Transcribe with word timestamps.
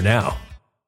for 0.00 0.04
now. 0.04 0.49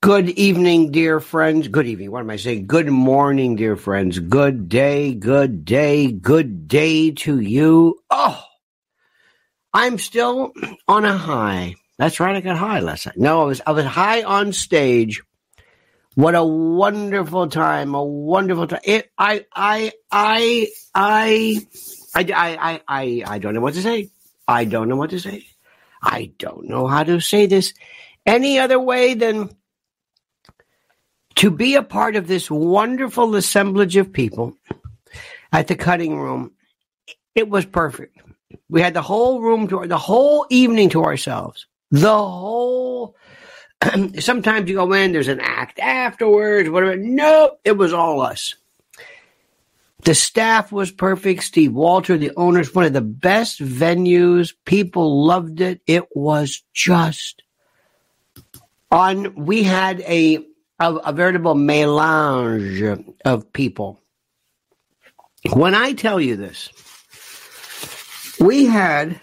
Good 0.00 0.28
evening, 0.30 0.92
dear 0.92 1.18
friends. 1.18 1.66
Good 1.66 1.88
evening. 1.88 2.12
What 2.12 2.20
am 2.20 2.30
I 2.30 2.36
saying? 2.36 2.68
Good 2.68 2.88
morning, 2.88 3.56
dear 3.56 3.74
friends. 3.74 4.16
Good 4.20 4.68
day, 4.68 5.12
good 5.12 5.64
day, 5.64 6.12
good 6.12 6.68
day 6.68 7.10
to 7.10 7.40
you. 7.40 7.98
Oh, 8.08 8.40
I'm 9.74 9.98
still 9.98 10.52
on 10.86 11.04
a 11.04 11.18
high. 11.18 11.74
That's 11.98 12.20
right. 12.20 12.36
I 12.36 12.40
got 12.40 12.56
high 12.56 12.78
last 12.78 13.06
night. 13.06 13.16
No, 13.16 13.42
I 13.42 13.44
was 13.46 13.60
I 13.66 13.72
was 13.72 13.86
high 13.86 14.22
on 14.22 14.52
stage. 14.52 15.20
What 16.14 16.36
a 16.36 16.44
wonderful 16.44 17.48
time! 17.48 17.96
A 17.96 18.04
wonderful 18.04 18.68
time. 18.68 18.80
It. 18.84 19.10
I. 19.18 19.46
I. 19.52 19.90
I. 20.12 20.68
I. 20.94 21.66
I. 22.14 22.24
I. 22.30 22.82
I. 22.86 23.22
I 23.26 23.38
don't 23.40 23.52
know 23.52 23.60
what 23.60 23.74
to 23.74 23.82
say. 23.82 24.10
I 24.46 24.64
don't 24.64 24.88
know 24.88 24.96
what 24.96 25.10
to 25.10 25.18
say. 25.18 25.44
I 26.00 26.30
don't 26.38 26.68
know 26.68 26.86
how 26.86 27.02
to 27.02 27.18
say 27.18 27.46
this 27.46 27.74
any 28.24 28.60
other 28.60 28.78
way 28.78 29.14
than 29.14 29.57
to 31.38 31.50
be 31.52 31.76
a 31.76 31.82
part 31.82 32.16
of 32.16 32.26
this 32.26 32.50
wonderful 32.50 33.36
assemblage 33.36 33.96
of 33.96 34.12
people 34.12 34.56
at 35.52 35.68
the 35.68 35.76
cutting 35.76 36.18
room. 36.18 36.52
It 37.34 37.48
was 37.48 37.64
perfect. 37.64 38.18
We 38.68 38.82
had 38.82 38.94
the 38.94 39.02
whole 39.02 39.40
room 39.40 39.68
to 39.68 39.86
the 39.86 39.98
whole 39.98 40.46
evening 40.50 40.90
to 40.90 41.04
ourselves. 41.04 41.66
The 41.92 42.10
whole. 42.10 43.16
sometimes 44.18 44.68
you 44.68 44.74
go 44.74 44.92
in, 44.92 45.12
there's 45.12 45.28
an 45.28 45.40
act 45.40 45.78
afterwards, 45.78 46.68
whatever. 46.68 46.96
No, 46.96 47.56
it 47.64 47.76
was 47.76 47.92
all 47.92 48.20
us. 48.20 48.56
The 50.02 50.16
staff 50.16 50.72
was 50.72 50.90
perfect. 50.90 51.44
Steve 51.44 51.72
Walter, 51.72 52.18
the 52.18 52.32
owners, 52.36 52.74
one 52.74 52.84
of 52.84 52.92
the 52.92 53.00
best 53.00 53.60
venues. 53.60 54.54
People 54.64 55.24
loved 55.24 55.60
it. 55.60 55.80
It 55.86 56.04
was 56.16 56.64
just 56.74 57.42
on. 58.90 59.36
We 59.36 59.62
had 59.62 60.00
a 60.00 60.44
a, 60.80 61.12
veritable 61.12 61.54
melange 61.54 62.82
of 63.24 63.52
people. 63.52 64.00
When 65.52 65.74
I 65.74 65.92
tell 65.92 66.20
you 66.20 66.36
this, 66.36 66.70
we 68.40 68.66
had 68.66 69.20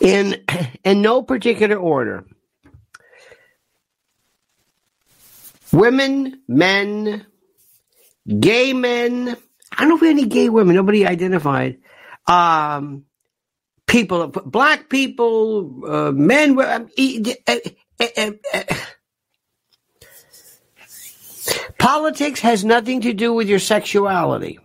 in 0.00 0.42
in 0.84 1.02
no 1.02 1.22
particular 1.22 1.76
order 1.76 2.24
women, 5.72 6.40
men, 6.48 7.26
gay 8.38 8.72
men. 8.72 9.36
I 9.72 9.80
don't 9.80 9.88
know 9.88 9.94
if 9.96 10.00
we 10.00 10.08
had 10.08 10.18
any 10.18 10.26
gay 10.26 10.48
women. 10.48 10.76
Nobody 10.76 11.06
identified. 11.06 11.78
Um, 12.26 13.04
people, 13.86 14.28
black 14.28 14.88
people, 14.88 15.84
uh, 15.86 16.12
men. 16.12 16.58
Uh, 16.58 16.84
politics 21.78 22.40
has 22.40 22.64
nothing 22.64 23.02
to 23.02 23.12
do 23.12 23.32
with 23.32 23.48
your 23.48 23.58
sexuality. 23.58 24.58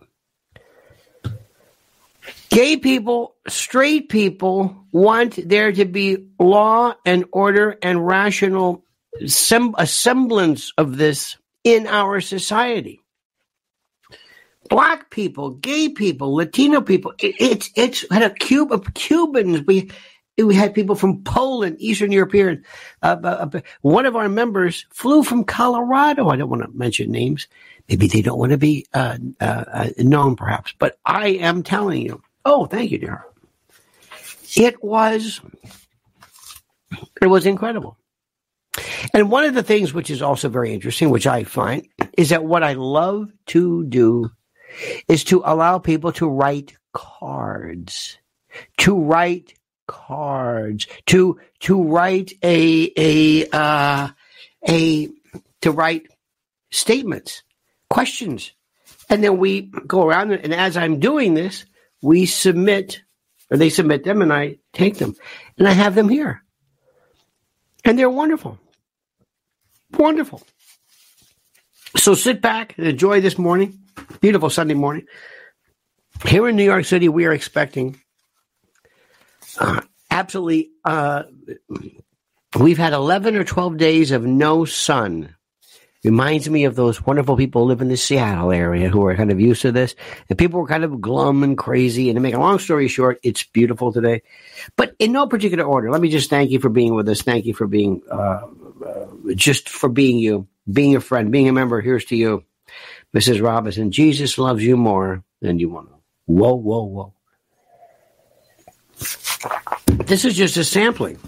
Gay 2.50 2.76
people, 2.76 3.34
straight 3.48 4.08
people 4.08 4.84
want 4.92 5.48
there 5.48 5.72
to 5.72 5.84
be 5.84 6.28
law 6.38 6.94
and 7.04 7.24
order 7.32 7.76
and 7.82 8.06
rational 8.06 8.84
sem- 9.26 9.74
a 9.76 9.86
semblance 9.86 10.72
of 10.78 10.96
this 10.96 11.36
in 11.64 11.86
our 11.86 12.20
society 12.20 13.00
black 14.68 15.10
people, 15.10 15.50
gay 15.50 15.88
people, 15.88 16.34
Latino 16.34 16.80
people. 16.80 17.12
It, 17.18 17.34
it's 17.38 17.70
it's 17.76 18.04
had 18.10 18.22
a 18.22 18.30
cube 18.30 18.72
of 18.72 18.94
Cubans. 18.94 19.66
We 19.66 19.90
we 20.38 20.54
had 20.54 20.74
people 20.74 20.94
from 20.94 21.22
Poland, 21.22 21.76
Eastern 21.78 22.12
European. 22.12 22.64
Uh, 23.02 23.16
uh, 23.22 23.48
uh, 23.54 23.60
one 23.80 24.06
of 24.06 24.16
our 24.16 24.28
members 24.28 24.86
flew 24.90 25.22
from 25.22 25.44
Colorado. 25.44 26.28
I 26.28 26.36
don't 26.36 26.50
want 26.50 26.62
to 26.62 26.70
mention 26.76 27.10
names. 27.10 27.46
Maybe 27.88 28.06
they 28.08 28.22
don't 28.22 28.38
want 28.38 28.52
to 28.52 28.58
be 28.58 28.86
uh, 28.92 29.18
uh, 29.40 29.64
uh, 29.72 29.88
known, 29.98 30.36
perhaps. 30.36 30.74
But 30.78 30.98
I 31.04 31.28
am 31.28 31.62
telling 31.62 32.02
you. 32.02 32.22
Oh, 32.44 32.66
thank 32.66 32.90
you, 32.90 32.98
dear. 32.98 33.24
It 34.56 34.82
was 34.82 35.40
it 37.20 37.26
was 37.26 37.46
incredible. 37.46 37.96
And 39.14 39.30
one 39.30 39.44
of 39.44 39.54
the 39.54 39.62
things 39.62 39.94
which 39.94 40.10
is 40.10 40.22
also 40.22 40.48
very 40.48 40.72
interesting, 40.72 41.10
which 41.10 41.26
I 41.26 41.44
find, 41.44 41.88
is 42.16 42.28
that 42.30 42.44
what 42.44 42.62
I 42.62 42.74
love 42.74 43.32
to 43.46 43.84
do 43.86 44.30
is 45.08 45.24
to 45.24 45.42
allow 45.44 45.78
people 45.78 46.12
to 46.12 46.28
write 46.28 46.76
cards, 46.92 48.18
to 48.78 48.98
write 48.98 49.54
cards, 49.86 50.86
to 51.06 51.40
to 51.60 51.82
write 51.82 52.32
a 52.42 52.92
a 52.96 53.48
uh, 53.50 54.08
a 54.68 55.08
to 55.62 55.70
write 55.72 56.06
statements, 56.70 57.42
questions, 57.90 58.52
and 59.08 59.22
then 59.22 59.38
we 59.38 59.62
go 59.86 60.06
around 60.06 60.32
and 60.32 60.54
as 60.54 60.76
I'm 60.76 61.00
doing 61.00 61.34
this, 61.34 61.64
we 62.02 62.26
submit 62.26 63.02
or 63.50 63.56
they 63.56 63.70
submit 63.70 64.04
them 64.04 64.22
and 64.22 64.32
I 64.32 64.56
take 64.72 64.98
them. 64.98 65.14
And 65.58 65.68
I 65.68 65.72
have 65.72 65.94
them 65.94 66.08
here, 66.08 66.42
and 67.84 67.98
they're 67.98 68.10
wonderful, 68.10 68.58
wonderful. 69.96 70.42
So 71.96 72.14
sit 72.14 72.42
back 72.42 72.76
and 72.76 72.86
enjoy 72.86 73.20
this 73.20 73.38
morning. 73.38 73.78
Beautiful 74.20 74.50
Sunday 74.50 74.74
morning. 74.74 75.06
Here 76.26 76.46
in 76.48 76.56
New 76.56 76.64
York 76.64 76.84
City, 76.84 77.08
we 77.08 77.24
are 77.24 77.32
expecting 77.32 78.00
absolutely. 80.10 80.70
Uh, 80.84 81.24
we've 82.58 82.78
had 82.78 82.92
11 82.92 83.36
or 83.36 83.44
12 83.44 83.76
days 83.76 84.10
of 84.10 84.24
no 84.24 84.64
sun. 84.64 85.34
Reminds 86.04 86.48
me 86.48 86.64
of 86.66 86.76
those 86.76 87.04
wonderful 87.04 87.36
people 87.36 87.62
who 87.62 87.68
live 87.68 87.80
in 87.80 87.88
the 87.88 87.96
Seattle 87.96 88.52
area 88.52 88.88
who 88.88 89.04
are 89.06 89.16
kind 89.16 89.32
of 89.32 89.40
used 89.40 89.62
to 89.62 89.72
this. 89.72 89.96
And 90.28 90.38
people 90.38 90.60
were 90.60 90.68
kind 90.68 90.84
of 90.84 91.00
glum 91.00 91.42
and 91.42 91.58
crazy. 91.58 92.08
And 92.08 92.16
to 92.16 92.20
make 92.20 92.34
a 92.34 92.38
long 92.38 92.60
story 92.60 92.86
short, 92.86 93.18
it's 93.24 93.42
beautiful 93.42 93.92
today. 93.92 94.22
But 94.76 94.94
in 95.00 95.10
no 95.10 95.26
particular 95.26 95.64
order, 95.64 95.90
let 95.90 96.00
me 96.00 96.08
just 96.08 96.30
thank 96.30 96.50
you 96.50 96.60
for 96.60 96.68
being 96.68 96.94
with 96.94 97.08
us. 97.08 97.22
Thank 97.22 97.44
you 97.44 97.54
for 97.54 97.66
being, 97.66 98.02
uh, 98.08 98.46
uh 98.86 99.06
just 99.34 99.68
for 99.68 99.88
being 99.88 100.18
you, 100.18 100.46
being 100.72 100.94
a 100.94 101.00
friend, 101.00 101.32
being 101.32 101.48
a 101.48 101.52
member. 101.52 101.80
Here's 101.80 102.04
to 102.06 102.16
you. 102.16 102.44
Mrs. 103.12 103.42
Robinson, 103.42 103.90
Jesus 103.90 104.38
loves 104.38 104.62
you 104.62 104.76
more 104.76 105.24
than 105.40 105.58
you 105.58 105.70
want 105.70 105.88
to. 105.88 105.94
Whoa, 106.26 106.54
whoa, 106.54 106.84
whoa. 106.84 107.12
This 109.86 110.24
is 110.24 110.36
just 110.36 110.56
a 110.56 110.64
sampling. 110.64 111.18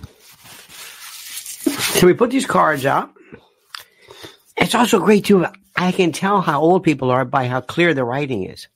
So 1.98 2.06
we 2.06 2.14
put 2.14 2.30
these 2.30 2.46
cards 2.46 2.86
out. 2.86 3.10
It's 4.56 4.74
also 4.74 5.00
great 5.00 5.24
too. 5.24 5.46
I 5.76 5.92
can 5.92 6.12
tell 6.12 6.40
how 6.40 6.60
old 6.60 6.82
people 6.82 7.10
are 7.10 7.24
by 7.24 7.46
how 7.46 7.60
clear 7.60 7.94
the 7.94 8.04
writing 8.04 8.44
is. 8.44 8.68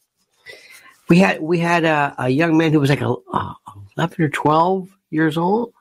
We 1.08 1.18
had 1.18 1.40
we 1.40 1.58
had 1.58 1.84
a, 1.84 2.14
a 2.18 2.28
young 2.28 2.56
man 2.56 2.72
who 2.72 2.80
was 2.80 2.90
like 2.90 3.00
a, 3.00 3.08
a 3.12 3.56
eleven 3.96 4.24
or 4.24 4.28
twelve 4.28 4.88
years 5.10 5.36
old. 5.36 5.72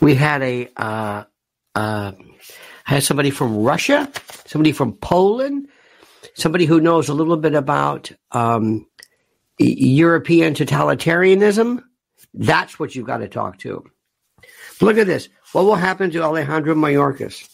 We 0.00 0.14
had 0.14 0.42
a 0.42 0.68
uh, 0.76 1.24
uh, 1.74 2.12
had 2.84 3.02
somebody 3.02 3.30
from 3.30 3.56
Russia, 3.58 4.10
somebody 4.46 4.72
from 4.72 4.94
Poland, 4.94 5.68
somebody 6.34 6.64
who 6.64 6.80
knows 6.80 7.08
a 7.08 7.14
little 7.14 7.36
bit 7.36 7.54
about 7.54 8.10
um, 8.32 8.86
European 9.58 10.54
totalitarianism. 10.54 11.82
That's 12.34 12.78
what 12.78 12.94
you've 12.94 13.06
got 13.06 13.18
to 13.18 13.28
talk 13.28 13.58
to. 13.60 13.84
Look 14.80 14.98
at 14.98 15.06
this. 15.06 15.28
What 15.52 15.64
will 15.64 15.76
happen 15.76 16.10
to 16.10 16.22
Alejandro 16.22 16.74
Mayorkas? 16.74 17.48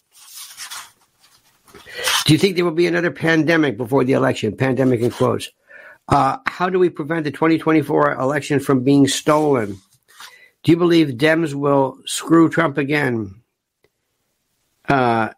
Do 2.24 2.32
you 2.32 2.38
think 2.38 2.56
there 2.56 2.64
will 2.64 2.72
be 2.72 2.86
another 2.86 3.10
pandemic 3.10 3.76
before 3.76 4.04
the 4.04 4.12
election? 4.12 4.56
Pandemic 4.56 5.00
in 5.00 5.10
quotes. 5.10 5.50
Uh, 6.08 6.38
how 6.46 6.68
do 6.68 6.78
we 6.78 6.88
prevent 6.88 7.24
the 7.24 7.30
2024 7.30 8.14
election 8.14 8.60
from 8.60 8.84
being 8.84 9.06
stolen? 9.06 9.78
Do 10.62 10.72
you 10.72 10.76
believe 10.76 11.08
Dems 11.10 11.54
will 11.54 11.98
screw 12.06 12.48
Trump 12.48 12.78
again? 12.78 13.42
Uh, 14.88 15.30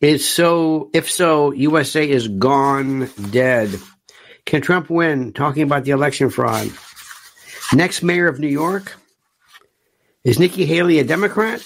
is 0.00 0.28
so 0.28 0.90
if 0.92 1.10
so, 1.10 1.52
USA 1.52 2.08
is 2.08 2.26
gone 2.28 3.10
dead. 3.30 3.78
Can 4.50 4.62
Trump 4.62 4.90
win? 4.90 5.32
Talking 5.32 5.62
about 5.62 5.84
the 5.84 5.92
election 5.92 6.28
fraud. 6.28 6.72
Next 7.72 8.02
mayor 8.02 8.26
of 8.26 8.40
New 8.40 8.48
York. 8.48 8.96
Is 10.24 10.40
Nikki 10.40 10.66
Haley 10.66 10.98
a 10.98 11.04
Democrat? 11.04 11.62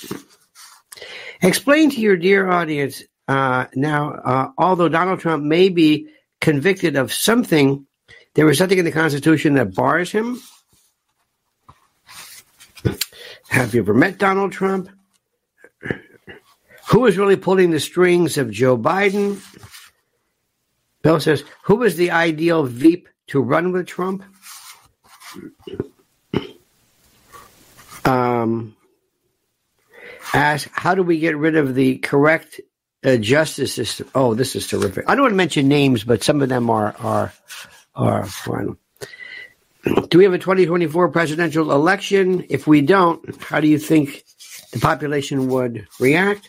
Explain 1.40 1.88
to 1.92 2.00
your 2.02 2.18
dear 2.18 2.50
audience 2.50 3.02
uh, 3.26 3.64
now, 3.74 4.12
uh, 4.12 4.50
although 4.58 4.90
Donald 4.90 5.20
Trump 5.20 5.42
may 5.42 5.70
be 5.70 6.08
convicted 6.42 6.96
of 6.96 7.10
something, 7.10 7.86
there 8.34 8.50
is 8.50 8.58
something 8.58 8.76
in 8.76 8.84
the 8.84 8.92
Constitution 8.92 9.54
that 9.54 9.74
bars 9.74 10.12
him. 10.12 10.38
Have 13.48 13.72
you 13.72 13.80
ever 13.80 13.94
met 13.94 14.18
Donald 14.18 14.52
Trump? 14.52 14.90
Who 16.90 17.06
is 17.06 17.16
really 17.16 17.36
pulling 17.36 17.70
the 17.70 17.80
strings 17.80 18.36
of 18.36 18.50
Joe 18.50 18.76
Biden? 18.76 19.40
Bill 21.04 21.20
says, 21.20 21.44
who 21.64 21.82
is 21.82 21.96
the 21.96 22.10
ideal 22.10 22.64
Veep 22.64 23.10
to 23.26 23.40
run 23.40 23.72
with 23.72 23.86
Trump? 23.86 24.24
Um, 28.06 28.74
ask, 30.32 30.68
how 30.72 30.94
do 30.94 31.02
we 31.02 31.18
get 31.18 31.36
rid 31.36 31.56
of 31.56 31.74
the 31.74 31.98
correct 31.98 32.58
uh, 33.04 33.18
justice 33.18 33.74
system? 33.74 34.08
Oh, 34.14 34.32
this 34.32 34.56
is 34.56 34.66
terrific. 34.66 35.04
I 35.06 35.14
don't 35.14 35.24
want 35.24 35.32
to 35.32 35.36
mention 35.36 35.68
names, 35.68 36.04
but 36.04 36.24
some 36.24 36.40
of 36.40 36.48
them 36.48 36.70
are 36.70 36.94
are 36.98 37.32
are 37.94 38.24
fine. 38.24 38.76
Do 40.08 40.16
we 40.16 40.24
have 40.24 40.32
a 40.32 40.38
2024 40.38 41.10
presidential 41.10 41.70
election? 41.70 42.46
If 42.48 42.66
we 42.66 42.80
don't, 42.80 43.42
how 43.42 43.60
do 43.60 43.68
you 43.68 43.78
think 43.78 44.24
the 44.72 44.80
population 44.80 45.48
would 45.48 45.86
react? 46.00 46.48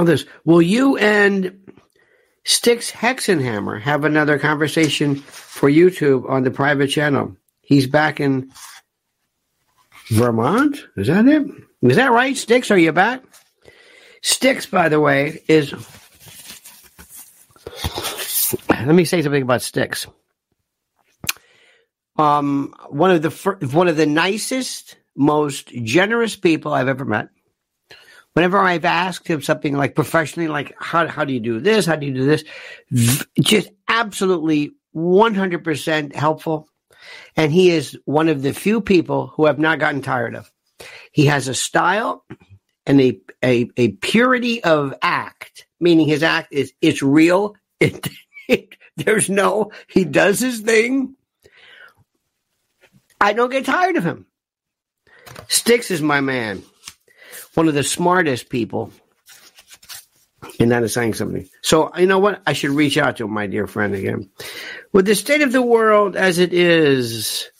All 0.00 0.06
this. 0.06 0.24
Will 0.46 0.62
you 0.62 0.96
and 0.96 1.74
Stix 2.42 2.90
Hexenhammer 2.90 3.78
have 3.82 4.06
another 4.06 4.38
conversation 4.38 5.16
for 5.16 5.68
YouTube 5.68 6.26
on 6.26 6.42
the 6.42 6.50
private 6.50 6.86
channel? 6.86 7.36
He's 7.60 7.86
back 7.86 8.18
in 8.18 8.50
Vermont. 10.08 10.82
Is 10.96 11.08
that 11.08 11.26
it? 11.28 11.46
Is 11.82 11.96
that 11.96 12.12
right, 12.12 12.34
Stix? 12.34 12.70
Are 12.70 12.78
you 12.78 12.92
back? 12.92 13.22
Stix, 14.22 14.70
by 14.70 14.88
the 14.88 14.98
way, 14.98 15.42
is. 15.48 15.70
Let 18.70 18.94
me 18.94 19.04
say 19.04 19.20
something 19.20 19.42
about 19.42 19.60
Stix. 19.60 20.06
Um, 22.16 22.74
one 22.88 23.10
of 23.10 23.20
the 23.20 23.30
fir- 23.30 23.58
one 23.70 23.88
of 23.88 23.98
the 23.98 24.06
nicest, 24.06 24.96
most 25.14 25.68
generous 25.68 26.36
people 26.36 26.72
I've 26.72 26.88
ever 26.88 27.04
met. 27.04 27.28
Whenever 28.34 28.58
I've 28.58 28.84
asked 28.84 29.26
him 29.26 29.42
something 29.42 29.76
like 29.76 29.94
professionally, 29.94 30.48
like 30.48 30.74
how, 30.78 31.06
how 31.08 31.24
do 31.24 31.32
you 31.32 31.40
do 31.40 31.60
this? 31.60 31.86
How 31.86 31.96
do 31.96 32.06
you 32.06 32.14
do 32.14 32.24
this? 32.24 32.44
Just 33.40 33.70
absolutely 33.88 34.72
100% 34.94 36.14
helpful. 36.14 36.68
And 37.36 37.52
he 37.52 37.70
is 37.70 37.98
one 38.04 38.28
of 38.28 38.42
the 38.42 38.52
few 38.52 38.80
people 38.80 39.28
who 39.28 39.46
have 39.46 39.58
not 39.58 39.78
gotten 39.78 40.02
tired 40.02 40.34
of. 40.34 40.50
He 41.12 41.26
has 41.26 41.48
a 41.48 41.54
style 41.54 42.24
and 42.86 43.00
a, 43.00 43.20
a, 43.44 43.68
a 43.76 43.88
purity 43.92 44.62
of 44.62 44.94
act, 45.02 45.66
meaning 45.80 46.06
his 46.06 46.22
act 46.22 46.52
is, 46.52 46.72
it's 46.80 47.02
real. 47.02 47.56
It, 47.80 48.08
it, 48.48 48.76
there's 48.96 49.28
no, 49.28 49.72
he 49.88 50.04
does 50.04 50.40
his 50.40 50.60
thing. 50.60 51.16
I 53.20 53.32
don't 53.32 53.50
get 53.50 53.66
tired 53.66 53.96
of 53.96 54.04
him. 54.04 54.26
Stix 55.48 55.90
is 55.90 56.00
my 56.00 56.20
man. 56.20 56.62
One 57.60 57.68
of 57.68 57.74
the 57.74 57.82
smartest 57.82 58.48
people. 58.48 58.90
And 60.58 60.70
that 60.70 60.82
is 60.82 60.94
saying 60.94 61.12
something. 61.12 61.46
So, 61.60 61.94
you 61.94 62.06
know 62.06 62.18
what? 62.18 62.40
I 62.46 62.54
should 62.54 62.70
reach 62.70 62.96
out 62.96 63.18
to 63.18 63.28
my 63.28 63.46
dear 63.48 63.66
friend 63.66 63.94
again. 63.94 64.30
With 64.94 65.04
the 65.04 65.14
state 65.14 65.42
of 65.42 65.52
the 65.52 65.60
world 65.60 66.16
as 66.16 66.38
it 66.38 66.54
is, 66.54 67.50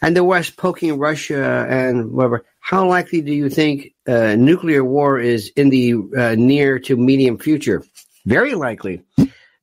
and 0.00 0.16
the 0.16 0.24
West 0.24 0.56
poking 0.56 0.98
Russia 0.98 1.66
and 1.68 2.12
whatever, 2.12 2.46
how 2.60 2.88
likely 2.88 3.20
do 3.20 3.34
you 3.34 3.50
think 3.50 3.92
uh, 4.08 4.36
nuclear 4.36 4.82
war 4.82 5.20
is 5.20 5.52
in 5.54 5.68
the 5.68 5.96
uh, 6.16 6.34
near 6.34 6.78
to 6.78 6.96
medium 6.96 7.36
future? 7.36 7.84
Very 8.24 8.54
likely. 8.54 9.02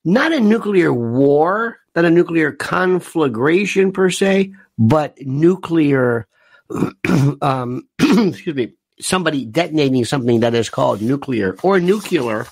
Not 0.06 0.34
a 0.34 0.40
nuclear 0.40 0.94
war, 0.94 1.80
not 1.96 2.06
a 2.06 2.12
nuclear 2.12 2.52
conflagration 2.52 3.92
per 3.92 4.12
se, 4.12 4.54
but 4.78 5.20
nuclear, 5.20 6.28
um, 7.42 7.88
excuse 8.00 8.56
me, 8.56 8.74
somebody 9.00 9.46
detonating 9.46 10.06
something 10.06 10.42
that 10.42 10.54
is 10.54 10.70
called 10.70 11.02
nuclear 11.02 11.58
or 11.64 11.80
nuclear. 11.80 12.48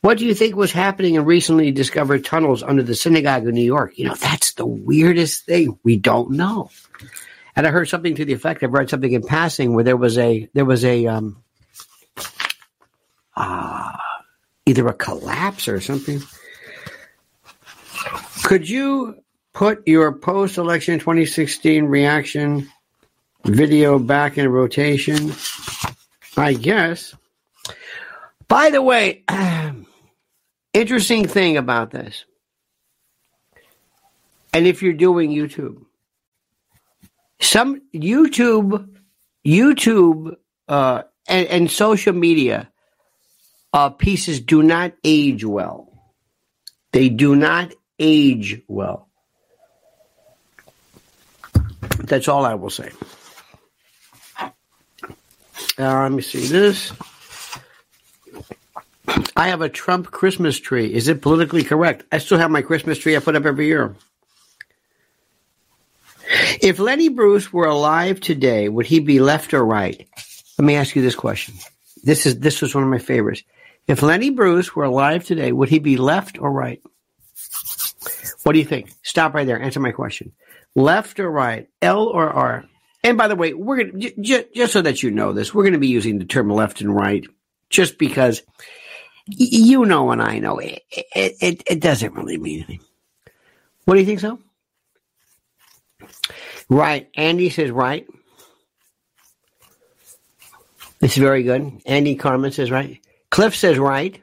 What 0.00 0.18
do 0.18 0.26
you 0.26 0.34
think 0.34 0.54
was 0.54 0.72
happening 0.72 1.14
in 1.14 1.24
recently 1.24 1.70
discovered 1.70 2.24
tunnels 2.24 2.62
under 2.62 2.82
the 2.82 2.94
synagogue 2.94 3.46
of 3.46 3.54
New 3.54 3.64
York? 3.64 3.98
You 3.98 4.06
know, 4.06 4.14
that's 4.14 4.52
the 4.52 4.66
weirdest 4.66 5.46
thing. 5.46 5.78
We 5.82 5.96
don't 5.96 6.32
know. 6.32 6.70
And 7.56 7.66
I 7.66 7.70
heard 7.70 7.88
something 7.88 8.14
to 8.16 8.24
the 8.24 8.34
effect. 8.34 8.62
I've 8.62 8.72
read 8.72 8.90
something 8.90 9.12
in 9.12 9.22
passing 9.22 9.74
where 9.74 9.84
there 9.84 9.96
was 9.96 10.18
a 10.18 10.48
there 10.52 10.64
was 10.64 10.84
a 10.84 11.06
um, 11.06 11.42
uh, 13.36 13.92
either 14.66 14.86
a 14.88 14.92
collapse 14.92 15.68
or 15.68 15.80
something. 15.80 16.20
Could 18.42 18.68
you 18.68 19.22
put 19.54 19.86
your 19.86 20.12
post 20.12 20.58
election 20.58 20.98
2016 20.98 21.84
reaction 21.84 22.68
video 23.44 23.98
back 23.98 24.38
in 24.38 24.48
rotation? 24.48 25.32
I 26.36 26.54
guess. 26.54 27.14
By 28.48 28.70
the 28.70 28.82
way, 28.82 29.24
interesting 30.72 31.28
thing 31.28 31.56
about 31.56 31.90
this. 31.90 32.24
And 34.52 34.66
if 34.66 34.82
you're 34.82 34.92
doing 34.92 35.30
YouTube, 35.30 35.84
some 37.40 37.82
YouTube, 37.94 38.88
YouTube, 39.46 40.36
uh, 40.68 41.02
and, 41.28 41.48
and 41.48 41.70
social 41.70 42.12
media 42.12 42.70
uh, 43.72 43.90
pieces 43.90 44.40
do 44.40 44.62
not 44.62 44.92
age 45.02 45.44
well. 45.44 45.90
They 46.92 47.08
do 47.08 47.34
not 47.34 47.72
age 47.98 48.62
well. 48.68 49.08
That's 51.98 52.28
all 52.28 52.44
I 52.44 52.54
will 52.54 52.70
say. 52.70 52.92
Uh, 55.78 56.02
let 56.02 56.12
me 56.12 56.22
see 56.22 56.46
this. 56.46 56.92
I 59.36 59.48
have 59.48 59.62
a 59.62 59.68
Trump 59.68 60.10
Christmas 60.10 60.58
tree. 60.58 60.92
Is 60.92 61.08
it 61.08 61.22
politically 61.22 61.64
correct? 61.64 62.04
I 62.10 62.18
still 62.18 62.38
have 62.38 62.50
my 62.50 62.62
Christmas 62.62 62.98
tree 62.98 63.16
I 63.16 63.20
put 63.20 63.36
up 63.36 63.44
every 63.44 63.66
year. 63.66 63.94
If 66.60 66.78
Lenny 66.78 67.08
Bruce 67.08 67.52
were 67.52 67.66
alive 67.66 68.20
today, 68.20 68.68
would 68.68 68.86
he 68.86 69.00
be 69.00 69.20
left 69.20 69.52
or 69.52 69.64
right? 69.64 70.08
Let 70.58 70.64
me 70.64 70.76
ask 70.76 70.96
you 70.96 71.02
this 71.02 71.14
question. 71.14 71.54
This 72.02 72.26
is 72.26 72.38
this 72.38 72.62
was 72.62 72.74
one 72.74 72.84
of 72.84 72.90
my 72.90 72.98
favorites. 72.98 73.42
If 73.86 74.02
Lenny 74.02 74.30
Bruce 74.30 74.74
were 74.74 74.84
alive 74.84 75.24
today, 75.24 75.52
would 75.52 75.68
he 75.68 75.78
be 75.78 75.96
left 75.96 76.38
or 76.38 76.50
right? 76.50 76.82
What 78.42 78.52
do 78.52 78.58
you 78.58 78.64
think? 78.64 78.90
Stop 79.02 79.34
right 79.34 79.46
there. 79.46 79.60
Answer 79.60 79.80
my 79.80 79.92
question. 79.92 80.32
Left 80.74 81.20
or 81.20 81.30
right? 81.30 81.68
L 81.82 82.06
or 82.06 82.30
R? 82.30 82.64
And 83.04 83.18
by 83.18 83.28
the 83.28 83.36
way, 83.36 83.54
we're 83.54 83.84
gonna 83.84 84.10
j- 84.20 84.46
just 84.54 84.74
so 84.74 84.82
that 84.82 85.04
you 85.04 85.12
know 85.12 85.34
this, 85.34 85.54
we're 85.54 85.64
going 85.64 85.74
to 85.74 85.80
be 85.80 85.88
using 85.88 86.18
the 86.20 86.26
term 86.26 86.50
left 86.50 86.82
and 86.82 86.94
right 86.94 87.26
just 87.70 87.98
because 87.98 88.42
y- 89.28 89.36
you 89.38 89.86
know 89.86 90.12
and 90.12 90.22
I 90.22 90.40
know 90.40 90.58
it, 90.58 90.82
it, 90.90 91.36
it, 91.42 91.64
it 91.68 91.80
doesn't 91.80 92.14
really 92.14 92.38
mean 92.38 92.60
anything. 92.64 92.80
What 93.86 93.94
do 93.94 94.00
you 94.00 94.06
think 94.06 94.20
so? 94.20 94.40
Right. 96.70 97.10
Andy 97.16 97.50
says 97.50 97.70
right. 97.70 98.06
It's 101.00 101.16
very 101.16 101.44
good. 101.44 101.82
Andy 101.86 102.16
Carmen 102.16 102.52
says 102.52 102.70
right. 102.70 103.00
Cliff 103.30 103.56
says 103.56 103.78
right. 103.78 104.20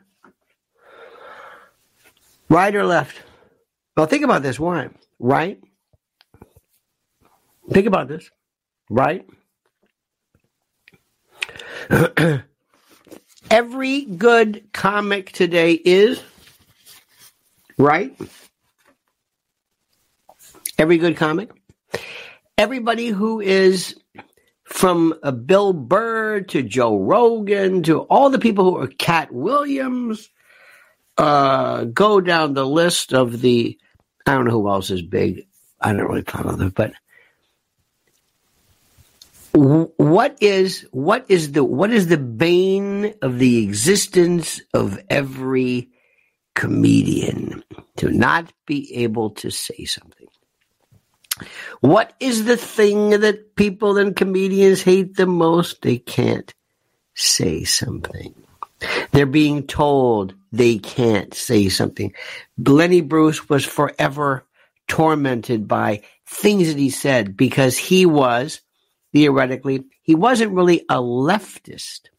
Right 2.50 2.76
or 2.76 2.86
left? 2.86 3.22
Well, 3.98 4.08
think 4.08 4.24
about 4.24 4.44
this. 4.44 4.60
Why? 4.60 4.90
Right? 5.20 5.62
Think 7.72 7.88
about 7.88 8.08
this. 8.10 8.30
Right? 8.91 9.25
Every 13.50 14.01
good 14.01 14.65
comic 14.74 15.31
today 15.31 15.71
is 15.71 16.21
right. 17.77 18.13
Every 20.77 20.98
good 20.98 21.15
comic. 21.15 21.51
Everybody 22.57 23.07
who 23.07 23.39
is 23.39 23.95
from 24.65 25.13
uh, 25.24 25.31
Bill 25.31 25.71
Burr 25.71 26.41
to 26.41 26.62
Joe 26.62 26.98
Rogan 26.98 27.83
to 27.83 28.01
all 28.01 28.29
the 28.29 28.39
people 28.39 28.65
who 28.65 28.77
are 28.77 28.88
Katt 28.88 29.31
Williams, 29.31 30.29
uh, 31.17 31.86
go 31.86 32.19
down 32.19 32.55
the 32.55 32.67
list 32.67 33.13
of 33.13 33.39
the, 33.39 33.77
I 34.25 34.33
don't 34.33 34.45
know 34.45 34.51
who 34.51 34.69
else 34.69 34.91
is 34.91 35.01
big. 35.01 35.48
I 35.79 35.93
don't 35.93 36.07
really 36.07 36.24
follow 36.24 36.57
them, 36.57 36.74
but 36.75 36.91
what 39.53 40.38
is 40.41 40.88
what 40.91 41.25
is 41.29 41.51
the 41.51 41.63
what 41.63 41.91
is 41.91 42.08
the 42.08 42.17
bane 42.17 43.13
of 43.22 43.39
the 43.39 43.63
existence 43.63 44.62
of 44.74 45.00
every 45.10 45.89
comedian 46.55 47.63
to 47.98 48.10
not 48.10 48.51
be 48.65 48.96
able 48.96 49.31
to 49.31 49.50
say 49.50 49.86
something 49.86 50.27
what 51.79 52.13
is 52.20 52.46
the 52.46 52.58
thing 52.58 53.12
that 53.12 53.55
people 53.55 53.98
and 53.98 54.15
comedians 54.15 54.81
hate 54.81 55.15
the 55.15 55.25
most? 55.25 55.81
They 55.81 55.98
can't 55.98 56.53
say 57.15 57.63
something. 57.63 58.36
They're 59.12 59.25
being 59.25 59.67
told 59.67 60.34
they 60.51 60.77
can't 60.77 61.34
say 61.34 61.70
something. 61.70 62.13
Lenny 62.58 63.01
Bruce 63.01 63.50
was 63.50 63.65
forever 63.65 64.46
tormented 64.88 65.67
by 65.67 66.01
things 66.27 66.67
that 66.67 66.77
he 66.77 66.89
said 66.89 67.38
because 67.38 67.77
he 67.77 68.05
was, 68.05 68.62
theoretically, 69.13 69.86
he 70.01 70.15
wasn't 70.15 70.53
really 70.53 70.82
a 70.89 70.96
leftist. 70.96 72.10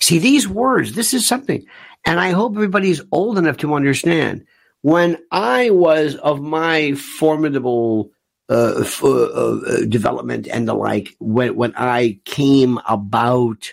See, 0.00 0.18
these 0.18 0.48
words, 0.48 0.92
this 0.92 1.14
is 1.14 1.26
something. 1.26 1.64
And 2.04 2.20
I 2.20 2.30
hope 2.30 2.54
everybody's 2.54 3.00
old 3.10 3.38
enough 3.38 3.56
to 3.58 3.74
understand 3.74 4.44
when 4.82 5.18
I 5.32 5.70
was 5.70 6.14
of 6.16 6.40
my 6.40 6.92
formidable 6.92 8.12
uh, 8.48 8.82
f- 8.82 9.02
uh, 9.02 9.24
uh, 9.24 9.84
development 9.88 10.46
and 10.46 10.68
the 10.68 10.74
like, 10.74 11.16
when 11.18 11.56
when 11.56 11.74
I 11.76 12.20
came 12.24 12.78
about, 12.88 13.72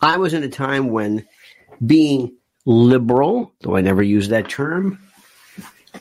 I 0.00 0.18
was 0.18 0.32
in 0.32 0.44
a 0.44 0.48
time 0.48 0.90
when 0.90 1.26
being 1.84 2.36
liberal, 2.64 3.52
though 3.62 3.76
I 3.76 3.80
never 3.80 4.02
used 4.02 4.30
that 4.30 4.48
term, 4.48 5.00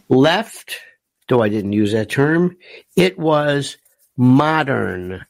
left, 0.10 0.80
though 1.28 1.42
I 1.42 1.50
didn't 1.50 1.74
use 1.74 1.94
that 1.94 2.10
term, 2.10 2.56
it 2.96 3.18
was 3.18 3.78
modern, 4.20 5.26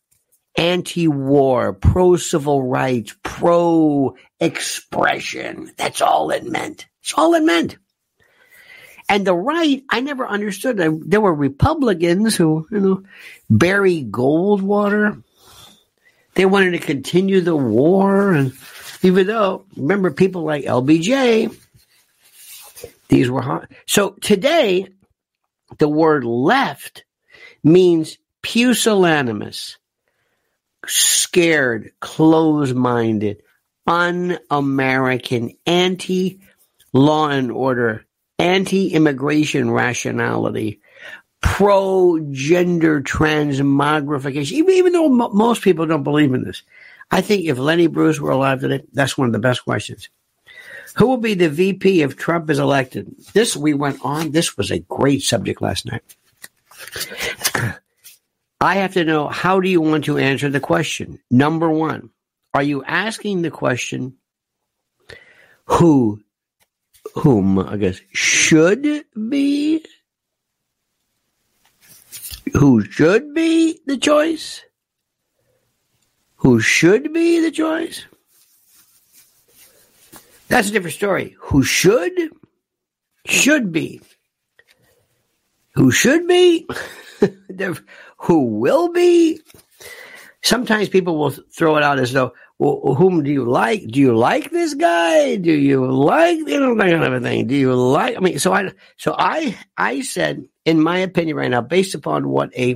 anti-war, 0.58 1.72
pro-civil 1.74 2.64
rights, 2.64 3.16
pro-expression. 3.22 5.72
That's 5.78 6.02
all 6.02 6.32
it 6.32 6.44
meant. 6.44 6.88
That's 7.04 7.14
all 7.14 7.36
it 7.36 7.44
meant. 7.44 7.78
And 9.08 9.26
the 9.26 9.36
right, 9.36 9.84
I 9.90 10.02
never 10.02 10.28
understood. 10.28 10.78
There 10.78 11.22
were 11.22 11.36
Republicans 11.36 12.36
who, 12.36 12.68
you 12.72 12.80
know, 12.80 13.04
Barry 13.50 14.04
Goldwater, 14.04 15.24
they 16.34 16.46
wanted 16.46 16.72
to 16.72 16.80
continue 16.80 17.42
the 17.42 17.56
war. 17.56 18.34
And 18.34 18.54
even 19.04 19.28
though, 19.28 19.66
remember 19.78 20.10
people 20.12 20.42
like 20.44 20.66
LBJ, 20.66 21.56
these 23.08 23.30
were 23.30 23.42
hot. 23.42 23.72
So 23.86 24.16
today, 24.22 24.88
the 25.78 25.90
word 25.90 26.24
left 26.24 27.04
means 27.64 28.18
pusillanimous, 28.42 29.78
scared, 30.86 31.92
close 32.00 32.74
minded, 32.74 33.42
un 33.88 34.38
American, 34.50 35.52
anti 35.66 36.40
law 36.94 37.30
and 37.30 37.52
order, 37.52 38.06
anti 38.38 38.94
immigration 38.94 39.72
rationality, 39.72 40.82
pro 41.42 42.20
gender 42.32 43.02
transmogrification, 43.02 44.52
even, 44.52 44.76
even 44.76 44.94
though 44.94 45.06
m- 45.06 45.36
most 45.36 45.62
people 45.62 45.86
don't 45.86 46.04
believe 46.04 46.34
in 46.34 46.44
this. 46.44 46.64
I 47.12 47.22
think 47.22 47.46
if 47.46 47.58
Lenny 47.58 47.88
Bruce 47.88 48.20
were 48.20 48.32
alive 48.32 48.62
today, 48.62 48.84
that's 48.94 49.18
one 49.18 49.28
of 49.28 49.34
the 49.34 49.40
best 49.40 49.64
questions. 49.64 50.10
Who 50.98 51.08
will 51.08 51.18
be 51.18 51.34
the 51.34 51.50
VP 51.50 52.02
if 52.02 52.18
Trump 52.18 52.50
is 52.50 52.60
elected? 52.60 53.16
This 53.34 53.56
we 53.56 53.74
went 53.74 54.00
on. 54.04 54.32
This 54.32 54.58
was 54.58 54.72
a 54.72 54.80
great 54.80 55.22
subject 55.22 55.62
last 55.62 55.86
night. 55.86 56.04
I 58.62 58.76
have 58.76 58.94
to 58.94 59.06
know 59.06 59.30
how 59.30 59.60
do 59.62 59.70
you 59.70 59.80
want 59.80 60.06
to 60.06 60.18
answer 60.18 60.50
the 60.50 60.60
question? 60.60 61.20
Number 61.32 61.70
one, 61.70 62.10
are 62.54 62.64
you 62.64 62.84
asking 62.84 63.42
the 63.42 63.52
question 63.52 64.18
who, 65.66 66.22
whom, 67.16 67.58
I 67.58 67.78
guess, 67.78 68.02
should 68.12 69.06
be, 69.30 69.86
who 72.54 72.84
should 72.84 73.34
be 73.34 73.80
the 73.86 73.98
choice? 73.98 74.62
Who 76.38 76.60
should 76.60 77.14
be 77.14 77.40
the 77.40 77.52
choice? 77.52 78.06
That's 80.50 80.70
a 80.70 80.72
different 80.72 80.96
story. 80.96 81.36
Who 81.40 81.64
should? 81.64 82.12
Should 83.26 83.72
be. 83.72 84.02
Who 85.76 85.92
should 85.92 86.28
be? 86.28 86.68
Who 88.20 88.44
will 88.46 88.92
be? 88.92 89.42
Sometimes 90.42 90.90
people 90.90 91.18
will 91.18 91.32
throw 91.32 91.78
it 91.78 91.84
out 91.84 92.00
as 92.00 92.14
though, 92.14 92.34
well, 92.60 92.96
whom 92.96 93.24
do 93.24 93.32
you 93.32 93.46
like? 93.46 93.88
Do 93.88 94.00
you 94.00 94.16
like 94.16 94.52
this 94.52 94.74
guy? 94.74 95.38
Do 95.38 95.52
you 95.52 95.90
like 95.90 96.38
you 96.40 96.60
know 96.60 96.76
that 96.76 96.90
kind 96.90 97.14
of 97.14 97.24
thing? 97.24 97.48
Do 97.48 97.56
you 97.56 97.74
like? 97.74 98.18
I 98.18 98.20
mean, 98.20 98.40
so 98.40 98.54
I 98.54 98.72
so 98.98 99.16
I 99.18 99.58
I 99.78 100.02
said, 100.02 100.44
in 100.66 100.82
my 100.82 100.98
opinion, 100.98 101.38
right 101.38 101.52
now, 101.52 101.62
based 101.62 101.96
upon 101.96 102.30
what 102.30 102.52
a 102.58 102.76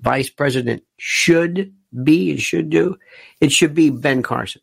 vice 0.00 0.30
president 0.30 0.82
should 0.96 1.74
be 2.02 2.30
and 2.30 2.40
should 2.40 2.70
do, 2.70 2.96
it 3.40 3.52
should 3.52 3.74
be 3.74 3.90
Ben 3.90 4.22
Carson 4.22 4.62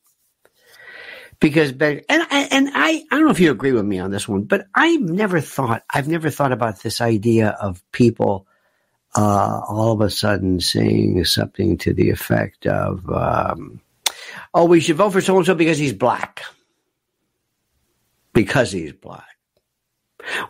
because 1.39 1.71
Ben 1.71 2.01
and 2.09 2.23
I, 2.23 2.47
and 2.51 2.69
I 2.73 3.03
I 3.11 3.15
don't 3.15 3.25
know 3.25 3.31
if 3.31 3.39
you 3.39 3.51
agree 3.51 3.71
with 3.71 3.85
me 3.85 3.99
on 3.99 4.11
this 4.11 4.27
one, 4.27 4.43
but 4.43 4.67
I've 4.75 5.01
never 5.01 5.39
thought 5.39 5.83
I've 5.93 6.07
never 6.07 6.29
thought 6.29 6.51
about 6.51 6.81
this 6.81 7.01
idea 7.01 7.49
of 7.61 7.83
people 7.91 8.47
uh, 9.15 9.61
all 9.67 9.91
of 9.91 10.01
a 10.01 10.09
sudden 10.09 10.59
saying 10.59 11.25
something 11.25 11.77
to 11.79 11.93
the 11.93 12.09
effect 12.09 12.65
of, 12.67 13.09
um, 13.09 13.81
"Oh, 14.53 14.65
we 14.65 14.79
should 14.79 14.97
vote 14.97 15.11
for 15.11 15.21
so 15.21 15.37
and 15.37 15.45
so 15.45 15.55
because 15.55 15.77
he's 15.77 15.93
black." 15.93 16.43
Because 18.33 18.71
he's 18.71 18.93
black. 18.93 19.37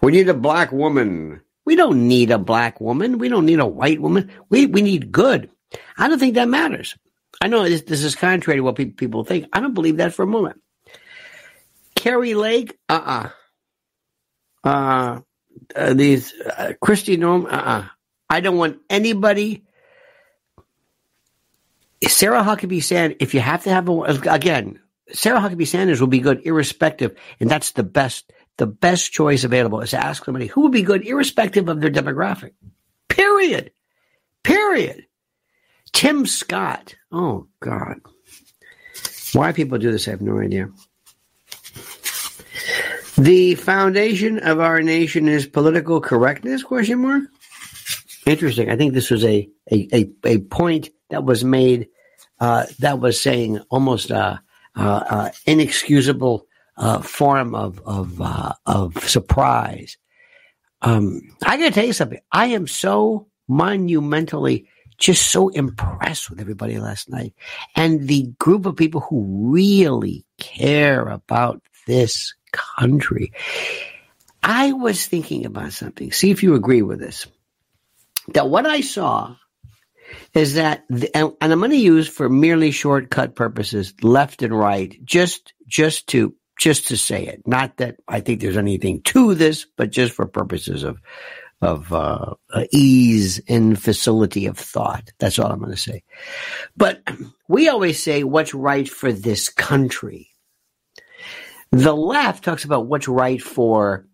We 0.01 0.11
need 0.11 0.27
a 0.29 0.33
black 0.33 0.71
woman. 0.71 1.41
We 1.65 1.75
don't 1.75 2.07
need 2.07 2.31
a 2.31 2.37
black 2.37 2.81
woman. 2.81 3.19
We 3.19 3.29
don't 3.29 3.45
need 3.45 3.59
a 3.59 3.65
white 3.65 4.01
woman. 4.01 4.31
We 4.49 4.65
we 4.65 4.81
need 4.81 5.11
good. 5.11 5.49
I 5.97 6.07
don't 6.07 6.19
think 6.19 6.35
that 6.35 6.49
matters. 6.49 6.95
I 7.41 7.47
know 7.47 7.63
this, 7.63 7.83
this 7.83 8.03
is 8.03 8.15
contrary 8.15 8.57
to 8.59 8.63
what 8.63 8.75
pe- 8.75 8.85
people 8.85 9.23
think. 9.23 9.47
I 9.53 9.59
don't 9.59 9.73
believe 9.73 9.97
that 9.97 10.13
for 10.13 10.23
a 10.23 10.27
moment. 10.27 10.61
Kari 11.95 12.33
Lake, 12.33 12.77
uh-uh. 12.89 13.29
Uh, 14.63 15.19
uh 15.75 15.93
these 15.93 16.33
uh, 16.33 16.73
Kristi 16.83 17.17
Noem, 17.17 17.45
uh-uh. 17.45 17.87
I 18.29 18.41
don't 18.41 18.57
want 18.57 18.79
anybody. 18.89 19.63
Sarah 22.07 22.43
Huckabee 22.43 22.83
Sanders, 22.83 23.17
if 23.19 23.33
you 23.33 23.39
have 23.39 23.63
to 23.63 23.69
have 23.71 23.89
a, 23.89 24.01
again, 24.29 24.79
Sarah 25.11 25.39
Huckabee 25.39 25.67
Sanders 25.67 25.99
will 25.99 26.07
be 26.07 26.19
good 26.19 26.45
irrespective, 26.45 27.15
and 27.39 27.49
that's 27.49 27.71
the 27.71 27.83
best, 27.83 28.31
the 28.57 28.67
best 28.67 29.11
choice 29.11 29.43
available 29.43 29.81
is 29.81 29.91
to 29.91 30.03
ask 30.03 30.23
somebody 30.23 30.47
who 30.47 30.61
would 30.61 30.71
be 30.71 30.83
good 30.83 31.05
irrespective 31.05 31.67
of 31.67 31.81
their 31.81 31.89
demographic. 31.89 32.51
Period. 33.07 33.71
Period. 34.43 35.05
Tim 35.91 36.25
Scott. 36.25 36.95
Oh 37.11 37.47
God. 37.59 37.97
Why 39.33 39.51
people 39.51 39.77
do 39.77 39.91
this, 39.91 40.07
I 40.07 40.11
have 40.11 40.21
no 40.21 40.39
idea. 40.39 40.69
The 43.17 43.55
foundation 43.55 44.39
of 44.39 44.59
our 44.59 44.81
nation 44.81 45.27
is 45.27 45.45
political 45.45 45.99
correctness? 45.99 46.63
Question 46.63 46.99
mark. 46.99 47.23
Interesting. 48.29 48.69
I 48.69 48.75
think 48.75 48.93
this 48.93 49.09
was 49.09 49.25
a 49.25 49.49
a, 49.71 49.87
a, 49.91 50.11
a 50.23 50.37
point 50.37 50.89
that 51.09 51.23
was 51.23 51.43
made 51.43 51.87
uh, 52.39 52.67
that 52.77 52.99
was 52.99 53.19
saying 53.19 53.59
almost 53.71 54.11
a, 54.11 54.39
a, 54.75 54.81
a 54.83 55.31
inexcusable 55.47 56.45
uh, 56.77 56.99
form 57.01 57.55
of 57.55 57.81
of 57.87 58.21
uh, 58.21 58.53
of 58.67 59.09
surprise. 59.09 59.97
Um, 60.83 61.21
I 61.43 61.57
got 61.57 61.69
to 61.69 61.71
tell 61.71 61.87
you 61.87 61.93
something. 61.93 62.19
I 62.31 62.47
am 62.47 62.67
so 62.67 63.29
monumentally 63.47 64.67
just 64.99 65.31
so 65.31 65.49
impressed 65.49 66.29
with 66.29 66.39
everybody 66.39 66.77
last 66.77 67.09
night 67.09 67.33
and 67.75 68.07
the 68.07 68.31
group 68.37 68.67
of 68.67 68.75
people 68.75 69.01
who 69.01 69.51
really 69.51 70.23
care 70.37 71.07
about 71.07 71.63
this 71.87 72.35
country. 72.51 73.33
I 74.43 74.73
was 74.73 75.07
thinking 75.07 75.47
about 75.47 75.73
something. 75.73 76.11
See 76.11 76.29
if 76.29 76.43
you 76.43 76.53
agree 76.53 76.83
with 76.83 76.99
this. 76.99 77.25
That 78.33 78.49
what 78.49 78.65
I 78.65 78.81
saw 78.81 79.35
is 80.33 80.55
that, 80.55 80.85
the, 80.89 81.15
and 81.15 81.33
I'm 81.41 81.59
going 81.59 81.71
to 81.71 81.77
use 81.77 82.07
for 82.07 82.29
merely 82.29 82.71
shortcut 82.71 83.35
purposes, 83.35 83.93
left 84.01 84.41
and 84.43 84.57
right, 84.57 84.97
just 85.03 85.53
just 85.67 86.07
to 86.07 86.35
just 86.57 86.89
to 86.89 86.97
say 86.97 87.25
it. 87.25 87.47
Not 87.47 87.77
that 87.77 87.97
I 88.07 88.19
think 88.19 88.41
there's 88.41 88.57
anything 88.57 89.01
to 89.03 89.35
this, 89.35 89.65
but 89.77 89.91
just 89.91 90.13
for 90.13 90.25
purposes 90.25 90.83
of 90.83 90.99
of 91.61 91.91
uh, 91.93 92.35
uh, 92.53 92.65
ease 92.71 93.41
and 93.47 93.81
facility 93.81 94.45
of 94.45 94.57
thought. 94.57 95.11
That's 95.19 95.39
all 95.39 95.51
I'm 95.51 95.59
going 95.59 95.71
to 95.71 95.77
say. 95.77 96.03
But 96.77 97.01
we 97.47 97.67
always 97.69 98.01
say 98.01 98.23
what's 98.23 98.53
right 98.53 98.87
for 98.87 99.11
this 99.11 99.49
country. 99.49 100.29
The 101.71 101.95
left 101.95 102.43
talks 102.43 102.65
about 102.65 102.87
what's 102.87 103.07
right 103.07 103.41
for, 103.41 104.07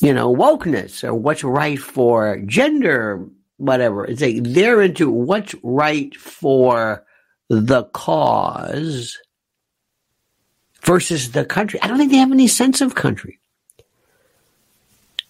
you 0.00 0.12
know, 0.12 0.34
wokeness 0.34 1.04
or 1.04 1.14
what's 1.14 1.44
right 1.44 1.78
for 1.78 2.38
gender, 2.46 3.26
whatever. 3.56 4.04
It's 4.04 4.20
like 4.20 4.42
they're 4.42 4.82
into 4.82 5.10
what's 5.10 5.54
right 5.62 6.14
for 6.16 7.04
the 7.48 7.84
cause 7.84 9.18
versus 10.82 11.32
the 11.32 11.44
country. 11.44 11.80
I 11.82 11.88
don't 11.88 11.98
think 11.98 12.12
they 12.12 12.18
have 12.18 12.32
any 12.32 12.48
sense 12.48 12.80
of 12.80 12.94
country. 12.94 13.38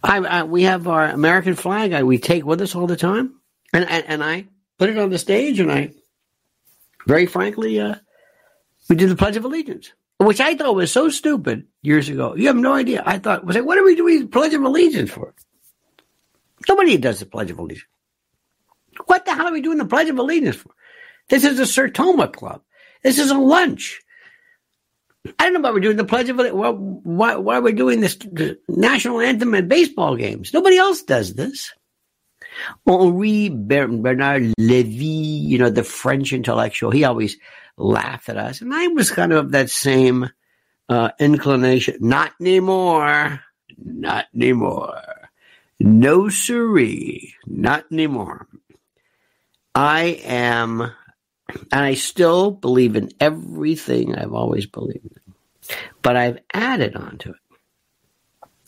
I, 0.03 0.19
I, 0.19 0.43
we 0.45 0.65
have 0.65 0.87
our 0.87 1.05
American 1.07 1.55
flag. 1.55 1.93
I, 1.93 2.03
we 2.03 2.19
take 2.19 2.45
with 2.45 2.61
us 2.61 2.75
all 2.75 2.87
the 2.87 2.97
time, 2.97 3.35
and, 3.73 3.89
and, 3.89 4.05
and 4.07 4.25
I 4.25 4.47
put 4.79 4.91
it 4.91 4.99
on 4.99 5.11
the 5.11 5.19
stage, 5.19 5.59
and 5.59 5.73
I, 5.73 5.93
very 7.07 7.27
frankly, 7.27 7.81
uh, 7.81 7.97
we 8.89 8.97
did 8.97 9.09
the 9.09 9.17
Pledge 9.17 9.37
of 9.37 9.45
Allegiance, 9.45 9.93
which 10.19 10.41
I 10.41 10.55
thought 10.55 10.75
was 10.75 10.93
so 10.93 11.09
stupid 11.09 11.67
years 11.83 12.09
ago. 12.09 12.35
You 12.35 12.47
have 12.47 12.57
no 12.57 12.73
idea. 12.73 13.03
I 13.05 13.19
thought 13.19 13.45
was 13.45 13.57
like, 13.57 13.67
what 13.67 13.79
are 13.79 13.85
we 13.85 13.97
doing 13.97 14.21
the 14.21 14.27
Pledge 14.27 14.55
of 14.55 14.63
Allegiance 14.63 15.11
for? 15.11 15.35
Nobody 16.69 16.97
does 16.97 17.21
the 17.21 17.27
Pledge 17.27 17.51
of 17.51 17.59
Allegiance. 17.59 17.87
What 19.07 19.27
the 19.27 19.35
hell 19.35 19.49
are 19.49 19.53
we 19.53 19.61
doing 19.61 19.79
the 19.79 19.85
Pledge 19.85 20.09
of 20.09 20.19
Allegiance 20.19 20.57
for? 20.57 20.71
This 21.29 21.45
is 21.45 21.59
a 21.59 21.65
Sertoma 21.65 22.33
Club. 22.33 22.63
This 23.03 23.19
is 23.19 23.31
a 23.31 23.39
lunch. 23.39 24.01
I 25.39 25.45
don't 25.45 25.55
know 25.55 25.61
why 25.61 25.73
we're 25.73 25.81
doing 25.81 25.97
the 25.97 26.05
Pledge 26.05 26.29
of 26.29 26.39
why, 26.39 27.35
why 27.35 27.57
are 27.57 27.63
we're 27.63 27.73
doing 27.73 28.01
this 28.01 28.17
national 28.69 29.21
anthem 29.21 29.55
at 29.55 29.69
baseball 29.69 30.17
games. 30.17 30.55
Nobody 30.55 30.79
else 30.79 31.03
does 31.03 31.35
this. 31.35 31.73
Henri 32.87 33.51
Bernard 33.51 34.55
Levy, 34.59 35.05
you 35.05 35.59
know, 35.59 35.69
the 35.69 35.85
French 35.85 36.33
intellectual, 36.33 36.91
he 36.91 37.05
always 37.05 37.37
laughed 37.77 38.29
at 38.29 38.37
us. 38.37 38.61
And 38.61 38.75
I 38.75 38.89
was 38.89 39.11
kind 39.11 39.33
of 39.33 39.53
that 39.53 39.71
same 39.71 40.31
uh, 40.89 41.11
inclination. 41.19 41.97
Not 42.01 42.33
anymore. 42.41 43.41
Not 43.77 44.27
anymore. 44.35 45.03
No 45.79 46.29
siree. 46.29 47.35
Not 47.47 47.85
anymore. 47.91 48.49
I 49.75 50.21
am 50.25 50.93
and 51.49 51.85
I 51.85 51.95
still 51.95 52.51
believe 52.51 52.97
in 52.97 53.11
everything 53.21 54.15
I've 54.15 54.33
always 54.33 54.67
believed 54.67 55.05
in. 55.05 55.77
But 56.03 56.17
I've 56.17 56.39
added 56.53 56.97
on 56.97 57.19
to 57.19 57.31
it. 57.31 57.37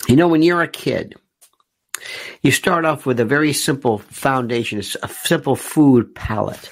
You 0.08 0.16
know, 0.16 0.28
when 0.28 0.42
you're 0.42 0.62
a 0.62 0.68
kid, 0.68 1.16
you 2.42 2.50
start 2.50 2.84
off 2.84 3.04
with 3.04 3.20
a 3.20 3.24
very 3.24 3.52
simple 3.52 3.98
foundation, 3.98 4.78
a 4.78 5.08
simple 5.08 5.56
food 5.56 6.14
palette. 6.14 6.70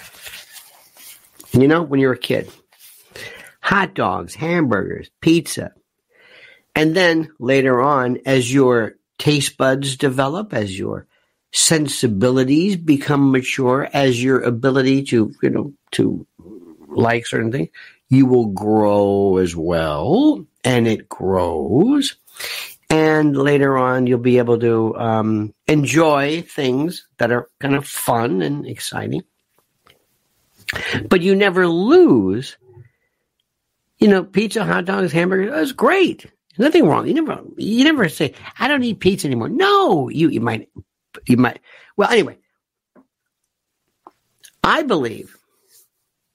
You 1.57 1.69
know, 1.69 1.83
when 1.83 2.01
you're 2.01 2.13
a 2.13 2.19
kid, 2.19 2.51
hot 3.63 3.95
dogs, 3.95 4.35
hamburgers, 4.35 5.09
pizza. 5.23 5.73
And 6.75 6.95
then 6.95 7.33
later 7.39 7.81
on, 7.81 8.19
as 8.27 8.53
your 8.53 8.97
taste 9.19 9.57
buds 9.57 9.97
develop, 9.97 10.53
as 10.53 10.79
your 10.79 11.07
sensibilities 11.55 12.77
become 12.77 13.33
mature, 13.33 13.89
as 13.91 14.23
your 14.23 14.43
ability 14.43 15.05
to, 15.05 15.33
you 15.43 15.49
know, 15.49 15.73
to 15.93 16.27
like 16.89 17.27
certain 17.27 17.51
things, 17.51 17.71
you 18.11 18.27
will 18.27 18.49
grow 18.49 19.39
as 19.39 19.57
well, 19.57 20.45
and 20.63 20.87
it 20.87 21.09
grows. 21.09 22.17
And 22.91 23.35
later 23.35 23.79
on, 23.79 24.07
you'll 24.07 24.19
be 24.19 24.37
able 24.37 24.59
to 24.59 24.95
um, 24.97 25.55
enjoy 25.67 26.43
things 26.43 27.09
that 27.17 27.33
are 27.33 27.49
kind 27.61 27.75
of 27.75 27.89
fun 27.89 28.43
and 28.43 28.67
exciting. 28.67 29.23
But 31.09 31.23
you 31.23 31.35
never 31.35 31.67
lose. 31.67 32.57
You 33.99 34.09
know, 34.09 34.25
pizza, 34.25 34.65
hot 34.65 34.85
dogs, 34.85 35.13
hamburgers. 35.13 35.51
That's 35.51 35.73
great. 35.73 36.27
Nothing 36.59 36.87
wrong. 36.87 37.07
You 37.07 37.15
never, 37.15 37.43
you 37.57 37.85
never 37.85 38.09
say, 38.09 38.35
"I 38.59 38.69
don't 38.69 38.83
eat 38.83 39.01
pizza 39.01 39.27
anymore." 39.27 39.49
No, 39.49 40.09
you 40.09 40.29
you 40.29 40.41
might, 40.41 40.69
you 41.27 41.37
might. 41.37 41.61
Well, 41.97 42.11
anyway, 42.11 42.39
I 44.65 44.83
believe 44.83 45.37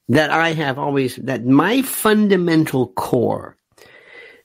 that 0.09 0.29
I 0.29 0.53
have 0.53 0.77
always 0.77 1.15
that 1.17 1.45
my 1.45 1.81
fundamental 1.81 2.87
core 2.87 3.57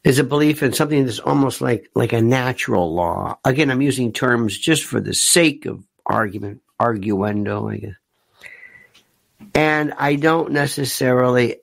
is 0.04 0.18
a 0.18 0.24
belief 0.24 0.62
in 0.62 0.72
something 0.72 1.04
that's 1.04 1.18
almost 1.18 1.60
like 1.60 1.90
like 1.94 2.12
a 2.12 2.22
natural 2.22 2.94
law. 2.94 3.38
Again, 3.44 3.70
I'm 3.70 3.82
using 3.82 4.12
terms 4.12 4.56
just 4.56 4.84
for 4.84 5.00
the 5.00 5.14
sake 5.14 5.66
of 5.66 5.84
argument, 6.06 6.62
arguendo, 6.80 7.72
I 7.72 7.76
guess. 7.78 7.94
And 9.54 9.92
I 9.98 10.16
don't 10.16 10.52
necessarily 10.52 11.56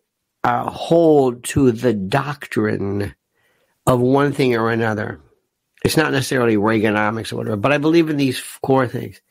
uh, 0.43 0.69
hold 0.69 1.43
to 1.45 1.71
the 1.71 1.93
doctrine 1.93 3.15
of 3.85 3.99
one 3.99 4.33
thing 4.33 4.55
or 4.55 4.71
another. 4.71 5.19
It's 5.83 5.97
not 5.97 6.11
necessarily 6.11 6.55
Reaganomics 6.55 7.33
or 7.33 7.37
whatever, 7.37 7.57
but 7.57 7.71
I 7.71 7.77
believe 7.77 8.09
in 8.09 8.17
these 8.17 8.41
core 8.61 8.87
things. 8.87 9.21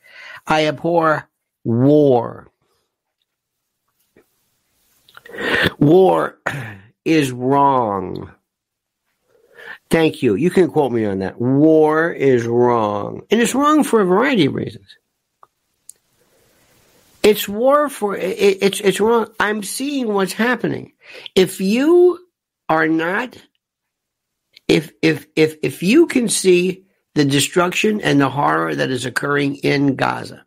I 0.45 0.67
abhor 0.67 1.27
war. 1.63 2.49
War 5.79 6.37
is 7.05 7.31
wrong. 7.31 8.31
Thank 9.89 10.23
you. 10.23 10.35
You 10.35 10.49
can 10.49 10.69
quote 10.69 10.91
me 10.91 11.05
on 11.05 11.19
that. 11.19 11.39
War 11.39 12.11
is 12.11 12.45
wrong. 12.45 13.23
And 13.29 13.41
it's 13.41 13.55
wrong 13.55 13.83
for 13.83 14.01
a 14.01 14.05
variety 14.05 14.45
of 14.45 14.53
reasons. 14.53 14.97
It's 17.23 17.47
war 17.47 17.89
for, 17.89 18.15
it, 18.17 18.57
it's, 18.61 18.81
it's 18.81 18.99
wrong. 18.99 19.27
I'm 19.39 19.63
seeing 19.63 20.07
what's 20.13 20.33
happening. 20.33 20.93
If 21.35 21.61
you 21.61 22.19
are 22.69 22.87
not, 22.87 23.37
if, 24.67 24.91
if, 25.01 25.27
if, 25.35 25.57
if 25.63 25.83
you 25.83 26.07
can 26.07 26.27
see 26.27 26.85
the 27.15 27.25
destruction 27.25 28.01
and 28.01 28.19
the 28.19 28.29
horror 28.29 28.75
that 28.75 28.89
is 28.89 29.05
occurring 29.05 29.55
in 29.57 29.95
Gaza, 29.95 30.45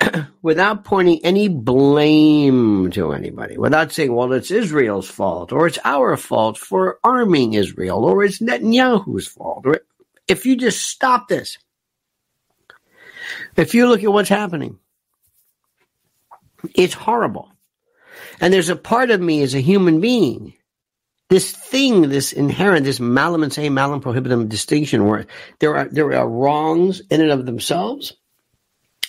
without 0.42 0.84
pointing 0.84 1.20
any 1.24 1.48
blame 1.48 2.90
to 2.92 3.12
anybody, 3.12 3.58
without 3.58 3.92
saying, 3.92 4.12
well, 4.14 4.32
it's 4.32 4.50
Israel's 4.50 5.08
fault 5.08 5.52
or 5.52 5.66
it's 5.66 5.78
our 5.84 6.16
fault 6.16 6.58
for 6.58 6.98
arming 7.04 7.54
Israel 7.54 8.04
or 8.04 8.24
it's 8.24 8.40
Netanyahu's 8.40 9.28
fault. 9.28 9.66
Or 9.66 9.80
if 10.28 10.46
you 10.46 10.56
just 10.56 10.82
stop 10.86 11.28
this, 11.28 11.58
if 13.56 13.74
you 13.74 13.88
look 13.88 14.02
at 14.02 14.12
what's 14.12 14.28
happening, 14.28 14.78
it's 16.74 16.94
horrible. 16.94 17.50
And 18.40 18.52
there's 18.52 18.68
a 18.68 18.76
part 18.76 19.10
of 19.10 19.20
me 19.20 19.42
as 19.42 19.54
a 19.54 19.60
human 19.60 20.00
being, 20.00 20.54
this 21.28 21.50
thing, 21.52 22.08
this 22.08 22.32
inherent, 22.32 22.84
this 22.84 23.00
malum 23.00 23.42
and 23.42 23.52
se 23.52 23.68
malum 23.70 24.00
prohibitum 24.00 24.48
distinction 24.48 25.06
where 25.06 25.26
there 25.60 25.76
are, 25.76 25.88
there 25.88 26.12
are 26.12 26.28
wrongs 26.28 27.00
in 27.10 27.20
and 27.20 27.30
of 27.30 27.46
themselves 27.46 28.14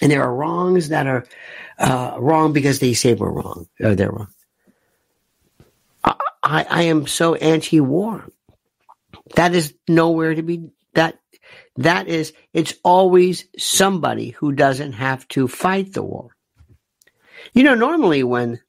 and 0.03 0.12
there 0.12 0.23
are 0.23 0.36
wrongs 0.36 0.89
that 0.89 1.08
are 1.08 1.25
uh, 1.79 2.17
wrong 2.19 2.51
because 2.51 2.79
they 2.79 2.93
say 2.93 3.13
we're 3.13 3.32
wrong. 3.32 3.69
Or 3.79 3.95
they're 3.95 4.12
wrong. 4.12 4.27
I, 6.03 6.15
I, 6.43 6.65
I 6.69 6.82
am 6.84 7.08
so 7.08 7.36
anti-war. 7.36 8.27
That 9.36 9.56
is 9.56 9.73
nowhere 9.88 10.36
to 10.36 10.43
be. 10.43 10.71
That 11.77 12.07
is. 12.07 12.33
It's 12.53 12.73
always 12.83 13.45
somebody 13.57 14.31
who 14.31 14.51
doesn't 14.51 14.93
have 14.93 15.27
to 15.29 15.47
fight 15.47 15.93
the 15.93 16.03
war. 16.03 16.29
You 17.53 17.63
know, 17.63 17.75
normally 17.75 18.23
when 18.23 18.59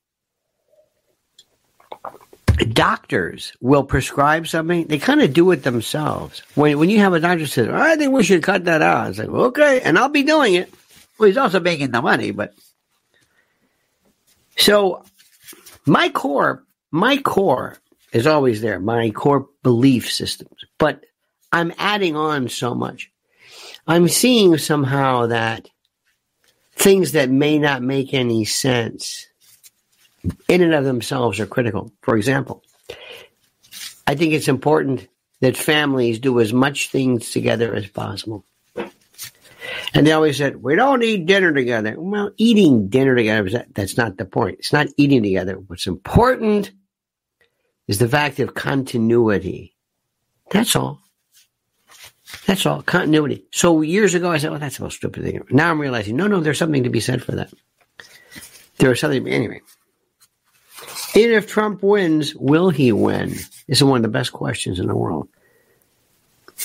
doctors 2.72 3.52
will 3.60 3.84
prescribe 3.84 4.46
something, 4.46 4.86
they 4.86 4.98
kind 4.98 5.20
of 5.20 5.32
do 5.32 5.50
it 5.50 5.62
themselves. 5.62 6.42
When 6.54 6.78
when 6.78 6.90
you 6.90 6.98
have 7.00 7.12
a 7.12 7.20
doctor 7.20 7.46
says, 7.46 7.68
"I 7.68 7.96
think 7.96 8.12
we 8.12 8.22
should 8.22 8.42
cut 8.42 8.64
that 8.64 8.82
out," 8.82 9.10
it's 9.10 9.18
like, 9.18 9.28
"Okay," 9.28 9.80
and 9.80 9.98
I'll 9.98 10.08
be 10.08 10.22
doing 10.22 10.54
it. 10.54 10.72
Well, 11.18 11.28
he's 11.28 11.36
also 11.36 11.60
making 11.60 11.90
the 11.90 12.02
money, 12.02 12.30
but 12.30 12.54
so 14.56 15.04
my 15.86 16.08
core, 16.08 16.64
my 16.90 17.18
core 17.18 17.76
is 18.12 18.26
always 18.26 18.60
there, 18.60 18.80
my 18.80 19.10
core 19.10 19.46
belief 19.62 20.10
systems, 20.10 20.64
but 20.78 21.04
I'm 21.54 21.72
adding 21.78 22.16
on 22.16 22.48
so 22.48 22.74
much. 22.74 23.12
I'm 23.86 24.08
seeing 24.08 24.58
somehow 24.58 25.28
that 25.28 25.70
things 26.74 27.12
that 27.12 27.30
may 27.30 27.60
not 27.60 27.80
make 27.80 28.12
any 28.12 28.44
sense 28.44 29.28
in 30.48 30.62
and 30.62 30.74
of 30.74 30.84
themselves 30.84 31.38
are 31.38 31.46
critical. 31.46 31.92
For 32.02 32.16
example, 32.16 32.64
I 34.04 34.16
think 34.16 34.32
it's 34.32 34.48
important 34.48 35.06
that 35.42 35.56
families 35.56 36.18
do 36.18 36.40
as 36.40 36.52
much 36.52 36.90
things 36.90 37.30
together 37.30 37.72
as 37.72 37.86
possible. 37.86 38.44
And 39.94 40.04
they 40.04 40.10
always 40.10 40.36
said, 40.36 40.60
we 40.60 40.74
don't 40.74 41.04
eat 41.04 41.26
dinner 41.26 41.52
together. 41.52 41.94
Well, 41.96 42.32
eating 42.36 42.88
dinner 42.88 43.14
together, 43.14 43.64
that's 43.72 43.96
not 43.96 44.16
the 44.16 44.24
point. 44.24 44.58
It's 44.58 44.72
not 44.72 44.88
eating 44.96 45.22
together. 45.22 45.54
What's 45.54 45.86
important 45.86 46.72
is 47.86 48.00
the 48.00 48.08
fact 48.08 48.40
of 48.40 48.54
continuity. 48.54 49.76
That's 50.50 50.74
all. 50.74 51.03
That's 52.46 52.66
all. 52.66 52.82
Continuity. 52.82 53.44
So 53.50 53.80
years 53.80 54.14
ago, 54.14 54.30
I 54.30 54.38
said, 54.38 54.52
oh, 54.52 54.58
that's 54.58 54.78
the 54.78 54.84
most 54.84 54.96
stupid 54.96 55.22
thing. 55.24 55.42
Now 55.50 55.70
I'm 55.70 55.80
realizing, 55.80 56.16
no, 56.16 56.26
no, 56.26 56.40
there's 56.40 56.58
something 56.58 56.84
to 56.84 56.90
be 56.90 57.00
said 57.00 57.22
for 57.22 57.32
that. 57.32 57.52
There 58.78 58.92
is 58.92 59.00
something, 59.00 59.26
anyway. 59.26 59.60
Even 61.14 61.36
if 61.36 61.46
Trump 61.46 61.82
wins, 61.82 62.34
will 62.34 62.70
he 62.70 62.92
win? 62.92 63.30
This 63.30 63.78
is 63.78 63.84
one 63.84 63.98
of 63.98 64.02
the 64.02 64.08
best 64.08 64.32
questions 64.32 64.80
in 64.80 64.86
the 64.86 64.96
world 64.96 65.28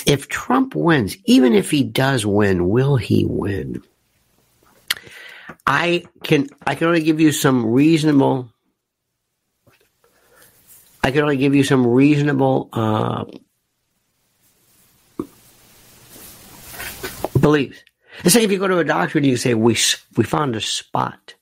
if 0.06 0.28
Trump 0.28 0.74
wins, 0.74 1.16
even 1.24 1.54
if 1.54 1.70
he 1.70 1.84
does 1.84 2.24
win, 2.24 2.68
will 2.68 2.96
he 2.96 3.24
win? 3.24 3.82
I 5.66 6.04
can 6.22 6.48
I 6.66 6.74
can 6.74 6.88
only 6.88 7.02
give 7.02 7.20
you 7.20 7.32
some 7.32 7.66
reasonable 7.66 8.50
I 11.02 11.10
can 11.10 11.22
only 11.22 11.36
give 11.36 11.54
you 11.54 11.64
some 11.64 11.86
reasonable 11.86 12.68
uh, 12.72 13.24
beliefs. 17.50 17.82
Let's 18.18 18.34
say 18.34 18.44
if 18.44 18.50
you 18.50 18.58
go 18.58 18.68
to 18.68 18.78
a 18.78 18.84
doctor 18.84 19.18
and 19.18 19.26
you 19.26 19.36
say 19.36 19.54
we 19.54 19.76
we 20.16 20.24
found 20.24 20.56
a 20.56 20.60
spot. 20.60 21.34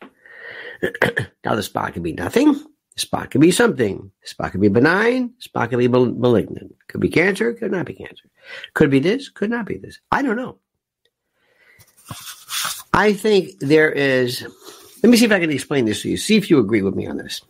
now 1.45 1.55
the 1.55 1.63
spot 1.63 1.93
can 1.95 2.03
be 2.03 2.13
nothing. 2.13 2.53
The 2.53 3.01
spot 3.01 3.31
can 3.31 3.41
be 3.41 3.51
something. 3.51 4.11
The 4.23 4.29
spot 4.29 4.53
can 4.53 4.61
be 4.61 4.69
benign. 4.69 5.35
The 5.37 5.43
spot 5.43 5.71
can 5.71 5.79
be 5.79 5.89
malignant. 5.89 6.75
Could 6.89 7.01
be 7.01 7.09
cancer. 7.11 7.53
Could 7.53 7.73
not 7.73 7.87
be 7.87 7.95
cancer. 7.95 8.29
Could 8.75 8.91
be 8.91 8.99
this, 9.01 9.29
could 9.29 9.51
not 9.51 9.67
be 9.67 9.77
this. 9.77 10.01
I 10.11 10.23
don't 10.23 10.37
know. 10.37 10.59
I 12.93 13.13
think 13.13 13.59
there 13.61 13.91
is, 13.93 14.43
let 15.03 15.11
me 15.11 15.17
see 15.17 15.27
if 15.27 15.33
I 15.33 15.41
can 15.41 15.51
explain 15.51 15.85
this 15.85 16.03
to 16.03 16.11
you. 16.11 16.17
See 16.17 16.37
if 16.37 16.51
you 16.51 16.59
agree 16.59 16.83
with 16.83 16.95
me 16.95 17.07
on 17.07 17.19
this. 17.19 17.43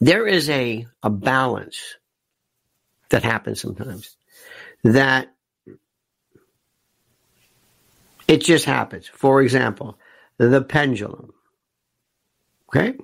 There 0.00 0.26
is 0.26 0.48
a, 0.48 0.86
a 1.02 1.10
balance 1.10 1.96
that 3.10 3.22
happens 3.22 3.60
sometimes 3.60 4.16
that 4.82 5.33
it 8.28 8.42
just 8.42 8.64
happens. 8.64 9.06
For 9.08 9.42
example, 9.42 9.98
the 10.38 10.62
pendulum. 10.62 11.32
Okay? 12.68 12.94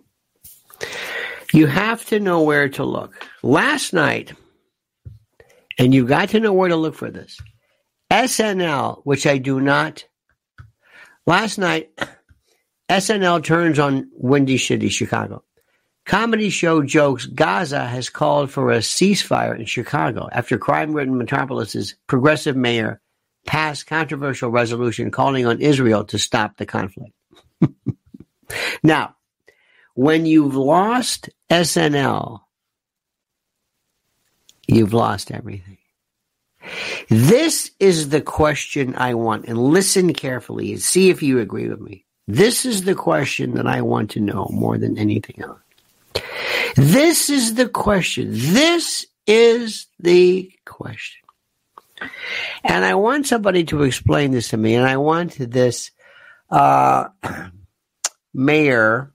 You 1.52 1.66
have 1.66 2.04
to 2.06 2.20
know 2.20 2.42
where 2.42 2.68
to 2.70 2.84
look. 2.84 3.28
Last 3.42 3.92
night, 3.92 4.32
and 5.78 5.94
you 5.94 6.06
got 6.06 6.30
to 6.30 6.40
know 6.40 6.52
where 6.52 6.68
to 6.68 6.76
look 6.76 6.94
for 6.94 7.10
this. 7.10 7.40
SNL, 8.10 9.00
which 9.04 9.26
I 9.26 9.38
do 9.38 9.60
not. 9.60 10.04
Last 11.26 11.58
night, 11.58 11.90
SNL 12.88 13.44
turns 13.44 13.78
on 13.78 14.10
Windy 14.12 14.58
City, 14.58 14.88
Chicago. 14.88 15.44
Comedy 16.06 16.50
show 16.50 16.82
jokes 16.82 17.26
Gaza 17.26 17.86
has 17.86 18.10
called 18.10 18.50
for 18.50 18.72
a 18.72 18.78
ceasefire 18.78 19.56
in 19.56 19.64
Chicago 19.64 20.28
after 20.32 20.58
crime 20.58 20.92
ridden 20.92 21.16
metropolis's 21.16 21.94
progressive 22.08 22.56
mayor 22.56 23.00
passed 23.46 23.86
controversial 23.86 24.50
resolution 24.50 25.10
calling 25.10 25.46
on 25.46 25.60
Israel 25.60 26.04
to 26.04 26.18
stop 26.18 26.56
the 26.56 26.66
conflict. 26.66 27.12
now, 28.82 29.16
when 29.94 30.26
you've 30.26 30.54
lost 30.54 31.30
SNL, 31.50 32.40
you've 34.66 34.92
lost 34.92 35.30
everything. 35.30 35.78
This 37.08 37.70
is 37.80 38.10
the 38.10 38.20
question 38.20 38.94
I 38.94 39.14
want, 39.14 39.46
and 39.46 39.58
listen 39.58 40.12
carefully 40.12 40.72
and 40.72 40.80
see 40.80 41.10
if 41.10 41.22
you 41.22 41.38
agree 41.38 41.68
with 41.68 41.80
me. 41.80 42.04
This 42.28 42.64
is 42.64 42.84
the 42.84 42.94
question 42.94 43.54
that 43.54 43.66
I 43.66 43.82
want 43.82 44.10
to 44.12 44.20
know 44.20 44.48
more 44.52 44.78
than 44.78 44.98
anything 44.98 45.42
else. 45.42 45.58
This 46.76 47.28
is 47.30 47.54
the 47.54 47.68
question. 47.68 48.28
This 48.30 49.06
is 49.26 49.86
the 49.98 50.52
question. 50.64 51.19
And 52.64 52.84
I 52.84 52.94
want 52.94 53.26
somebody 53.26 53.64
to 53.64 53.82
explain 53.82 54.30
this 54.30 54.48
to 54.48 54.56
me, 54.56 54.74
and 54.74 54.86
I 54.86 54.96
want 54.96 55.36
this 55.38 55.90
uh, 56.50 57.08
mayor, 58.34 59.12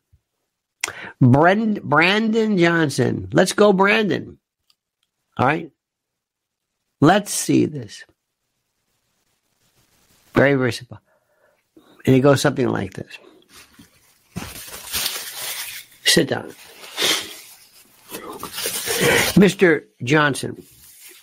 Brand, 1.19 1.81
Brandon 1.83 2.57
Johnson. 2.57 3.29
Let's 3.33 3.53
go, 3.53 3.73
Brandon. 3.73 4.37
All 5.37 5.45
right. 5.45 5.71
Let's 7.01 7.31
see 7.33 7.65
this. 7.65 8.03
Very, 10.33 10.55
very 10.55 10.73
simple. 10.73 10.99
And 12.05 12.15
it 12.15 12.19
goes 12.19 12.41
something 12.41 12.69
like 12.69 12.93
this. 12.93 13.17
Sit 16.03 16.29
down. 16.29 16.53
Mr. 19.35 19.83
Johnson, 20.03 20.63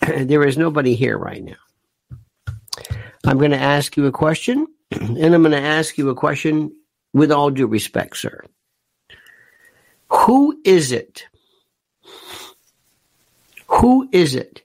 there 0.07 0.47
is 0.47 0.59
nobody 0.59 0.95
here 0.95 1.17
right 1.17 1.43
now. 1.43 2.55
I'm 3.25 3.39
going 3.39 3.53
to 3.53 3.59
ask 3.59 3.97
you 3.97 4.07
a 4.07 4.13
question, 4.13 4.67
and 4.91 5.35
I'm 5.35 5.43
going 5.43 5.53
to 5.53 5.61
ask 5.61 5.97
you 5.97 6.11
a 6.11 6.15
question 6.15 6.73
with 7.13 7.31
all 7.31 7.51
due 7.51 7.67
respect, 7.67 8.17
sir. 8.17 8.45
Who 10.09 10.61
is 10.65 10.93
it? 10.93 11.27
Who 13.69 14.09
is 14.13 14.35
it 14.35 14.63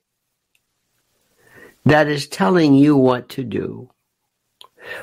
that 1.86 2.08
is 2.08 2.28
telling 2.28 2.74
you 2.74 2.98
what 2.98 3.30
to 3.30 3.44
do? 3.44 3.90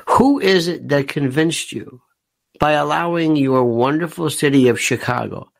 Who 0.09 0.39
is 0.39 0.67
it 0.67 0.89
that 0.89 1.07
convinced 1.07 1.71
you 1.71 2.01
by 2.59 2.73
allowing 2.73 3.35
your 3.35 3.63
wonderful 3.63 4.29
city 4.29 4.67
of 4.67 4.79
Chicago 4.79 5.51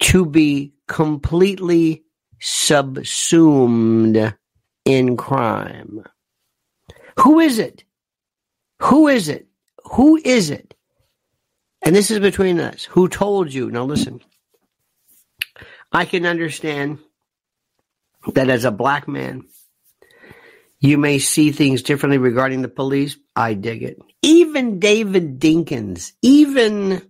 to 0.00 0.24
be 0.24 0.74
completely 0.86 2.03
subsumed 2.40 4.34
in 4.84 5.16
crime? 5.16 6.04
Who 7.20 7.40
is 7.40 7.58
it? 7.58 7.84
Who 8.80 9.08
is 9.08 9.28
it? 9.28 9.46
Who 9.92 10.20
is 10.22 10.50
it? 10.50 10.74
And 11.82 11.94
this 11.94 12.10
is 12.10 12.18
between 12.18 12.60
us. 12.60 12.84
Who 12.84 13.08
told 13.08 13.52
you? 13.52 13.70
Now 13.70 13.84
listen. 13.84 14.20
I 15.92 16.06
can 16.06 16.26
understand 16.26 16.98
that 18.32 18.48
as 18.48 18.64
a 18.64 18.70
black 18.70 19.06
man, 19.06 19.44
you 20.80 20.98
may 20.98 21.18
see 21.18 21.52
things 21.52 21.82
differently 21.82 22.18
regarding 22.18 22.62
the 22.62 22.68
police. 22.68 23.16
I 23.36 23.54
dig 23.54 23.82
it. 23.82 23.98
Even 24.22 24.80
David 24.80 25.38
Dinkins, 25.38 26.12
even, 26.22 27.02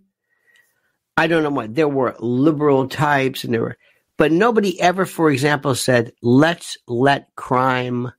I 1.17 1.27
don't 1.29 1.43
know 1.43 1.51
what, 1.51 1.75
there 1.75 1.89
were 1.89 2.15
liberal 2.19 2.89
types 2.89 3.45
and 3.45 3.55
there 3.55 3.63
were, 3.63 3.79
but 4.17 4.33
nobody 4.33 4.81
ever, 4.81 5.07
for 5.07 5.31
example, 5.31 5.75
said, 5.75 6.13
let's 6.23 6.77
let 6.87 7.35
crime 7.35 8.13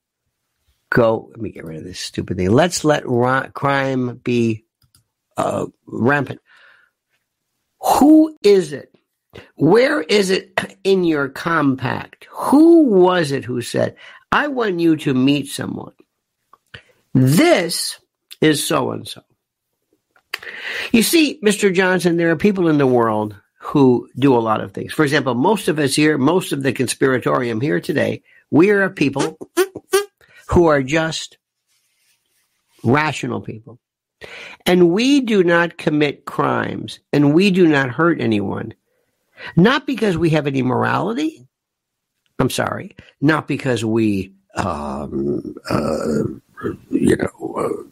go. 0.89 1.29
Let 1.31 1.41
me 1.41 1.51
get 1.51 1.65
rid 1.65 1.77
of 1.77 1.83
this 1.83 1.99
stupid 1.99 2.37
thing. 2.37 2.51
Let's 2.51 2.83
let 2.83 3.07
ra- 3.07 3.47
crime 3.47 4.17
be 4.23 4.65
uh, 5.37 5.67
rampant. 5.85 6.41
Who 7.79 8.37
is 8.43 8.73
it? 8.73 8.93
Where 9.55 10.01
is 10.01 10.29
it 10.29 10.51
in 10.83 11.03
your 11.03 11.29
compact? 11.29 12.27
Who 12.31 12.83
was 12.83 13.31
it 13.31 13.45
who 13.45 13.61
said, 13.61 13.95
I 14.31 14.47
want 14.47 14.79
you 14.79 14.97
to 14.97 15.13
meet 15.13 15.47
someone. 15.47 15.93
This 17.13 17.99
is 18.41 18.65
so 18.65 18.91
and 18.91 19.07
so. 19.07 19.21
You 20.91 21.03
see, 21.03 21.39
Mr. 21.43 21.73
Johnson, 21.73 22.17
there 22.17 22.31
are 22.31 22.35
people 22.35 22.67
in 22.67 22.77
the 22.77 22.87
world 22.87 23.35
who 23.65 24.07
do 24.17 24.35
a 24.35 24.39
lot 24.39 24.61
of 24.61 24.73
things. 24.73 24.93
For 24.93 25.03
example, 25.03 25.33
most 25.33 25.67
of 25.67 25.79
us 25.79 25.95
here, 25.95 26.19
most 26.19 26.51
of 26.51 26.61
the 26.61 26.71
conspiratorium 26.71 27.59
here 27.59 27.81
today, 27.81 28.21
we 28.51 28.69
are 28.69 28.87
people 28.91 29.39
who 30.49 30.67
are 30.67 30.83
just 30.83 31.39
rational 32.83 33.41
people. 33.41 33.79
And 34.67 34.91
we 34.91 35.21
do 35.21 35.43
not 35.43 35.79
commit 35.79 36.25
crimes 36.25 36.99
and 37.11 37.33
we 37.33 37.49
do 37.49 37.67
not 37.67 37.89
hurt 37.89 38.21
anyone. 38.21 38.75
Not 39.55 39.87
because 39.87 40.15
we 40.15 40.29
have 40.29 40.45
any 40.45 40.61
morality, 40.61 41.47
I'm 42.37 42.51
sorry, 42.51 42.95
not 43.19 43.47
because 43.47 43.83
we, 43.83 44.33
um, 44.55 45.55
uh, 45.69 46.23
you 46.91 47.17
know, 47.17 47.55
uh, 47.57 47.83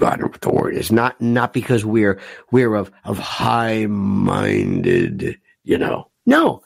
I 0.00 0.10
don't 0.16 0.20
know 0.20 0.26
what 0.28 0.40
the 0.40 0.50
word 0.50 0.74
is. 0.74 0.92
Not 0.92 1.20
not 1.20 1.52
because 1.52 1.84
we're 1.84 2.20
we're 2.50 2.74
of 2.74 2.90
of 3.04 3.18
high 3.18 3.86
minded, 3.86 5.38
you 5.64 5.78
know. 5.78 6.10
No, 6.26 6.62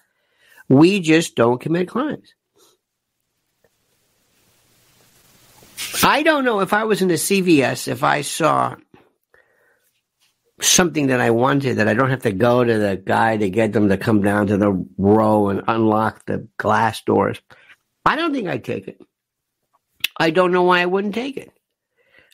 we 0.69 1.01
just 1.01 1.35
don't 1.35 1.61
commit 1.61 1.89
crimes. 1.89 2.35
I 6.05 6.23
don't 6.23 6.45
know 6.45 6.61
if 6.61 6.73
I 6.73 6.85
was 6.85 7.03
in 7.03 7.09
the 7.09 7.15
CVS 7.15 7.89
if 7.89 8.03
I 8.03 8.23
saw 8.23 8.77
something 10.61 11.09
that 11.09 11.21
I 11.21 11.31
wanted 11.31 11.77
that 11.77 11.89
I 11.89 11.95
don't 11.95 12.11
have 12.11 12.23
to 12.23 12.33
go 12.33 12.63
to 12.65 12.79
the 12.79 12.97
guy 12.97 13.37
to 13.37 13.51
get 13.51 13.73
them 13.73 13.89
to 13.89 13.97
come 13.97 14.23
down 14.23 14.47
to 14.49 14.57
the 14.57 14.87
row 14.97 15.49
and 15.49 15.63
unlock 15.67 16.25
the 16.27 16.49
glass 16.57 17.03
doors. 17.03 17.41
I 18.05 18.17
don't 18.17 18.33
think 18.33 18.49
I'd 18.49 18.65
take 18.65 18.89
it. 18.89 19.01
I 20.17 20.31
don't 20.31 20.53
know 20.53 20.63
why 20.63 20.81
I 20.81 20.87
wouldn't 20.87 21.15
take 21.15 21.37
it. 21.37 21.53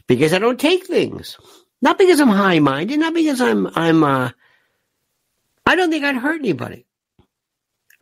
Because 0.08 0.32
I 0.32 0.40
don't 0.40 0.58
take 0.58 0.86
things. 0.86 1.38
Not 1.80 1.98
because 1.98 2.18
I'm 2.18 2.28
high 2.28 2.58
minded, 2.58 2.98
not 2.98 3.14
because 3.14 3.40
I'm 3.40 3.68
I'm 3.76 4.02
uh 4.02 4.30
I 5.64 5.76
don't 5.76 5.90
think 5.90 6.04
I'd 6.04 6.16
hurt 6.16 6.40
anybody. 6.40 6.86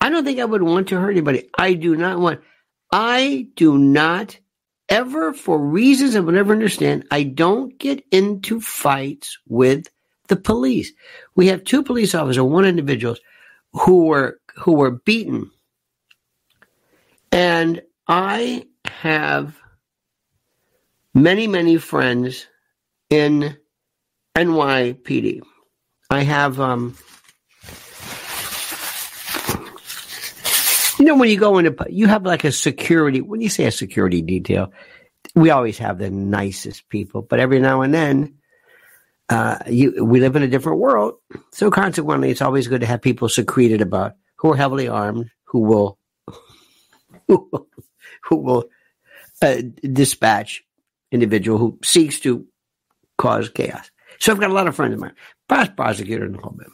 I 0.01 0.09
don't 0.09 0.25
think 0.25 0.39
I 0.39 0.45
would 0.45 0.63
want 0.63 0.89
to 0.89 1.01
hurt 1.01 1.11
anybody. 1.11 1.51
I 1.59 1.75
do 1.75 1.97
not 1.97 2.19
want 2.19 2.41
I 2.91 3.49
do 3.57 3.77
not 3.77 4.39
ever 4.89 5.33
for 5.33 5.59
reasons 5.59 6.15
I 6.15 6.21
would 6.21 6.35
never 6.35 6.53
understand, 6.53 7.07
I 7.11 7.25
don't 7.25 7.77
get 7.79 8.05
into 8.11 8.61
fights 8.61 9.39
with 9.49 9.89
the 10.29 10.37
police. 10.37 10.93
We 11.35 11.49
have 11.49 11.65
two 11.65 11.83
police 11.83 12.15
officers, 12.15 12.41
one 12.41 12.65
individuals 12.65 13.21
who 13.73 14.07
were 14.07 14.41
who 14.55 14.73
were 14.73 14.93
beaten. 14.93 15.51
And 17.33 17.83
I 18.09 18.65
have 18.87 19.59
many, 21.17 21.47
many 21.47 21.79
friends 21.79 22.47
in 23.09 23.57
NYPD. 24.37 25.41
I 26.11 26.23
have 26.23 26.61
um 26.61 26.97
you 30.99 31.05
know 31.05 31.17
when 31.17 31.31
you 31.31 31.39
go 31.39 31.59
into 31.59 31.75
you 31.89 32.07
have 32.07 32.25
like 32.25 32.45
a 32.45 32.53
security 32.53 33.21
when 33.21 33.41
you 33.41 33.49
say 33.49 33.65
a 33.65 33.73
security 33.73 34.23
detail 34.23 34.73
we 35.35 35.51
always 35.51 35.79
have 35.79 35.99
the 35.99 36.11
nicest 36.11 36.89
people 36.89 37.23
but 37.23 37.41
every 37.41 37.59
now 37.59 37.83
and 37.83 37.93
then 37.93 38.39
uh, 39.29 39.59
you, 39.67 40.05
we 40.05 40.21
live 40.21 40.37
in 40.37 40.45
a 40.45 40.49
different 40.49 40.79
world. 40.79 41.15
So 41.51 41.69
consequently, 41.69 42.31
it's 42.31 42.43
always 42.43 42.69
good 42.69 42.83
to 42.83 42.87
have 42.87 43.03
people 43.03 43.29
secreted 43.29 43.81
about 43.81 44.13
who 44.37 44.53
are 44.53 44.57
heavily 44.57 44.87
armed, 44.87 45.33
who 45.47 45.63
will, 45.63 45.99
who 47.27 47.49
will, 47.51 47.69
who 48.23 48.37
will 48.37 48.65
uh, 49.43 49.63
dispatch 49.83 50.65
individual 51.11 51.59
who 51.59 51.79
seeks 51.85 52.21
to 52.21 52.47
cause 53.19 53.49
chaos. 53.49 53.91
So 54.19 54.33
I've 54.33 54.41
got 54.41 54.51
a 54.51 54.55
lot 54.55 54.67
of 54.67 54.77
friends 54.77 54.95
of 54.95 55.01
mine, 55.01 55.15
past 55.49 55.77
prosecutor 55.77 56.25
and 56.25 56.37
a 56.37 56.41
whole 56.41 56.57
bit. 56.57 56.69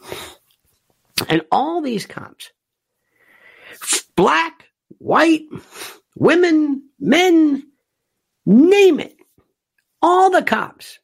And 1.29 1.41
all 1.51 1.81
these 1.81 2.05
cops, 2.05 2.51
black, 4.15 4.65
white, 4.97 5.43
women, 6.15 6.83
men, 6.99 7.63
name 8.45 8.99
it, 8.99 9.17
all 10.01 10.29
the 10.29 10.43
cops 10.43 10.99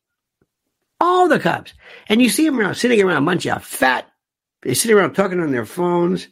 all 1.00 1.28
the 1.28 1.40
cops. 1.40 1.74
And 2.08 2.22
you 2.22 2.30
see 2.30 2.46
them 2.46 2.60
around, 2.60 2.76
sitting 2.76 3.02
around 3.02 3.24
a 3.24 3.26
bunch 3.26 3.46
of 3.48 3.64
fat, 3.64 4.10
they're 4.62 4.76
sitting 4.76 4.98
around 4.98 5.14
talking 5.14 5.40
on 5.40 5.52
their 5.52 5.66
phones. 5.66 6.28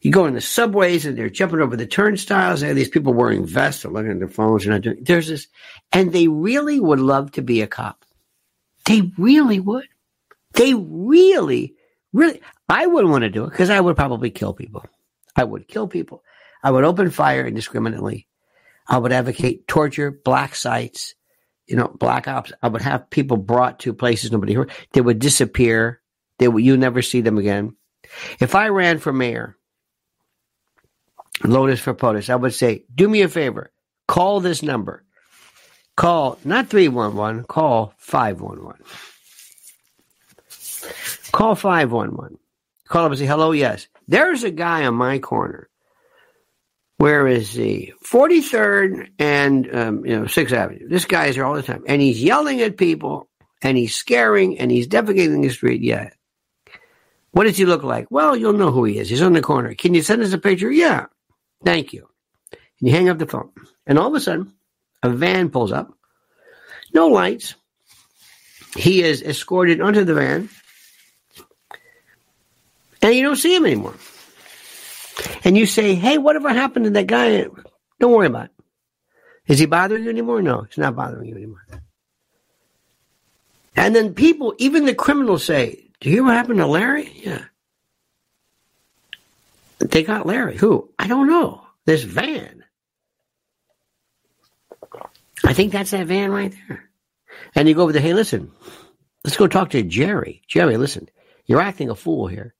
You 0.00 0.10
go 0.10 0.26
in 0.26 0.34
the 0.34 0.40
subways 0.40 1.06
and 1.06 1.16
they're 1.16 1.30
jumping 1.30 1.60
over 1.60 1.76
the 1.76 1.86
turnstiles. 1.86 2.62
Have 2.62 2.76
these 2.76 2.88
people 2.88 3.12
wearing 3.12 3.46
vests 3.46 3.84
are 3.84 3.90
looking 3.90 4.12
at 4.12 4.18
their 4.18 4.28
phones. 4.28 4.66
And 4.66 4.82
doing, 4.82 4.98
there's 5.02 5.28
this, 5.28 5.48
and 5.92 6.12
they 6.12 6.28
really 6.28 6.80
would 6.80 7.00
love 7.00 7.32
to 7.32 7.42
be 7.42 7.62
a 7.62 7.66
cop. 7.66 8.04
They 8.86 9.12
really 9.16 9.60
would. 9.60 9.86
They 10.54 10.74
really, 10.74 11.74
really, 12.12 12.40
I 12.68 12.86
wouldn't 12.86 13.10
want 13.10 13.22
to 13.22 13.30
do 13.30 13.44
it 13.44 13.50
because 13.50 13.70
I 13.70 13.80
would 13.80 13.96
probably 13.96 14.30
kill 14.30 14.52
people. 14.52 14.84
I 15.36 15.44
would 15.44 15.68
kill 15.68 15.88
people. 15.88 16.22
I 16.62 16.70
would 16.70 16.84
open 16.84 17.10
fire 17.10 17.46
indiscriminately. 17.46 18.26
I 18.86 18.98
would 18.98 19.12
advocate 19.12 19.66
torture, 19.68 20.10
black 20.10 20.54
sites, 20.54 21.14
you 21.66 21.76
know, 21.76 21.88
black 21.88 22.28
ops, 22.28 22.52
I 22.62 22.68
would 22.68 22.82
have 22.82 23.08
people 23.08 23.36
brought 23.36 23.80
to 23.80 23.94
places 23.94 24.32
nobody 24.32 24.52
heard. 24.52 24.70
They 24.92 25.00
would 25.00 25.18
disappear. 25.18 26.00
They 26.38 26.48
would, 26.48 26.62
you 26.62 26.76
never 26.76 27.02
see 27.02 27.20
them 27.20 27.38
again. 27.38 27.76
If 28.40 28.54
I 28.54 28.68
ran 28.68 28.98
for 28.98 29.12
mayor, 29.12 29.56
Lotus 31.44 31.80
for 31.80 31.94
POTUS, 31.94 32.30
I 32.30 32.36
would 32.36 32.54
say, 32.54 32.84
do 32.94 33.08
me 33.08 33.22
a 33.22 33.28
favor, 33.28 33.72
call 34.08 34.40
this 34.40 34.62
number. 34.62 35.04
Call 35.96 36.38
not 36.44 36.68
311, 36.68 37.44
call 37.44 37.94
511. 37.98 38.82
Call 41.32 41.54
511. 41.54 42.38
Call 42.88 43.04
up 43.04 43.12
and 43.12 43.18
say, 43.18 43.26
hello, 43.26 43.52
yes. 43.52 43.88
There's 44.08 44.44
a 44.44 44.50
guy 44.50 44.84
on 44.84 44.94
my 44.94 45.18
corner. 45.18 45.68
Where 46.98 47.26
is 47.26 47.52
he? 47.52 47.92
43rd 48.04 49.10
and, 49.18 49.74
um, 49.74 50.06
you 50.06 50.16
know, 50.16 50.24
6th 50.24 50.52
Avenue. 50.52 50.88
This 50.88 51.04
guy 51.04 51.26
is 51.26 51.34
here 51.34 51.44
all 51.44 51.54
the 51.54 51.62
time. 51.62 51.84
And 51.88 52.00
he's 52.00 52.22
yelling 52.22 52.60
at 52.60 52.76
people 52.76 53.28
and 53.60 53.76
he's 53.76 53.94
scaring 53.94 54.58
and 54.58 54.70
he's 54.70 54.88
defecating 54.88 55.42
the 55.42 55.48
street. 55.48 55.82
Yeah. 55.82 56.10
What 57.32 57.44
does 57.44 57.56
he 57.56 57.64
look 57.64 57.82
like? 57.82 58.10
Well, 58.10 58.36
you'll 58.36 58.52
know 58.52 58.70
who 58.70 58.84
he 58.84 58.98
is. 58.98 59.08
He's 59.08 59.22
on 59.22 59.32
the 59.32 59.40
corner. 59.40 59.74
Can 59.74 59.94
you 59.94 60.02
send 60.02 60.22
us 60.22 60.32
a 60.32 60.38
picture? 60.38 60.70
Yeah. 60.70 61.06
Thank 61.64 61.92
you. 61.92 62.08
And 62.50 62.88
you 62.88 62.92
hang 62.92 63.08
up 63.08 63.18
the 63.18 63.26
phone. 63.26 63.50
And 63.86 63.98
all 63.98 64.08
of 64.08 64.14
a 64.14 64.20
sudden, 64.20 64.52
a 65.02 65.10
van 65.10 65.50
pulls 65.50 65.72
up. 65.72 65.92
No 66.94 67.08
lights. 67.08 67.54
He 68.76 69.02
is 69.02 69.22
escorted 69.22 69.80
onto 69.80 70.04
the 70.04 70.14
van. 70.14 70.48
And 73.02 73.14
you 73.14 73.22
don't 73.22 73.36
see 73.36 73.54
him 73.54 73.66
anymore. 73.66 73.94
And 75.44 75.56
you 75.56 75.66
say, 75.66 75.94
hey, 75.94 76.18
whatever 76.18 76.48
happened 76.50 76.86
to 76.86 76.90
that 76.92 77.06
guy? 77.06 77.46
Don't 78.00 78.12
worry 78.12 78.26
about 78.26 78.46
it. 78.46 78.50
Is 79.46 79.58
he 79.58 79.66
bothering 79.66 80.04
you 80.04 80.10
anymore? 80.10 80.40
No, 80.40 80.62
he's 80.62 80.78
not 80.78 80.94
bothering 80.94 81.28
you 81.28 81.34
anymore. 81.34 81.66
And 83.74 83.94
then 83.94 84.14
people, 84.14 84.54
even 84.58 84.84
the 84.84 84.94
criminals 84.94 85.44
say, 85.44 85.90
do 86.00 86.08
you 86.08 86.16
hear 86.16 86.24
what 86.24 86.34
happened 86.34 86.58
to 86.58 86.66
Larry? 86.66 87.10
Yeah. 87.24 87.44
They 89.90 90.02
got 90.02 90.26
Larry. 90.26 90.56
Who? 90.56 90.90
I 90.98 91.08
don't 91.08 91.28
know. 91.28 91.66
This 91.84 92.02
van. 92.02 92.64
I 95.44 95.52
think 95.54 95.72
that's 95.72 95.90
that 95.90 96.06
van 96.06 96.30
right 96.30 96.54
there. 96.68 96.88
And 97.54 97.68
you 97.68 97.74
go 97.74 97.82
over 97.82 97.92
there, 97.92 98.02
hey, 98.02 98.14
listen, 98.14 98.52
let's 99.24 99.36
go 99.36 99.46
talk 99.48 99.70
to 99.70 99.82
Jerry. 99.82 100.42
Jerry, 100.46 100.76
listen, 100.76 101.08
you're 101.46 101.60
acting 101.60 101.90
a 101.90 101.94
fool 101.94 102.28
here. 102.28 102.54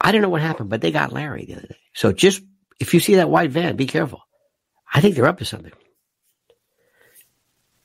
I 0.00 0.12
don't 0.12 0.22
know 0.22 0.28
what 0.28 0.40
happened, 0.40 0.70
but 0.70 0.80
they 0.80 0.90
got 0.90 1.12
Larry 1.12 1.44
the 1.44 1.56
other 1.56 1.66
day. 1.66 1.76
So 1.92 2.12
just, 2.12 2.42
if 2.80 2.94
you 2.94 3.00
see 3.00 3.16
that 3.16 3.28
white 3.28 3.50
van, 3.50 3.76
be 3.76 3.86
careful. 3.86 4.22
I 4.92 5.00
think 5.00 5.14
they're 5.14 5.26
up 5.26 5.38
to 5.38 5.44
something. 5.44 5.72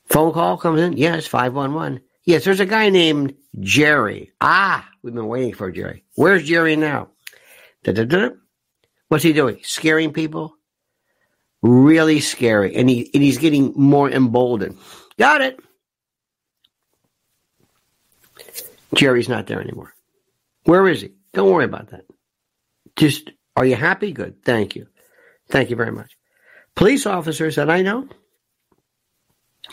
Phone 0.06 0.32
call 0.32 0.56
comes 0.56 0.80
in. 0.80 0.96
Yes, 0.96 1.26
511. 1.26 2.00
Yes, 2.24 2.44
there's 2.44 2.60
a 2.60 2.66
guy 2.66 2.88
named 2.88 3.34
Jerry. 3.60 4.32
Ah, 4.40 4.88
we've 5.02 5.14
been 5.14 5.26
waiting 5.26 5.54
for 5.54 5.70
Jerry. 5.70 6.04
Where's 6.14 6.44
Jerry 6.44 6.76
now? 6.76 7.10
Da-da-da. 7.84 8.30
What's 9.08 9.24
he 9.24 9.32
doing? 9.32 9.60
Scaring 9.62 10.12
people? 10.12 10.56
Really 11.62 12.20
scary. 12.20 12.74
And, 12.74 12.90
he, 12.90 13.10
and 13.14 13.22
he's 13.22 13.38
getting 13.38 13.72
more 13.76 14.10
emboldened. 14.10 14.76
Got 15.18 15.42
it. 15.42 15.60
Jerry's 18.94 19.28
not 19.28 19.46
there 19.46 19.60
anymore. 19.60 19.94
Where 20.64 20.88
is 20.88 21.00
he? 21.00 21.12
Don't 21.32 21.50
worry 21.50 21.64
about 21.64 21.90
that. 21.90 22.04
Just, 22.96 23.30
are 23.56 23.64
you 23.64 23.76
happy? 23.76 24.12
Good. 24.12 24.42
Thank 24.44 24.76
you. 24.76 24.86
Thank 25.48 25.70
you 25.70 25.76
very 25.76 25.92
much. 25.92 26.16
Police 26.74 27.06
officers 27.06 27.56
that 27.56 27.70
I 27.70 27.82
know, 27.82 28.08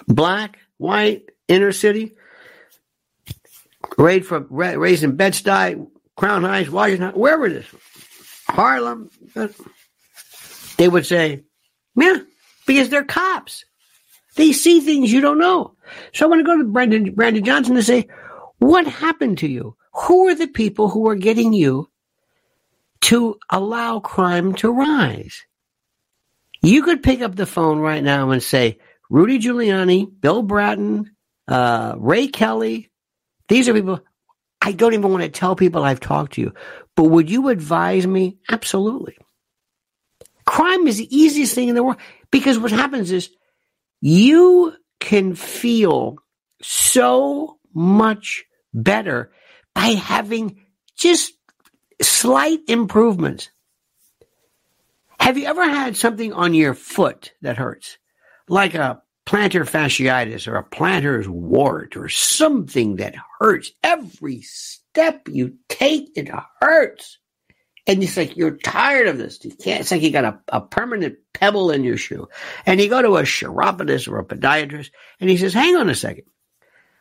black, 0.08 0.60
white, 0.78 1.30
inner 1.48 1.72
city, 1.72 2.16
raised 3.98 4.26
from 4.28 4.48
raised 4.50 5.04
in 5.04 5.16
Bed 5.16 5.34
Stuy, 5.34 5.88
Crown 6.16 6.44
Heights, 6.44 6.70
Washington, 6.70 7.12
wherever 7.12 7.46
it 7.48 7.54
is, 7.54 7.66
Harlem, 8.52 9.10
they 10.78 10.88
would 10.88 11.06
say, 11.06 11.44
"Yeah," 11.96 12.18
because 12.68 12.90
they're 12.90 13.04
cops. 13.04 13.66
They 14.36 14.52
see 14.52 14.80
things 14.80 15.12
you 15.12 15.22
don't 15.22 15.40
know. 15.40 15.76
So 16.14 16.26
I 16.26 16.30
want 16.30 16.40
to 16.40 16.46
go 16.46 16.58
to 16.58 16.64
Brandon 16.66 17.14
Brandon 17.14 17.44
Johnson 17.44 17.76
and 17.76 17.86
say, 17.86 18.08
"What 18.60 18.88
happened 18.88 19.40
to 19.40 19.48
you? 19.48 19.76
Who 19.94 20.28
are 20.28 20.36
the 20.36 20.48
people 20.48 20.90
who 20.90 21.08
are 21.10 21.16
getting 21.16 21.54
you 21.54 21.90
to 23.02 23.38
allow 23.50 24.00
crime 24.00 24.54
to 24.56 24.72
rise?" 24.72 25.42
You 26.62 26.84
could 26.84 27.02
pick 27.02 27.22
up 27.22 27.36
the 27.36 27.48
phone 27.48 27.80
right 27.80 28.04
now 28.04 28.30
and 28.30 28.42
say, 28.42 28.78
Rudy 29.10 29.40
Giuliani, 29.40 30.08
Bill 30.22 30.44
Bratton, 30.44 31.12
uh, 31.48 31.96
Ray 31.98 32.28
Kelly, 32.28 32.92
these 33.50 33.68
are 33.68 33.74
people 33.74 34.00
I 34.62 34.74
don't 34.74 34.94
even 34.94 35.10
want 35.12 35.24
to 35.24 35.30
tell 35.30 35.56
people 35.56 35.84
I've 35.84 36.00
talked 36.00 36.34
to 36.34 36.42
you, 36.42 36.54
but 36.96 37.06
would 37.06 37.30
you 37.30 37.50
advise 37.50 38.06
me? 38.06 38.38
Absolutely. 38.50 39.18
Crime 40.46 40.88
is 40.88 40.98
the 40.98 41.16
easiest 41.16 41.56
thing 41.56 41.70
in 41.70 41.76
the 41.76 41.84
world 41.84 42.00
because 42.30 42.60
what 42.60 42.72
happens 42.72 43.12
is 43.12 43.30
you 44.02 44.74
can 45.00 45.36
feel 45.36 46.18
so 46.62 47.58
much 47.74 48.46
better 48.74 49.32
by 49.74 49.88
having 49.88 50.62
just 50.96 51.34
slight 52.02 52.60
improvements. 52.68 53.50
Have 55.20 55.38
you 55.38 55.46
ever 55.46 55.64
had 55.64 55.96
something 55.96 56.34
on 56.34 56.54
your 56.54 56.74
foot 56.74 57.34
that 57.42 57.58
hurts? 57.58 57.98
Like 58.48 58.74
a 58.76 59.02
plantar 59.26 59.70
fasciitis 59.70 60.48
or 60.48 60.56
a 60.56 60.64
plantar's 60.64 61.28
wart 61.28 61.96
or 61.96 62.10
something 62.10 62.98
that 62.98 63.16
hurts. 63.40 63.72
Every 63.84 64.42
step 64.42 65.28
you 65.28 65.58
take, 65.70 66.12
it 66.16 66.30
hurts. 66.60 67.18
And 67.88 68.04
it's 68.04 68.16
like 68.16 68.38
you're 68.38 68.58
tired 68.58 69.08
of 69.08 69.18
this. 69.18 69.44
You 69.44 69.52
can't. 69.52 69.82
It's 69.82 69.92
like 69.92 70.02
you 70.02 70.12
got 70.12 70.24
a, 70.24 70.40
a 70.50 70.62
permanent 70.62 71.18
pebble 71.34 71.72
in 71.72 71.84
your 71.84 71.98
shoe. 71.98 72.28
And 72.66 72.80
you 72.80 72.90
go 72.90 73.02
to 73.02 73.18
a 73.18 73.26
chiropodist 73.26 74.08
or 74.08 74.20
a 74.20 74.26
podiatrist, 74.26 74.92
and 75.20 75.30
he 75.30 75.38
says, 75.38 75.54
"Hang 75.54 75.76
on 75.76 75.90
a 75.90 75.96
second, 75.96 76.26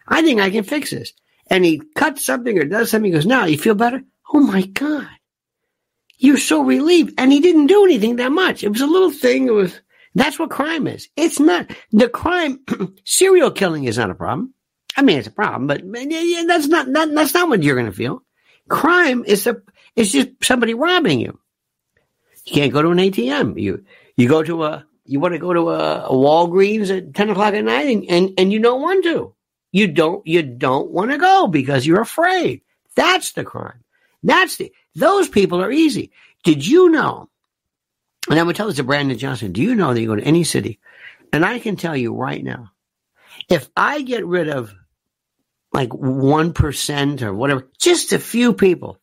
I 0.09 0.23
think 0.23 0.41
I 0.41 0.51
can 0.51 0.65
fix 0.65 0.91
this." 0.91 1.13
And 1.49 1.65
he 1.65 1.83
cuts 1.95 2.25
something 2.25 2.59
or 2.59 2.65
does 2.65 2.91
something. 2.91 3.11
He 3.11 3.15
goes, 3.15 3.27
"Now 3.27 3.45
you 3.45 3.59
feel 3.59 3.75
better." 3.75 4.03
Oh 4.33 4.41
my 4.41 4.63
god, 4.63 5.09
you're 6.17 6.39
so 6.39 6.63
relieved. 6.63 7.15
And 7.19 7.31
he 7.31 7.41
didn't 7.41 7.67
do 7.67 7.85
anything 7.85 8.17
that 8.17 8.33
much. 8.33 8.65
It 8.65 8.71
was 8.71 8.81
a 8.81 8.87
little 8.87 9.11
thing. 9.11 9.49
It 9.49 9.53
was 9.53 9.79
that's 10.15 10.39
what 10.39 10.51
crime 10.51 10.87
is. 10.87 11.09
It's 11.17 11.39
not 11.39 11.71
the 11.93 12.09
crime. 12.09 12.61
serial 13.05 13.51
killing 13.51 13.85
is 13.85 13.99
not 13.99 14.11
a 14.11 14.15
problem. 14.15 14.55
I 14.97 15.03
mean, 15.03 15.19
it's 15.19 15.29
a 15.29 15.33
problem, 15.33 15.67
but 15.67 15.83
that's 15.85 16.67
not, 16.67 16.93
that, 16.93 17.15
that's 17.15 17.35
not 17.35 17.49
what 17.49 17.63
you're 17.63 17.77
going 17.77 17.87
to 17.87 17.93
feel. 17.93 18.23
Crime 18.69 19.25
is 19.25 19.47
a 19.47 19.63
is 19.97 20.13
just 20.13 20.29
somebody 20.43 20.75
robbing 20.75 21.21
you. 21.21 21.39
You 22.45 22.53
can't 22.55 22.73
go 22.73 22.83
to 22.83 22.91
an 22.91 22.99
ATM. 22.99 23.61
You 23.61 23.85
you 24.17 24.29
go 24.29 24.43
to 24.43 24.65
a 24.65 24.87
you 25.05 25.19
want 25.19 25.35
to 25.35 25.39
go 25.39 25.53
to 25.53 25.71
a, 25.71 26.05
a 26.05 26.13
Walgreens 26.13 26.97
at 26.97 27.15
ten 27.15 27.31
o'clock 27.31 27.55
at 27.55 27.65
night, 27.65 27.89
and, 27.89 28.05
and 28.09 28.31
and 28.39 28.53
you 28.53 28.61
don't 28.61 28.81
want 28.81 29.05
to. 29.05 29.35
You 29.73 29.89
don't 29.89 30.25
you 30.27 30.43
don't 30.43 30.91
want 30.91 31.11
to 31.11 31.19
go 31.19 31.49
because 31.49 31.87
you're 31.87 32.01
afraid. 32.01 32.63
That's 32.95 33.33
the 33.33 33.45
crime. 33.45 33.83
That's 34.23 34.57
the 34.57 34.73
those 34.95 35.29
people 35.29 35.63
are 35.63 35.73
easy. 35.73 36.13
Did 36.45 36.67
you 36.67 36.91
know 36.91 37.29
and 38.29 38.39
I 38.39 38.43
would 38.43 38.57
tell 38.57 38.67
this 38.67 38.77
to 38.77 38.85
Brandon 38.85 39.17
Johnson, 39.17 39.53
do 39.53 39.63
you 39.63 39.75
know 39.75 39.95
that 39.95 40.01
you 40.01 40.09
go 40.09 40.17
to 40.17 40.23
any 40.23 40.45
city? 40.45 40.79
And 41.33 41.45
I 41.45 41.59
can 41.59 41.77
tell 41.77 41.97
you 41.97 42.15
right 42.15 42.43
now, 42.43 42.73
if 43.49 43.69
I 43.77 44.03
get 44.03 44.27
rid 44.27 44.49
of 44.49 44.75
like 45.73 45.91
1% 45.91 47.23
or 47.23 47.35
whatever, 47.35 47.69
just 47.79 48.13
a 48.13 48.19
few 48.19 48.53
people, 48.53 48.99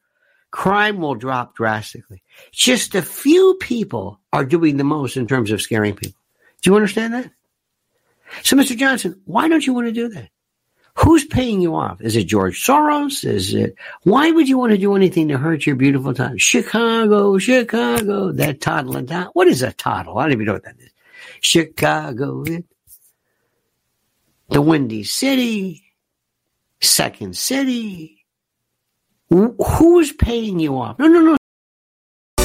crime 0.52 1.00
will 1.00 1.16
drop 1.16 1.56
drastically. 1.56 2.24
Just 2.52 2.96
a 2.96 3.02
few 3.02 3.58
people 3.60 4.20
are 4.34 4.46
doing 4.46 4.78
the 4.78 4.84
most 4.84 5.18
in 5.18 5.28
terms 5.28 5.52
of 5.52 5.62
scaring 5.62 5.96
people. 5.96 6.22
Do 6.62 6.72
you 6.72 6.76
understand 6.76 7.14
that? 7.14 7.32
So, 8.44 8.58
Mr. 8.58 8.76
Johnson, 8.76 9.22
why 9.26 9.48
don't 9.48 9.66
you 9.66 9.74
want 9.74 9.88
to 9.88 9.94
do 9.94 10.10
that? 10.10 10.30
Who's 11.00 11.26
paying 11.26 11.62
you 11.62 11.76
off? 11.76 12.02
Is 12.02 12.16
it 12.16 12.24
George 12.24 12.60
Soros? 12.66 13.24
Is 13.24 13.54
it, 13.54 13.76
why 14.04 14.32
would 14.32 14.50
you 14.50 14.58
want 14.58 14.72
to 14.72 14.80
do 14.80 14.96
anything 14.96 15.28
to 15.28 15.38
hurt 15.38 15.66
your 15.66 15.76
beautiful 15.76 16.14
town? 16.14 16.40
Chicago, 16.40 17.38
Chicago, 17.38 18.32
that 18.32 18.62
toddling 18.62 19.06
town. 19.06 19.30
What 19.34 19.48
is 19.48 19.62
a 19.62 19.72
toddle? 19.74 20.18
I 20.18 20.24
don't 20.24 20.34
even 20.34 20.46
know 20.48 20.54
what 20.54 20.64
that 20.64 20.80
is. 20.80 20.90
Chicago, 21.40 22.44
the 24.50 24.62
Windy 24.62 25.04
City, 25.04 25.84
Second 26.82 27.38
City. 27.38 28.26
Who's 29.30 30.14
paying 30.14 30.60
you 30.60 30.80
off? 30.80 30.98
No, 30.98 31.08
no, 31.08 31.20
no. 31.20 31.38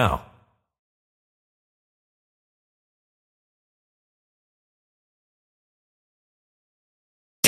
now. 0.00 0.29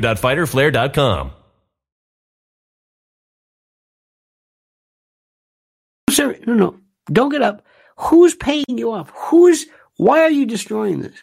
www.fighterflare.com. 0.00 1.32
Sir, 6.10 6.38
no, 6.46 6.54
no. 6.54 6.78
Don't 7.12 7.30
get 7.30 7.42
up. 7.42 7.64
Who's 7.98 8.34
paying 8.34 8.64
you 8.68 8.92
off? 8.92 9.10
Who's 9.14 9.66
why 9.96 10.20
are 10.20 10.30
you 10.30 10.46
destroying 10.46 11.00
this? 11.00 11.16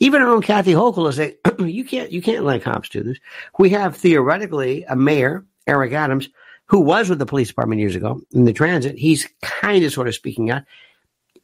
Even 0.00 0.22
our 0.22 0.28
own 0.28 0.42
Kathy 0.42 0.72
Hochul 0.72 1.08
is 1.08 1.16
say, 1.16 1.36
you 1.58 1.84
can't 1.84 2.10
you 2.10 2.20
can't 2.20 2.44
let 2.44 2.62
cops 2.62 2.88
do 2.88 3.02
this. 3.02 3.18
We 3.58 3.70
have 3.70 3.96
theoretically 3.96 4.84
a 4.84 4.96
mayor, 4.96 5.44
Eric 5.66 5.92
Adams, 5.92 6.28
who 6.66 6.80
was 6.80 7.08
with 7.08 7.18
the 7.18 7.26
police 7.26 7.48
department 7.48 7.80
years 7.80 7.96
ago 7.96 8.20
in 8.32 8.44
the 8.44 8.52
transit. 8.52 8.98
He's 8.98 9.28
kind 9.42 9.84
of 9.84 9.92
sort 9.92 10.08
of 10.08 10.14
speaking 10.14 10.50
out. 10.50 10.64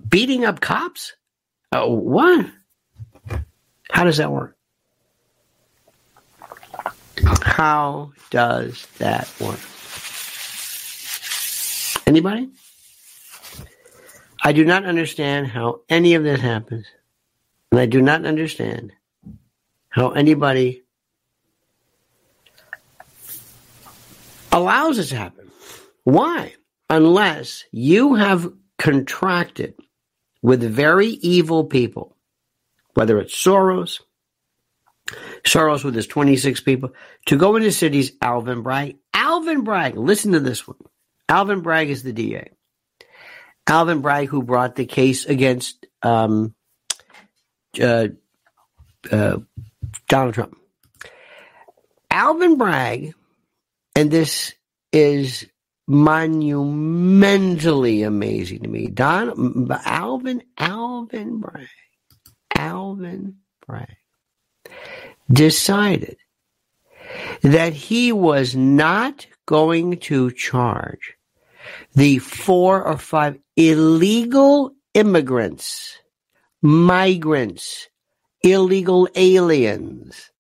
Beating 0.09 0.45
up 0.45 0.61
cops? 0.61 1.15
Uh, 1.73 1.85
oh, 1.85 1.95
what? 1.95 2.47
How 3.91 4.05
does 4.05 4.17
that 4.17 4.33
work? 4.33 4.57
How 7.23 8.13
does 8.31 8.87
that 8.99 9.33
work? 9.41 9.61
Anybody? 12.07 12.51
I 14.43 14.53
do 14.53 14.65
not 14.65 14.85
understand 14.85 15.47
how 15.47 15.81
any 15.89 16.15
of 16.15 16.23
this 16.23 16.41
happens. 16.41 16.87
And 17.71 17.81
I 17.81 17.87
do 17.87 18.03
not 18.03 18.27
understand 18.27 18.93
how 19.89 20.11
anybody 20.11 20.83
allows 24.53 24.99
it 24.99 25.07
to 25.07 25.17
happen. 25.17 25.51
Why? 26.05 26.55
Unless 26.91 27.65
you 27.73 28.15
have 28.15 28.53
contracted 28.79 29.75
with 30.43 30.63
very 30.63 31.09
evil 31.09 31.65
people, 31.65 32.17
whether 32.93 33.19
it's 33.19 33.35
Soros, 33.35 34.01
Soros 35.45 35.85
with 35.85 35.95
his 35.95 36.07
26 36.07 36.63
people, 36.63 36.95
to 37.27 37.37
go 37.37 37.57
into 37.57 37.73
cities, 37.73 38.13
Alvin 38.23 38.63
Bragg. 38.63 38.97
Alvin 39.13 39.63
Bragg, 39.63 39.97
listen 39.97 40.33
to 40.33 40.41
this 40.41 40.67
one. 40.67 40.79
Alvin 41.29 41.61
Bragg 41.61 41.91
is 41.91 42.03
the 42.03 42.13
DA. 42.13 42.51
Alvin 43.67 44.01
Bragg, 44.01 44.29
who 44.29 44.43
brought 44.43 44.77
the 44.77 44.87
case 44.87 45.27
against 45.27 45.87
um, 46.03 46.55
uh, 47.81 48.09
uh, 49.11 49.39
Donald 50.09 50.35
Trump. 50.35 50.57
Alvin 52.11 52.59
Bragg, 52.59 53.15
and 53.97 54.11
this 54.11 54.53
is 54.93 55.47
monumentally 55.87 58.03
amazing 58.03 58.63
to 58.63 58.69
me. 58.69 58.87
Don 58.87 59.69
Alvin 59.85 60.43
Alvin 60.57 61.41
Bragg, 61.41 61.69
Alvin 62.55 63.37
Bragg 63.67 63.97
decided 65.31 66.17
that 67.43 67.73
he 67.73 68.13
was 68.13 68.55
not 68.55 69.27
going 69.47 69.99
to 69.99 70.31
charge 70.31 71.15
the 71.95 72.19
four 72.19 72.83
or 72.83 72.99
five 72.99 73.39
illegal 73.57 74.73
immigrants, 74.95 75.99
migrants, 76.63 77.89
illegal 78.43 79.09
aliens. 79.15 80.31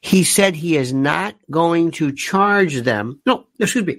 He 0.00 0.24
said 0.24 0.54
he 0.54 0.76
is 0.76 0.92
not 0.92 1.34
going 1.50 1.92
to 1.92 2.12
charge 2.12 2.82
them. 2.82 3.20
No, 3.26 3.46
excuse 3.58 3.84
me. 3.84 3.98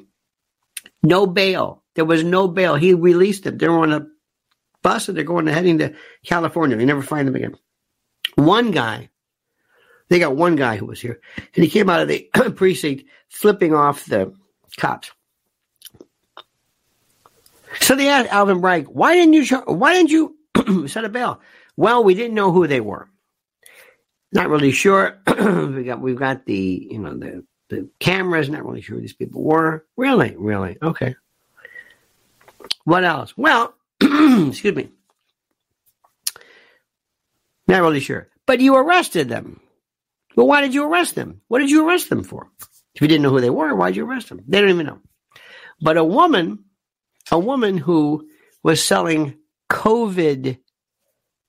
No 1.03 1.25
bail. 1.25 1.83
There 1.95 2.05
was 2.05 2.23
no 2.23 2.47
bail. 2.47 2.75
He 2.75 2.93
released 2.93 3.43
them. 3.43 3.57
They're 3.57 3.71
on 3.71 3.93
a 3.93 4.07
bus 4.81 5.07
and 5.07 5.17
they're 5.17 5.23
going 5.23 5.45
to 5.45 5.53
heading 5.53 5.79
to 5.79 5.95
California. 6.25 6.77
You 6.77 6.85
never 6.85 7.01
find 7.01 7.27
them 7.27 7.35
again. 7.35 7.55
One 8.35 8.71
guy, 8.71 9.09
they 10.09 10.19
got 10.19 10.35
one 10.35 10.55
guy 10.55 10.77
who 10.77 10.85
was 10.85 11.01
here, 11.01 11.19
and 11.37 11.63
he 11.63 11.69
came 11.69 11.89
out 11.89 12.01
of 12.01 12.07
the 12.07 12.29
precinct 12.55 13.05
flipping 13.29 13.73
off 13.73 14.05
the 14.05 14.33
cops. 14.77 15.11
So 17.81 17.95
they 17.95 18.07
asked 18.07 18.31
Alvin 18.31 18.61
Bragg, 18.61 18.87
"Why 18.87 19.15
didn't 19.15 19.33
you? 19.33 19.57
Why 19.65 19.93
didn't 19.93 20.11
you 20.11 20.87
set 20.87 21.05
a 21.05 21.09
bail?" 21.09 21.41
Well, 21.77 22.03
we 22.03 22.13
didn't 22.13 22.35
know 22.35 22.51
who 22.51 22.67
they 22.67 22.79
were. 22.79 23.09
Not 24.31 24.49
really 24.49 24.71
sure. 24.71 25.17
we 25.27 25.83
got 25.83 25.99
we've 25.99 26.19
got 26.19 26.45
the 26.45 26.87
you 26.91 26.99
know 26.99 27.17
the 27.17 27.43
the 27.69 27.89
cameras. 27.99 28.49
Not 28.49 28.65
really 28.65 28.81
sure 28.81 28.95
who 28.95 29.01
these 29.01 29.13
people 29.13 29.43
were. 29.43 29.85
Really, 29.97 30.35
really 30.37 30.77
okay. 30.81 31.15
What 32.83 33.03
else? 33.03 33.35
Well, 33.35 33.75
Excuse 34.01 34.75
me. 34.75 34.89
Not 37.67 37.81
really 37.81 37.99
sure. 37.99 38.29
But 38.45 38.59
you 38.59 38.75
arrested 38.75 39.29
them. 39.29 39.59
Well, 40.35 40.47
why 40.47 40.61
did 40.61 40.73
you 40.73 40.83
arrest 40.85 41.15
them? 41.15 41.41
What 41.47 41.59
did 41.59 41.69
you 41.69 41.87
arrest 41.87 42.09
them 42.09 42.23
for? 42.23 42.49
If 42.93 43.01
you 43.01 43.07
didn't 43.07 43.23
know 43.23 43.31
who 43.31 43.41
they 43.41 43.49
were, 43.49 43.75
why 43.75 43.87
did 43.87 43.97
you 43.97 44.05
arrest 44.05 44.29
them? 44.29 44.41
They 44.47 44.61
don't 44.61 44.69
even 44.69 44.85
know. 44.85 44.99
But 45.81 45.97
a 45.97 46.03
woman, 46.03 46.65
a 47.31 47.39
woman 47.39 47.77
who 47.77 48.27
was 48.63 48.83
selling 48.83 49.37
COVID, 49.69 50.57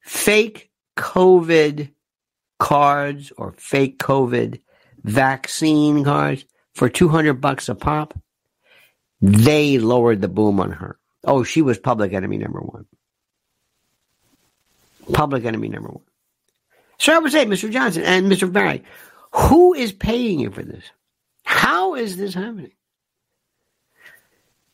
fake 0.00 0.70
COVID 0.96 1.92
cards 2.58 3.32
or 3.36 3.54
fake 3.58 3.98
COVID 3.98 4.60
vaccine 5.02 6.04
cards 6.04 6.44
for 6.74 6.88
200 6.88 7.34
bucks 7.34 7.68
a 7.68 7.74
pop, 7.74 8.18
they 9.20 9.78
lowered 9.78 10.20
the 10.20 10.28
boom 10.28 10.60
on 10.60 10.72
her. 10.72 10.98
Oh, 11.24 11.42
she 11.42 11.62
was 11.62 11.78
public 11.78 12.12
enemy 12.12 12.38
number 12.38 12.60
one. 12.60 12.86
Public 15.12 15.44
enemy 15.44 15.68
number 15.68 15.88
one. 15.88 16.04
So 16.98 17.14
I 17.14 17.18
would 17.18 17.32
say, 17.32 17.44
Mr. 17.44 17.70
Johnson 17.70 18.02
and 18.04 18.30
Mr. 18.30 18.50
Barry, 18.50 18.82
who 19.32 19.74
is 19.74 19.92
paying 19.92 20.40
you 20.40 20.50
for 20.50 20.62
this? 20.62 20.84
How 21.44 21.94
is 21.94 22.16
this 22.16 22.34
happening? 22.34 22.72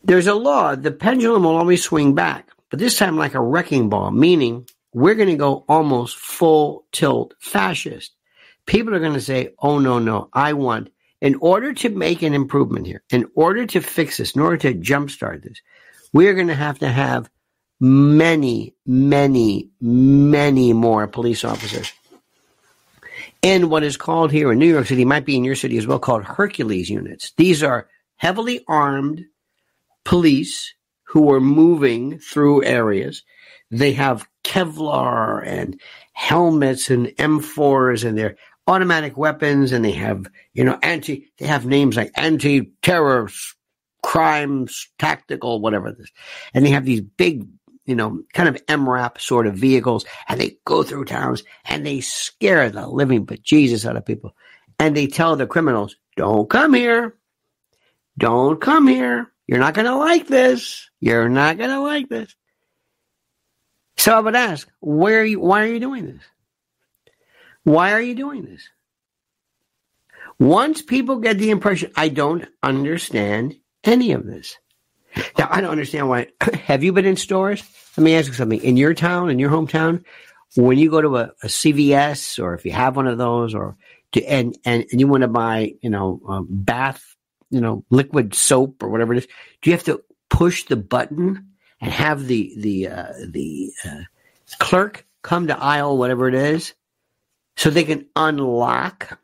There's 0.04 0.26
a 0.26 0.34
law, 0.34 0.74
the 0.74 0.90
pendulum 0.90 1.44
will 1.44 1.56
always 1.56 1.82
swing 1.82 2.14
back, 2.14 2.48
but 2.70 2.78
this 2.78 2.98
time 2.98 3.16
like 3.16 3.34
a 3.34 3.40
wrecking 3.40 3.88
ball, 3.88 4.10
meaning 4.10 4.66
we're 4.92 5.14
going 5.14 5.28
to 5.28 5.36
go 5.36 5.64
almost 5.68 6.16
full 6.16 6.86
tilt 6.92 7.34
fascist. 7.38 8.12
People 8.66 8.94
are 8.94 9.00
going 9.00 9.14
to 9.14 9.20
say, 9.20 9.50
oh, 9.60 9.78
no, 9.78 9.98
no, 9.98 10.28
I 10.32 10.54
want, 10.54 10.90
in 11.20 11.36
order 11.36 11.72
to 11.72 11.88
make 11.88 12.22
an 12.22 12.34
improvement 12.34 12.86
here, 12.86 13.02
in 13.10 13.26
order 13.34 13.66
to 13.66 13.80
fix 13.80 14.16
this, 14.16 14.34
in 14.34 14.42
order 14.42 14.56
to 14.58 14.74
jumpstart 14.74 15.42
this, 15.42 15.60
we're 16.12 16.34
going 16.34 16.48
to 16.48 16.54
have 16.54 16.80
to 16.80 16.88
have 16.88 17.30
many, 17.80 18.74
many, 18.86 19.70
many 19.80 20.72
more 20.72 21.06
police 21.06 21.44
officers 21.44 21.92
in 23.42 23.68
what 23.68 23.82
is 23.82 23.96
called 23.96 24.30
here 24.30 24.52
in 24.52 24.58
New 24.58 24.68
York 24.68 24.86
City, 24.86 25.04
might 25.04 25.26
be 25.26 25.36
in 25.36 25.44
your 25.44 25.56
city 25.56 25.76
as 25.76 25.86
well, 25.86 25.98
called 25.98 26.24
Hercules 26.24 26.88
units. 26.88 27.32
These 27.36 27.62
are 27.62 27.88
heavily 28.16 28.64
armed 28.68 29.24
police 30.04 30.74
who 31.04 31.30
are 31.32 31.40
moving 31.40 32.18
through 32.18 32.64
areas. 32.64 33.22
They 33.70 33.92
have 33.92 34.26
Kevlar 34.44 35.46
and 35.46 35.80
helmets 36.12 36.88
and 36.90 37.08
M4s 37.08 38.04
and 38.06 38.16
they're 38.16 38.36
automatic 38.66 39.16
weapons 39.16 39.72
and 39.72 39.84
they 39.84 39.92
have, 39.92 40.26
you 40.54 40.64
know, 40.64 40.78
anti, 40.82 41.30
they 41.38 41.46
have 41.46 41.66
names 41.66 41.96
like 41.96 42.12
anti-terror 42.16 43.28
crimes, 44.02 44.88
tactical, 44.98 45.60
whatever 45.60 45.92
this. 45.92 46.10
And 46.54 46.64
they 46.64 46.70
have 46.70 46.84
these 46.84 47.00
big, 47.00 47.46
you 47.84 47.94
know, 47.94 48.22
kind 48.32 48.48
of 48.48 48.64
MRAP 48.66 49.20
sort 49.20 49.46
of 49.46 49.54
vehicles 49.54 50.04
and 50.28 50.40
they 50.40 50.56
go 50.64 50.82
through 50.82 51.04
towns 51.04 51.42
and 51.64 51.84
they 51.84 52.00
scare 52.00 52.70
the 52.70 52.86
living 52.86 53.26
bejesus 53.26 53.86
out 53.86 53.96
of 53.96 54.06
people. 54.06 54.34
And 54.78 54.96
they 54.96 55.06
tell 55.06 55.36
the 55.36 55.46
criminals, 55.46 55.96
don't 56.16 56.48
come 56.48 56.74
here. 56.74 57.16
Don't 58.18 58.60
come 58.60 58.86
here. 58.86 59.32
You're 59.46 59.58
not 59.58 59.74
going 59.74 59.86
to 59.86 59.96
like 59.96 60.26
this. 60.28 60.88
You're 61.00 61.28
not 61.28 61.58
going 61.58 61.70
to 61.70 61.80
like 61.80 62.08
this. 62.08 62.34
So 63.96 64.16
I 64.16 64.20
would 64.20 64.36
ask, 64.36 64.68
where 64.80 65.20
are 65.20 65.24
you, 65.24 65.40
why 65.40 65.62
are 65.62 65.72
you 65.72 65.80
doing 65.80 66.06
this? 66.06 66.22
Why 67.64 67.92
are 67.92 68.02
you 68.02 68.14
doing 68.14 68.44
this? 68.44 68.68
Once 70.38 70.82
people 70.82 71.18
get 71.18 71.38
the 71.38 71.50
impression, 71.50 71.92
I 71.96 72.08
don't 72.08 72.46
understand 72.62 73.56
any 73.84 74.12
of 74.12 74.26
this. 74.26 74.56
Now, 75.38 75.48
I 75.50 75.60
don't 75.60 75.70
understand 75.70 76.08
why. 76.08 76.28
Have 76.64 76.82
you 76.82 76.92
been 76.92 77.04
in 77.04 77.16
stores? 77.16 77.62
Let 77.96 78.04
me 78.04 78.14
ask 78.14 78.28
you 78.28 78.34
something. 78.34 78.62
In 78.62 78.76
your 78.76 78.94
town, 78.94 79.30
in 79.30 79.38
your 79.38 79.50
hometown, 79.50 80.04
when 80.56 80.78
you 80.78 80.90
go 80.90 81.00
to 81.00 81.16
a, 81.16 81.32
a 81.42 81.46
CVS 81.46 82.42
or 82.42 82.54
if 82.54 82.64
you 82.64 82.72
have 82.72 82.96
one 82.96 83.06
of 83.06 83.18
those 83.18 83.54
or 83.54 83.76
to, 84.12 84.24
and, 84.24 84.56
and, 84.64 84.84
and 84.90 85.00
you 85.00 85.08
want 85.08 85.22
to 85.22 85.28
buy, 85.28 85.74
you 85.80 85.90
know, 85.90 86.20
um, 86.28 86.46
bath, 86.50 87.16
you 87.50 87.60
know, 87.60 87.84
liquid 87.90 88.34
soap 88.34 88.82
or 88.82 88.88
whatever 88.88 89.12
it 89.12 89.18
is, 89.18 89.26
do 89.60 89.70
you 89.70 89.76
have 89.76 89.84
to 89.84 90.02
push 90.30 90.64
the 90.64 90.76
button 90.76 91.52
and 91.80 91.92
have 91.92 92.26
the 92.26 92.54
the 92.56 92.88
uh, 92.88 93.12
the 93.28 93.72
uh, 93.84 94.02
clerk 94.58 95.06
come 95.22 95.48
to 95.48 95.58
aisle 95.58 95.98
whatever 95.98 96.28
it 96.28 96.34
is, 96.34 96.74
so 97.56 97.68
they 97.68 97.84
can 97.84 98.06
unlock 98.16 99.18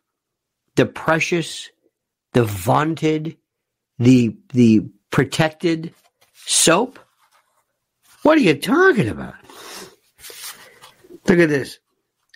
the 0.74 0.84
precious, 0.84 1.70
the 2.32 2.44
vaunted, 2.44 3.38
the 3.98 4.36
the 4.52 4.86
protected 5.10 5.94
soap. 6.34 6.98
What 8.22 8.38
are 8.38 8.42
you 8.42 8.54
talking 8.54 9.08
about? 9.08 9.34
Look 11.26 11.38
at 11.38 11.48
this. 11.48 11.78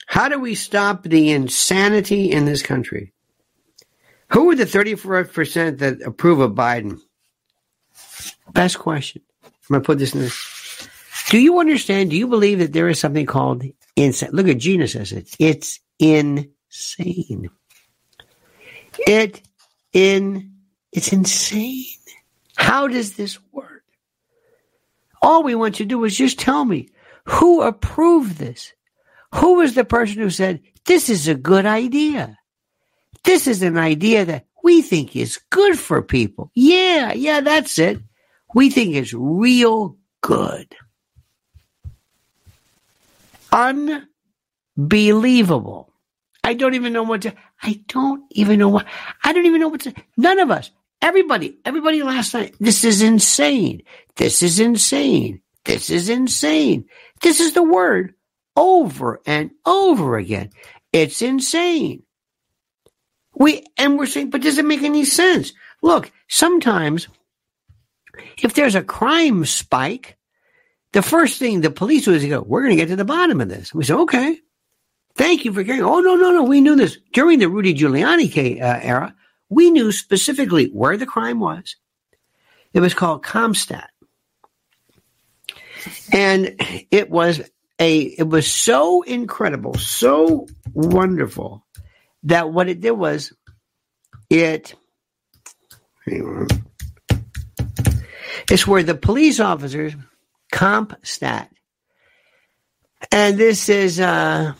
How 0.06 0.28
do 0.28 0.38
we 0.38 0.54
stop 0.54 1.04
the 1.04 1.30
insanity 1.30 2.30
in 2.30 2.44
this 2.44 2.62
country? 2.62 3.12
Who 4.28 4.50
are 4.50 4.54
the 4.54 4.64
34% 4.64 5.78
that 5.78 6.02
approve 6.02 6.40
of 6.40 6.52
Biden? 6.52 7.00
Best 8.52 8.78
question. 8.78 9.22
I'm 9.44 9.50
going 9.68 9.82
to 9.82 9.86
put 9.86 9.98
this 9.98 10.14
in 10.14 10.20
this. 10.20 10.88
Do 11.30 11.38
you 11.38 11.60
understand? 11.60 12.10
Do 12.10 12.16
you 12.16 12.26
believe 12.26 12.58
that 12.58 12.72
there 12.72 12.88
is 12.88 13.00
something 13.00 13.26
called 13.26 13.64
insane? 13.96 14.30
Look 14.32 14.48
at 14.48 14.58
Gina 14.58 14.86
says 14.88 15.12
it. 15.12 15.34
It's 15.38 15.80
insane. 15.98 17.48
It 19.06 19.40
in 19.92 20.52
it's 20.92 21.12
insane. 21.12 21.86
How 22.56 22.88
does 22.88 23.14
this 23.14 23.38
work? 23.52 23.84
All 25.20 25.42
we 25.42 25.54
want 25.54 25.78
you 25.78 25.86
to 25.86 25.88
do 25.88 26.04
is 26.04 26.16
just 26.16 26.38
tell 26.38 26.64
me 26.64 26.88
who 27.24 27.62
approved 27.62 28.38
this. 28.38 28.72
Who 29.34 29.54
was 29.54 29.74
the 29.74 29.84
person 29.84 30.18
who 30.18 30.30
said 30.30 30.60
this 30.84 31.08
is 31.08 31.28
a 31.28 31.34
good 31.34 31.64
idea? 31.64 32.38
This 33.24 33.46
is 33.46 33.62
an 33.62 33.78
idea 33.78 34.24
that 34.24 34.46
we 34.62 34.82
think 34.82 35.14
is 35.16 35.40
good 35.50 35.78
for 35.78 36.02
people. 36.02 36.50
Yeah, 36.54 37.12
yeah, 37.12 37.40
that's 37.40 37.78
it 37.78 38.00
we 38.54 38.70
think 38.70 38.94
is 38.94 39.12
real 39.14 39.96
good. 40.20 40.74
Unbelievable. 44.76 45.92
I 46.44 46.54
don't 46.54 46.74
even 46.74 46.92
know 46.92 47.04
what 47.04 47.22
to, 47.22 47.32
I 47.62 47.80
don't 47.88 48.24
even 48.30 48.58
know 48.58 48.68
what, 48.68 48.86
I 49.22 49.32
don't 49.32 49.46
even 49.46 49.60
know 49.60 49.68
what 49.68 49.82
to, 49.82 49.94
none 50.16 50.40
of 50.40 50.50
us, 50.50 50.72
everybody, 51.02 51.58
everybody 51.64 52.02
last 52.02 52.32
night, 52.32 52.54
this 52.60 52.84
is 52.84 53.02
insane. 53.02 53.82
This 54.16 54.42
is 54.42 54.60
insane. 54.60 55.42
This 55.64 55.90
is 55.90 56.08
insane. 56.08 56.86
This 57.20 57.40
is 57.40 57.52
the 57.52 57.62
word 57.62 58.14
over 58.56 59.20
and 59.26 59.50
over 59.66 60.16
again. 60.16 60.50
It's 60.92 61.20
insane. 61.20 62.04
We, 63.34 63.64
and 63.76 63.98
we're 63.98 64.06
saying, 64.06 64.30
but 64.30 64.42
does 64.42 64.58
it 64.58 64.64
make 64.64 64.82
any 64.82 65.04
sense? 65.04 65.52
Look, 65.82 66.12
sometimes 66.28 67.08
if 68.42 68.54
there's 68.54 68.74
a 68.74 68.82
crime 68.82 69.44
spike, 69.44 70.16
the 70.92 71.02
first 71.02 71.38
thing 71.38 71.60
the 71.60 71.70
police 71.70 72.04
do 72.04 72.12
is 72.12 72.24
go, 72.24 72.42
we're 72.42 72.62
going 72.62 72.76
to 72.76 72.76
get 72.76 72.88
to 72.88 72.96
the 72.96 73.04
bottom 73.04 73.40
of 73.40 73.48
this. 73.48 73.72
We 73.74 73.84
say, 73.84 73.94
okay, 73.94 74.38
thank 75.14 75.44
you 75.44 75.52
for 75.52 75.64
caring. 75.64 75.82
Oh, 75.82 76.00
no, 76.00 76.16
no, 76.16 76.30
no. 76.30 76.44
We 76.44 76.60
knew 76.60 76.76
this 76.76 76.98
during 77.12 77.38
the 77.38 77.48
Rudy 77.48 77.74
Giuliani 77.74 78.60
uh, 78.60 78.80
era. 78.82 79.14
We 79.52 79.70
knew 79.70 79.92
specifically 79.92 80.68
where 80.68 80.96
the 80.96 81.04
crime 81.04 81.38
was. 81.38 81.76
It 82.72 82.80
was 82.80 82.94
called 82.94 83.22
CompStat. 83.22 83.88
And 86.10 86.56
it 86.90 87.10
was 87.10 87.42
a, 87.78 87.98
it 87.98 88.26
was 88.26 88.50
so 88.50 89.02
incredible, 89.02 89.74
so 89.74 90.46
wonderful 90.72 91.66
that 92.22 92.50
what 92.50 92.70
it 92.70 92.80
did 92.80 92.92
was 92.92 93.34
it. 94.30 94.74
It's 98.50 98.66
where 98.66 98.82
the 98.82 98.94
police 98.94 99.38
officers 99.38 99.92
comp 100.50 100.94
stat. 101.02 101.50
And 103.10 103.36
this 103.36 103.68
is 103.68 104.00
uh, 104.00 104.54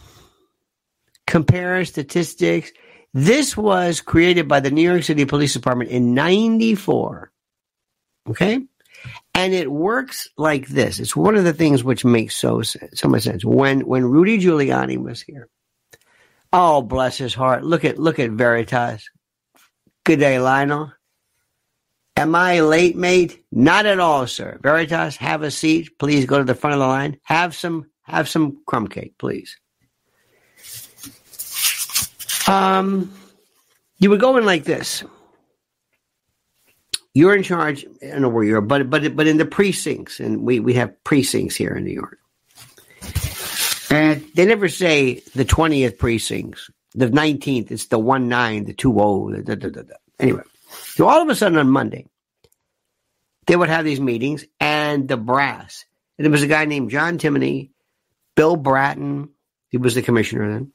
compare 1.26 1.82
statistics. 1.86 2.72
This 3.14 3.56
was 3.56 4.00
created 4.00 4.48
by 4.48 4.60
the 4.60 4.70
New 4.70 4.82
York 4.82 5.02
City 5.02 5.24
Police 5.24 5.52
Department 5.52 5.90
in 5.90 6.14
94. 6.14 7.30
Okay? 8.30 8.60
And 9.34 9.52
it 9.52 9.70
works 9.70 10.28
like 10.36 10.68
this. 10.68 10.98
It's 10.98 11.16
one 11.16 11.36
of 11.36 11.44
the 11.44 11.52
things 11.52 11.82
which 11.82 12.04
makes 12.04 12.36
so 12.36 12.62
so 12.62 13.08
much 13.08 13.22
sense. 13.22 13.44
When 13.44 13.80
when 13.80 14.04
Rudy 14.04 14.38
Giuliani 14.38 14.98
was 14.98 15.20
here, 15.22 15.48
oh 16.52 16.82
bless 16.82 17.18
his 17.18 17.34
heart. 17.34 17.64
Look 17.64 17.84
at 17.84 17.98
look 17.98 18.18
at 18.18 18.30
Veritas. 18.30 19.10
Good 20.04 20.20
day, 20.20 20.38
Lionel. 20.38 20.92
Am 22.16 22.34
I 22.34 22.60
late, 22.60 22.96
mate? 22.96 23.42
Not 23.50 23.86
at 23.86 23.98
all, 23.98 24.26
sir. 24.26 24.58
Veritas, 24.62 25.16
have 25.16 25.42
a 25.42 25.50
seat. 25.50 25.98
Please 25.98 26.26
go 26.26 26.38
to 26.38 26.44
the 26.44 26.54
front 26.54 26.74
of 26.74 26.80
the 26.80 26.86
line. 26.86 27.18
Have 27.24 27.54
some 27.54 27.86
have 28.02 28.28
some 28.28 28.62
crumb 28.66 28.86
cake, 28.86 29.14
please. 29.18 29.56
Um, 32.52 33.12
you 33.98 34.10
would 34.10 34.20
go 34.20 34.36
in 34.36 34.44
like 34.44 34.64
this. 34.64 35.04
you're 37.14 37.34
in 37.34 37.42
charge. 37.42 37.84
I 38.02 38.06
don't 38.06 38.22
know 38.22 38.28
where 38.28 38.44
you're, 38.44 38.60
but 38.60 38.88
but 38.88 39.14
but 39.14 39.26
in 39.26 39.36
the 39.36 39.44
precincts, 39.44 40.20
and 40.20 40.42
we 40.42 40.60
we 40.60 40.74
have 40.74 41.02
precincts 41.04 41.56
here 41.56 41.74
in 41.74 41.84
New 41.84 41.92
York. 41.92 42.18
And 43.90 44.24
they 44.34 44.46
never 44.46 44.68
say 44.68 45.22
the 45.34 45.44
twentieth 45.44 45.98
precincts, 45.98 46.70
the 46.94 47.10
nineteenth. 47.10 47.70
It's 47.70 47.86
the 47.86 47.98
one 47.98 48.28
nine, 48.28 48.64
the 48.64 48.72
two 48.72 48.92
da, 48.92 49.54
da. 49.54 49.82
Anyway, 50.18 50.42
so 50.70 51.08
all 51.08 51.20
of 51.20 51.28
a 51.28 51.34
sudden 51.34 51.58
on 51.58 51.68
Monday, 51.68 52.06
they 53.46 53.56
would 53.56 53.68
have 53.68 53.84
these 53.84 54.00
meetings, 54.00 54.44
and 54.60 55.08
the 55.08 55.16
brass. 55.16 55.84
And 56.16 56.24
there 56.24 56.30
was 56.30 56.42
a 56.42 56.48
guy 56.48 56.64
named 56.64 56.90
John 56.90 57.18
Timoney, 57.18 57.70
Bill 58.36 58.56
Bratton. 58.56 59.30
He 59.68 59.78
was 59.78 59.94
the 59.94 60.02
commissioner 60.02 60.50
then. 60.52 60.72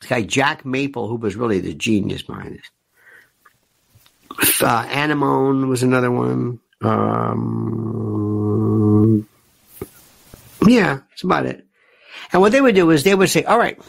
This 0.00 0.10
guy 0.10 0.22
Jack 0.22 0.64
Maple, 0.64 1.08
who 1.08 1.16
was 1.16 1.36
really 1.36 1.60
the 1.60 1.74
genius 1.74 2.22
behind 2.22 2.58
this. 2.58 2.70
Uh, 4.60 4.86
Anemone 4.90 5.68
was 5.68 5.82
another 5.82 6.10
one. 6.10 6.60
Um, 6.82 8.16
yeah, 10.66 11.00
that's 11.08 11.22
about 11.24 11.46
it. 11.46 11.66
And 12.32 12.42
what 12.42 12.52
they 12.52 12.60
would 12.60 12.74
do 12.74 12.90
is 12.90 13.02
they 13.04 13.14
would 13.14 13.30
say, 13.30 13.44
all 13.44 13.58
right, 13.58 13.80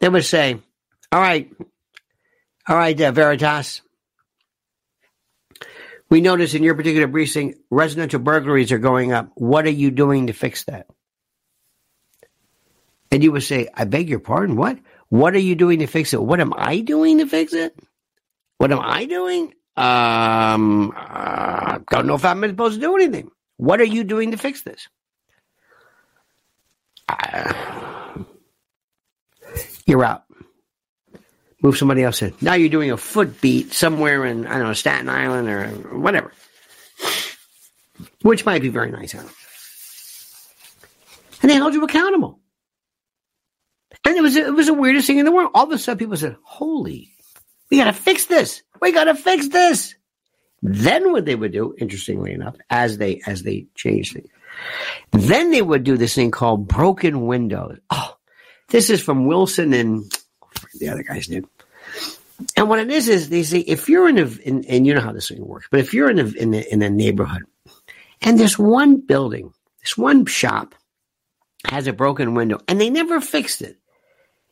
they 0.00 0.08
would 0.08 0.24
say, 0.24 0.60
all 1.12 1.20
right, 1.20 1.50
all 2.68 2.76
right, 2.76 3.00
uh, 3.00 3.12
Veritas, 3.12 3.80
we 6.08 6.20
notice 6.20 6.54
in 6.54 6.62
your 6.62 6.74
particular 6.74 7.08
precinct, 7.08 7.58
residential 7.70 8.20
burglaries 8.20 8.72
are 8.72 8.78
going 8.78 9.12
up. 9.12 9.30
What 9.34 9.66
are 9.66 9.70
you 9.70 9.90
doing 9.90 10.26
to 10.28 10.32
fix 10.32 10.64
that? 10.64 10.86
And 13.16 13.24
you 13.24 13.32
would 13.32 13.44
say, 13.44 13.66
I 13.72 13.86
beg 13.86 14.10
your 14.10 14.18
pardon, 14.18 14.56
what? 14.56 14.78
What 15.08 15.34
are 15.34 15.38
you 15.38 15.54
doing 15.54 15.78
to 15.78 15.86
fix 15.86 16.12
it? 16.12 16.22
What 16.22 16.38
am 16.38 16.52
I 16.54 16.80
doing 16.80 17.16
to 17.16 17.26
fix 17.26 17.54
it? 17.54 17.74
What 18.58 18.70
am 18.70 18.78
I 18.78 19.06
doing? 19.06 19.54
Um, 19.74 20.92
uh, 20.94 21.78
don't 21.90 22.06
know 22.08 22.16
if 22.16 22.26
I'm 22.26 22.46
supposed 22.46 22.74
to 22.74 22.80
do 22.82 22.94
anything. 22.94 23.30
What 23.56 23.80
are 23.80 23.86
you 23.86 24.04
doing 24.04 24.32
to 24.32 24.36
fix 24.36 24.60
this? 24.60 24.88
Uh, 27.08 28.22
you're 29.86 30.04
out. 30.04 30.24
Move 31.62 31.78
somebody 31.78 32.02
else 32.02 32.20
in. 32.20 32.34
Now 32.42 32.52
you're 32.52 32.68
doing 32.68 32.90
a 32.90 32.98
foot 32.98 33.40
beat 33.40 33.72
somewhere 33.72 34.26
in, 34.26 34.46
I 34.46 34.58
don't 34.58 34.64
know, 34.64 34.72
Staten 34.74 35.08
Island 35.08 35.48
or 35.48 35.68
whatever. 35.98 36.34
Which 38.20 38.44
might 38.44 38.60
be 38.60 38.68
very 38.68 38.90
nice. 38.90 39.14
And 39.14 39.26
they 41.50 41.54
held 41.54 41.72
you 41.72 41.82
accountable. 41.82 42.40
And 44.06 44.16
it 44.16 44.22
was, 44.22 44.36
it 44.36 44.54
was 44.54 44.66
the 44.66 44.74
weirdest 44.74 45.06
thing 45.06 45.18
in 45.18 45.26
the 45.26 45.32
world. 45.32 45.50
All 45.54 45.64
of 45.64 45.72
a 45.72 45.78
sudden 45.78 45.98
people 45.98 46.16
said, 46.16 46.36
holy 46.42 47.12
we 47.70 47.78
got 47.78 47.84
to 47.84 47.92
fix 47.92 48.26
this. 48.26 48.62
We 48.80 48.92
got 48.92 49.04
to 49.04 49.14
fix 49.14 49.48
this. 49.48 49.94
Then 50.62 51.12
what 51.12 51.24
they 51.24 51.34
would 51.34 51.52
do, 51.52 51.74
interestingly 51.78 52.32
enough, 52.32 52.56
as 52.70 52.98
they 52.98 53.20
as 53.26 53.42
they 53.42 53.66
changed 53.74 54.14
things, 54.14 54.28
then 55.12 55.50
they 55.50 55.62
would 55.62 55.84
do 55.84 55.96
this 55.96 56.14
thing 56.14 56.30
called 56.30 56.66
broken 56.66 57.26
windows. 57.26 57.78
Oh, 57.90 58.16
this 58.68 58.90
is 58.90 59.02
from 59.02 59.26
Wilson 59.26 59.72
and 59.74 60.12
oh, 60.42 60.48
the 60.78 60.88
other 60.88 61.02
guy's 61.02 61.28
name. 61.28 61.48
And 62.56 62.68
what 62.68 62.78
it 62.78 62.90
is 62.90 63.08
is 63.08 63.28
they 63.28 63.42
say 63.42 63.60
if 63.60 63.88
you're 63.88 64.08
in 64.08 64.18
a 64.18 64.26
in, 64.26 64.64
and 64.64 64.86
you 64.86 64.94
know 64.94 65.00
how 65.00 65.12
this 65.12 65.28
thing 65.28 65.46
works, 65.46 65.68
but 65.70 65.80
if 65.80 65.92
you're 65.92 66.10
in 66.10 66.18
a 66.18 66.26
in 66.26 66.54
a, 66.54 66.64
in 66.72 66.82
a 66.82 66.90
neighborhood 66.90 67.42
and 68.22 68.38
this 68.38 68.58
one 68.58 69.00
building, 69.00 69.52
this 69.82 69.96
one 69.96 70.24
shop 70.26 70.74
has 71.66 71.86
a 71.86 71.92
broken 71.92 72.34
window, 72.34 72.60
and 72.66 72.80
they 72.80 72.90
never 72.90 73.20
fixed 73.20 73.60
it. 73.62 73.78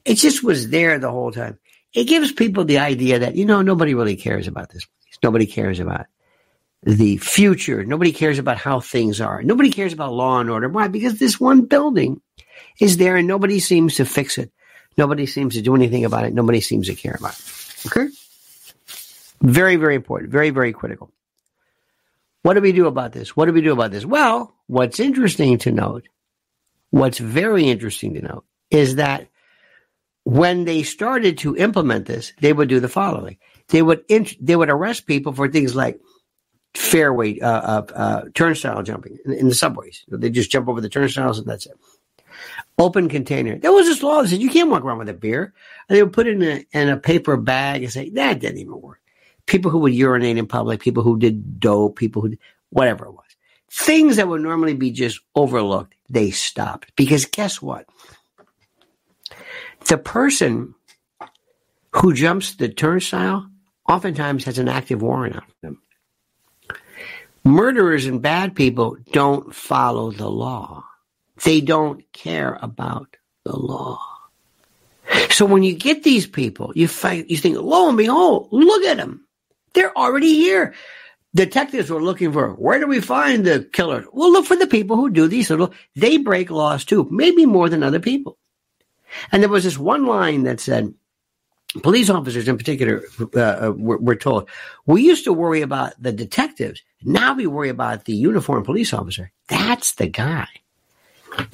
It 0.05 0.15
just 0.15 0.43
was 0.43 0.69
there 0.69 0.99
the 0.99 1.11
whole 1.11 1.33
time 1.33 1.59
it 1.95 2.05
gives 2.05 2.33
people 2.33 2.65
the 2.65 2.79
idea 2.79 3.21
that, 3.21 3.37
you 3.37 3.45
know, 3.45 3.63
nobody 3.63 3.95
really 3.95 4.17
cares 4.17 4.49
about 4.49 4.69
this 4.71 4.85
place. 4.85 5.19
Nobody 5.23 5.47
cares 5.47 5.79
about 5.79 6.07
the 6.83 7.17
future. 7.19 7.85
Nobody 7.85 8.13
cares 8.13 8.39
about 8.39 8.59
how 8.59 8.81
things 8.81 9.21
are. 9.21 9.43
Nobody 9.43 9.71
cares 9.71 9.93
about 9.93 10.13
law 10.13 10.41
and 10.41 10.51
order. 10.51 10.69
Why? 10.69 10.89
Because 10.89 11.19
this 11.19 11.39
one 11.41 11.63
building 11.63 12.21
is 12.81 12.97
there 12.97 13.17
and 13.17 13.29
nobody 13.29 13.61
seems 13.61 13.95
to 13.97 14.05
fix 14.05 14.39
it. 14.39 14.53
Nobody 14.99 15.27
seems 15.27 15.55
to 15.55 15.63
do 15.63 15.75
anything 15.75 16.05
about 16.05 16.25
it. 16.25 16.35
Nobody 16.35 16.61
seems 16.61 16.89
to 16.89 16.95
care 16.95 17.17
about 17.19 17.39
it. 17.39 17.87
Okay? 17.87 18.09
Very, 19.41 19.77
very 19.77 19.95
important. 19.95 20.31
Very, 20.31 20.51
very 20.51 20.73
critical. 20.73 21.11
What 22.43 22.55
do 22.55 22.61
we 22.61 22.73
do 22.73 22.87
about 22.87 23.13
this? 23.13 23.37
What 23.37 23.47
do 23.47 23.53
we 23.53 23.63
do 23.63 23.73
about 23.73 23.91
this? 23.93 24.05
Well, 24.05 24.53
what's 24.67 25.01
interesting 25.01 25.59
to 25.59 25.73
note, 25.73 26.09
what's 26.91 27.19
very 27.19 27.69
interesting 27.69 28.15
to 28.15 28.23
note 28.23 28.45
is 28.71 28.97
that 28.97 29.29
when 30.25 30.64
they 30.64 30.83
started 30.83 31.39
to 31.39 31.57
implement 31.57 32.07
this, 32.07 32.33
they 32.41 32.53
would 32.53 32.68
do 32.68 32.81
the 32.81 32.89
following: 32.89 33.37
they 33.68 33.83
would 33.83 34.05
int- 34.09 34.45
they 34.45 34.57
would 34.57 34.70
arrest 34.70 35.07
people 35.07 35.33
for 35.33 35.49
things 35.49 35.75
like 35.75 36.01
fairway 36.75 37.39
uh, 37.41 37.49
uh, 37.49 37.87
uh, 37.95 38.22
turnstile 38.35 38.83
jumping 38.83 39.18
in, 39.25 39.33
in, 39.33 39.49
the 39.49 39.55
subways. 39.55 40.05
They 40.09 40.31
just 40.31 40.51
jump 40.51 40.68
over 40.68 40.81
the 40.81 40.89
turnstiles 40.89 41.39
and 41.39 41.47
that's 41.47 41.66
it. 41.66 41.79
Open 42.79 43.09
container. 43.09 43.57
There 43.59 43.72
was 43.72 43.87
this 43.87 44.03
law 44.03 44.22
that 44.22 44.29
said 44.29 44.43
you 44.43 44.51
can't 44.51 44.70
walk 44.70 44.83
around 44.83 44.99
with 44.99 45.09
a 45.09 45.14
beer. 45.14 45.55
And 45.89 45.97
they 45.97 46.03
would 46.03 46.12
put 46.12 46.27
it 46.27 46.35
in 46.35 46.43
a, 46.43 46.66
in 46.72 46.89
a 46.89 46.97
paper 46.97 47.37
bag 47.37 47.85
and 47.85 47.93
say 47.93 48.11
that 48.11 48.41
didn't 48.41 48.59
even 48.59 48.81
work. 48.81 49.01
People 49.47 49.70
who 49.70 49.79
would 49.79 49.95
urinate 49.95 50.39
in 50.39 50.47
public, 50.47 50.81
people 50.81 51.03
who 51.03 51.18
did 51.18 51.61
dope, 51.61 51.97
people 51.97 52.22
who 52.22 52.31
did, 52.31 52.39
whatever 52.70 53.07
it 53.07 53.12
was, 53.12 53.25
things 53.70 54.16
that 54.16 54.27
would 54.27 54.41
normally 54.41 54.75
be 54.75 54.91
just 54.91 55.20
overlooked, 55.37 55.95
they 56.09 56.31
stopped 56.31 56.93
because 56.97 57.25
guess 57.27 57.62
what? 57.62 57.87
The 59.87 59.99
person 59.99 60.74
who 61.93 62.14
jumps 62.14 62.55
the 62.55 62.68
turnstile 62.68 63.49
oftentimes 63.89 64.45
has 64.45 64.59
an 64.59 64.68
active 64.68 65.03
warrant 65.03 65.37
on 65.37 65.45
them. 65.62 65.82
Murderers 67.45 68.07
and 68.07 68.22
bad 68.22 68.55
people 68.55 68.97
don't 69.12 69.55
follow 69.55 70.11
the 70.11 70.28
law. 70.28 70.85
They 71.45 71.61
don't 71.61 72.11
care 72.12 72.59
about 72.62 73.16
the 73.45 73.57
law. 73.57 74.01
So 75.30 75.45
when 75.45 75.62
you 75.62 75.74
get 75.74 76.03
these 76.03 76.26
people, 76.26 76.72
you 76.74 76.89
you 77.28 77.37
think, 77.37 77.59
lo 77.59 77.89
and 77.89 77.99
behold, 77.99 78.49
look 78.51 78.85
at 78.85 78.97
them. 78.97 79.26
They're 79.74 79.97
already 79.97 80.35
here. 80.35 80.74
Detectives 81.35 81.91
were 81.91 82.03
looking 82.03 82.32
for, 82.32 82.51
where 82.53 82.78
do 82.78 82.87
we 82.87 83.01
find 83.01 83.45
the 83.45 83.68
killer? 83.72 84.05
Well, 84.12 84.32
look 84.32 84.47
for 84.47 84.57
the 84.57 84.68
people 84.68 84.97
who 84.97 85.11
do 85.11 85.26
these 85.26 85.51
little, 85.51 85.74
they 85.97 86.16
break 86.16 86.49
laws 86.49 86.85
too, 86.85 87.07
maybe 87.11 87.45
more 87.45 87.68
than 87.68 87.82
other 87.82 88.01
people. 88.01 88.39
And 89.33 89.43
there 89.43 89.51
was 89.51 89.65
this 89.65 89.79
one 89.79 90.07
line 90.07 90.45
that 90.45 90.61
said, 90.61 90.95
police 91.83 92.11
officers 92.11 92.49
in 92.49 92.57
particular 92.57 93.03
uh, 93.35 93.41
uh, 93.41 93.73
were, 93.77 93.99
were, 93.99 94.17
told, 94.17 94.49
we 94.87 95.03
used 95.03 95.25
to 95.25 95.33
worry 95.33 95.62
about 95.62 95.95
the 96.01 96.12
detectives. 96.12 96.83
Now 97.03 97.35
we 97.35 97.47
worry 97.47 97.69
about 97.69 98.05
the 98.05 98.15
uniformed 98.15 98.65
police 98.65 98.93
officer. 98.93 99.33
That's 99.49 99.95
the 99.95 100.07
guy. 100.07 100.49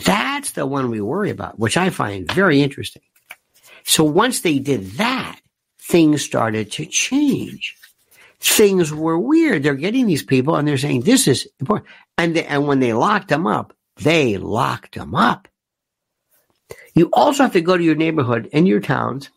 That's 0.05 0.53
the 0.53 0.67
one 0.67 0.91
we 0.91 1.01
worry 1.01 1.31
about, 1.31 1.59
which 1.59 1.77
I 1.77 1.91
find 1.91 2.31
very 2.31 2.63
interesting. 2.63 3.03
So 3.85 4.05
once 4.05 4.41
they 4.41 4.59
did 4.59 4.85
that, 4.93 5.41
things 5.81 6.23
started 6.23 6.71
to 6.73 6.87
change. 6.87 7.77
Things 8.41 8.93
were 8.93 9.19
weird. 9.19 9.63
They're 9.63 9.75
getting 9.75 10.07
these 10.07 10.23
people 10.23 10.57
and 10.57 10.67
they're 10.67 10.79
saying, 10.79 11.03
this 11.03 11.27
is 11.27 11.49
important. 11.61 11.89
And, 12.17 12.37
they, 12.37 12.45
and 12.45 12.67
when 12.67 12.81
they 12.81 12.93
locked 12.93 13.29
them 13.29 13.47
up, 13.47 13.75
they 13.97 14.37
locked 14.37 14.95
them 14.95 15.15
up. 15.15 15.49
You 16.95 17.09
also 17.12 17.43
have 17.45 17.53
to 17.53 17.61
go 17.61 17.76
to 17.76 17.82
your 17.82 17.95
neighborhood 17.95 18.49
and 18.53 18.66
your 18.66 18.80
towns. 18.80 19.30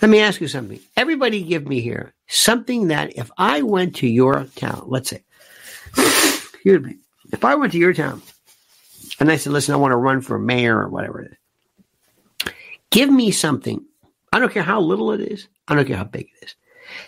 Let 0.00 0.10
me 0.10 0.20
ask 0.20 0.40
you 0.40 0.48
something. 0.48 0.78
Everybody 0.96 1.42
give 1.42 1.66
me 1.66 1.80
here 1.80 2.14
something 2.28 2.88
that 2.88 3.16
if 3.16 3.30
I 3.36 3.62
went 3.62 3.96
to 3.96 4.06
your 4.06 4.44
town, 4.54 4.84
let's 4.86 5.10
say, 5.10 5.24
excuse 5.88 6.82
me, 6.82 6.96
if 7.32 7.44
I 7.44 7.56
went 7.56 7.72
to 7.72 7.78
your 7.78 7.94
town 7.94 8.22
and 9.18 9.30
I 9.30 9.36
said, 9.36 9.52
listen, 9.52 9.74
I 9.74 9.78
want 9.78 9.92
to 9.92 9.96
run 9.96 10.20
for 10.20 10.38
mayor 10.38 10.78
or 10.78 10.88
whatever 10.88 11.22
it 11.22 11.32
is, 11.32 12.52
give 12.90 13.10
me 13.10 13.32
something. 13.32 13.84
I 14.32 14.38
don't 14.38 14.52
care 14.52 14.62
how 14.62 14.80
little 14.80 15.12
it 15.12 15.20
is. 15.20 15.48
I 15.66 15.74
don't 15.74 15.86
care 15.86 15.96
how 15.96 16.04
big 16.04 16.28
it 16.40 16.44
is. 16.44 16.54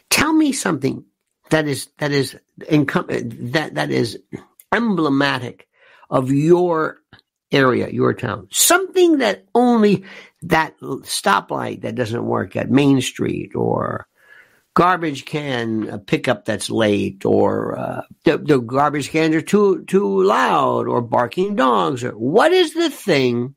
Tell 0.09 0.33
me 0.33 0.53
something 0.53 1.05
that 1.51 1.67
is 1.69 1.89
that 1.99 2.13
is 2.13 2.37
that 2.59 3.75
that 3.75 3.91
is 3.91 4.19
emblematic 4.73 5.69
of 6.09 6.31
your 6.33 6.99
area, 7.53 7.89
your 7.91 8.15
town. 8.15 8.49
Something 8.51 9.19
that 9.19 9.45
only 9.55 10.05
that 10.43 10.79
stoplight 10.81 11.83
that 11.83 11.95
doesn't 11.95 12.25
work 12.25 12.57
at 12.57 12.71
Main 12.71 13.01
Street 13.01 13.55
or 13.55 14.07
garbage 14.75 15.25
can 15.25 16.01
pickup 16.07 16.45
that's 16.45 16.71
late 16.71 17.25
or 17.25 17.79
uh, 17.79 18.03
the, 18.25 18.39
the 18.39 18.59
garbage 18.59 19.11
cans 19.11 19.35
are 19.35 19.43
too 19.43 19.85
too 19.87 20.23
loud 20.23 20.87
or 20.87 21.03
barking 21.03 21.57
dogs 21.57 22.05
or 22.05 22.13
what 22.13 22.53
is 22.53 22.73
the 22.75 22.89
thing 22.89 23.55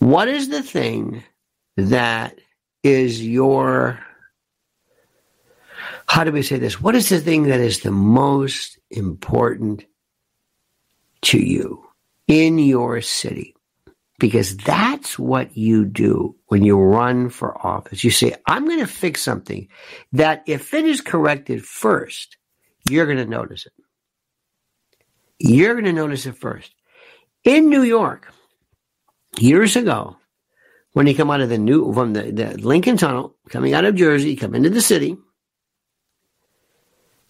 what 0.00 0.28
is 0.28 0.48
the 0.48 0.62
thing 0.62 1.22
that 1.76 2.38
is 2.82 3.24
your 3.24 4.00
how 6.06 6.24
do 6.24 6.32
we 6.32 6.42
say 6.42 6.58
this 6.58 6.80
what 6.80 6.96
is 6.96 7.08
the 7.08 7.20
thing 7.20 7.44
that 7.44 7.60
is 7.60 7.80
the 7.80 7.92
most 7.92 8.78
important 8.90 9.84
to 11.22 11.38
you 11.38 11.84
in 12.28 12.58
your 12.58 13.00
city. 13.00 13.54
because 14.20 14.56
that's 14.58 15.18
what 15.18 15.56
you 15.56 15.84
do 15.84 16.36
when 16.48 16.64
you 16.64 16.78
run 16.78 17.30
for 17.30 17.66
office. 17.66 18.04
You 18.04 18.12
say, 18.12 18.34
I'm 18.46 18.66
going 18.66 18.80
to 18.80 18.88
fix 18.88 19.22
something 19.22 19.68
that 20.12 20.44
if 20.46 20.74
it 20.74 20.86
is 20.86 21.02
corrected 21.02 21.64
first, 21.66 22.38
you're 22.88 23.06
going 23.06 23.18
to 23.18 23.26
notice 23.26 23.66
it. 23.66 23.72
You're 25.38 25.74
going 25.74 25.86
to 25.86 25.92
notice 25.92 26.26
it 26.26 26.36
first. 26.36 26.74
In 27.44 27.70
New 27.70 27.82
York, 27.82 28.32
years 29.38 29.76
ago, 29.76 30.16
when 30.92 31.06
you 31.06 31.14
come 31.14 31.30
out 31.30 31.40
of 31.42 31.48
the 31.50 31.58
new, 31.58 31.92
from 31.94 32.14
the, 32.14 32.32
the 32.32 32.58
Lincoln 32.58 32.96
Tunnel, 32.98 33.36
coming 33.50 33.74
out 33.74 33.84
of 33.86 33.96
Jersey, 33.96 34.36
come 34.36 34.54
into 34.54 34.70
the 34.70 34.82
city, 34.82 35.16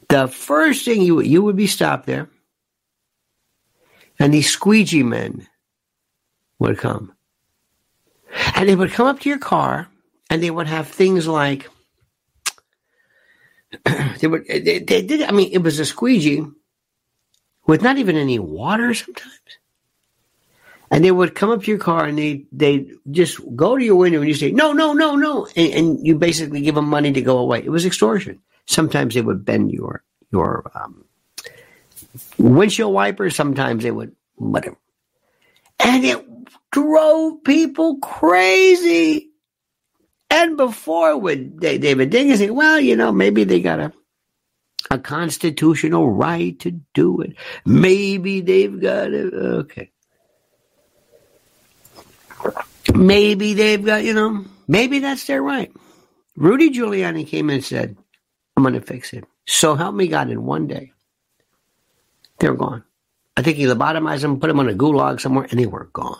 the 0.08 0.28
first 0.28 0.84
thing 0.84 1.02
you, 1.02 1.20
you 1.20 1.42
would 1.42 1.56
be 1.56 1.68
stopped 1.68 2.06
there, 2.06 2.28
and 4.20 4.34
these 4.34 4.50
squeegee 4.50 5.02
men 5.02 5.48
would 6.58 6.78
come. 6.78 7.14
And 8.54 8.68
they 8.68 8.76
would 8.76 8.92
come 8.92 9.06
up 9.06 9.18
to 9.20 9.28
your 9.28 9.38
car 9.38 9.88
and 10.28 10.42
they 10.42 10.50
would 10.50 10.68
have 10.68 10.86
things 10.86 11.26
like 11.26 11.68
they 14.20 14.26
would 14.28 14.46
they, 14.46 14.78
they, 14.78 15.02
did 15.02 15.22
I 15.22 15.32
mean 15.32 15.50
it 15.52 15.62
was 15.62 15.80
a 15.80 15.84
squeegee 15.84 16.44
with 17.66 17.82
not 17.82 17.98
even 17.98 18.16
any 18.16 18.38
water 18.38 18.94
sometimes. 18.94 19.30
And 20.92 21.04
they 21.04 21.12
would 21.12 21.36
come 21.36 21.50
up 21.50 21.62
to 21.62 21.70
your 21.70 21.78
car 21.78 22.04
and 22.04 22.18
they 22.18 22.44
they 22.52 22.92
just 23.10 23.40
go 23.56 23.76
to 23.76 23.84
your 23.84 23.96
window 23.96 24.20
and 24.20 24.28
you 24.28 24.34
say 24.34 24.52
no 24.52 24.72
no 24.72 24.92
no 24.92 25.16
no 25.16 25.46
and, 25.56 25.72
and 25.72 26.06
you 26.06 26.16
basically 26.16 26.60
give 26.60 26.74
them 26.74 26.88
money 26.88 27.12
to 27.12 27.22
go 27.22 27.38
away. 27.38 27.64
It 27.64 27.70
was 27.70 27.86
extortion. 27.86 28.40
Sometimes 28.66 29.14
they 29.14 29.22
would 29.22 29.44
bend 29.44 29.72
your 29.72 30.04
your 30.30 30.70
um, 30.74 31.04
windshield 32.38 32.92
wipers. 32.92 33.36
Sometimes 33.36 33.82
they 33.82 33.90
would 33.90 34.14
whatever, 34.36 34.76
and 35.78 36.04
it 36.04 36.24
drove 36.70 37.44
people 37.44 37.98
crazy. 37.98 39.28
And 40.32 40.56
before 40.56 41.18
with 41.18 41.58
David 41.60 42.12
Dinkins 42.12 42.38
say, 42.38 42.50
well, 42.50 42.78
you 42.78 42.94
know, 42.94 43.10
maybe 43.10 43.42
they 43.42 43.60
got 43.60 43.80
a 43.80 43.92
a 44.90 44.98
constitutional 44.98 46.10
right 46.10 46.58
to 46.60 46.72
do 46.94 47.20
it. 47.20 47.36
Maybe 47.64 48.40
they've 48.40 48.80
got 48.80 49.12
it. 49.12 49.32
Okay. 49.32 49.90
Maybe 52.94 53.54
they've 53.54 53.84
got, 53.84 54.02
you 54.02 54.14
know, 54.14 54.44
maybe 54.66 54.98
that's 54.98 55.26
their 55.26 55.42
right. 55.42 55.70
Rudy 56.36 56.70
Giuliani 56.70 57.26
came 57.26 57.50
and 57.50 57.64
said, 57.64 57.96
I'm 58.56 58.64
going 58.64 58.74
to 58.74 58.80
fix 58.80 59.12
it. 59.12 59.24
So 59.46 59.76
help 59.76 59.94
me 59.94 60.08
God 60.08 60.30
in 60.30 60.44
one 60.44 60.66
day. 60.66 60.92
They're 62.40 62.54
gone. 62.54 62.84
I 63.36 63.42
think 63.42 63.56
he 63.56 63.64
lobotomized 63.64 64.22
them, 64.22 64.40
put 64.40 64.48
them 64.48 64.60
on 64.60 64.68
a 64.68 64.74
gulag 64.74 65.20
somewhere, 65.20 65.46
and 65.50 65.58
they 65.60 65.66
were 65.66 65.88
gone. 65.92 66.18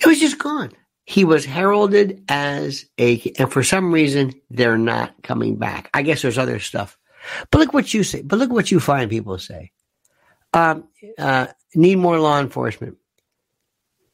It 0.00 0.06
was 0.06 0.18
just 0.18 0.38
gone. 0.38 0.72
He 1.04 1.24
was 1.24 1.44
heralded 1.44 2.24
as 2.28 2.86
a, 2.96 3.32
and 3.38 3.52
for 3.52 3.62
some 3.62 3.92
reason, 3.92 4.32
they're 4.48 4.78
not 4.78 5.22
coming 5.22 5.56
back. 5.56 5.90
I 5.92 6.02
guess 6.02 6.22
there's 6.22 6.38
other 6.38 6.60
stuff. 6.60 6.96
But 7.50 7.58
look 7.58 7.74
what 7.74 7.92
you 7.92 8.02
say. 8.02 8.22
But 8.22 8.38
look 8.38 8.50
what 8.50 8.70
you 8.70 8.80
find 8.80 9.10
people 9.10 9.38
say. 9.38 9.72
Um, 10.54 10.88
uh, 11.18 11.48
need 11.74 11.96
more 11.96 12.18
law 12.18 12.40
enforcement. 12.40 12.96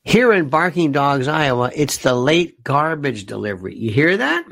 Here 0.05 0.33
in 0.33 0.49
Barking 0.49 0.93
Dogs, 0.93 1.29
Iowa, 1.29 1.71
it's 1.75 1.99
the 1.99 2.15
late 2.15 2.63
garbage 2.63 3.27
delivery. 3.27 3.77
You 3.77 3.91
hear 3.91 4.17
that? 4.17 4.45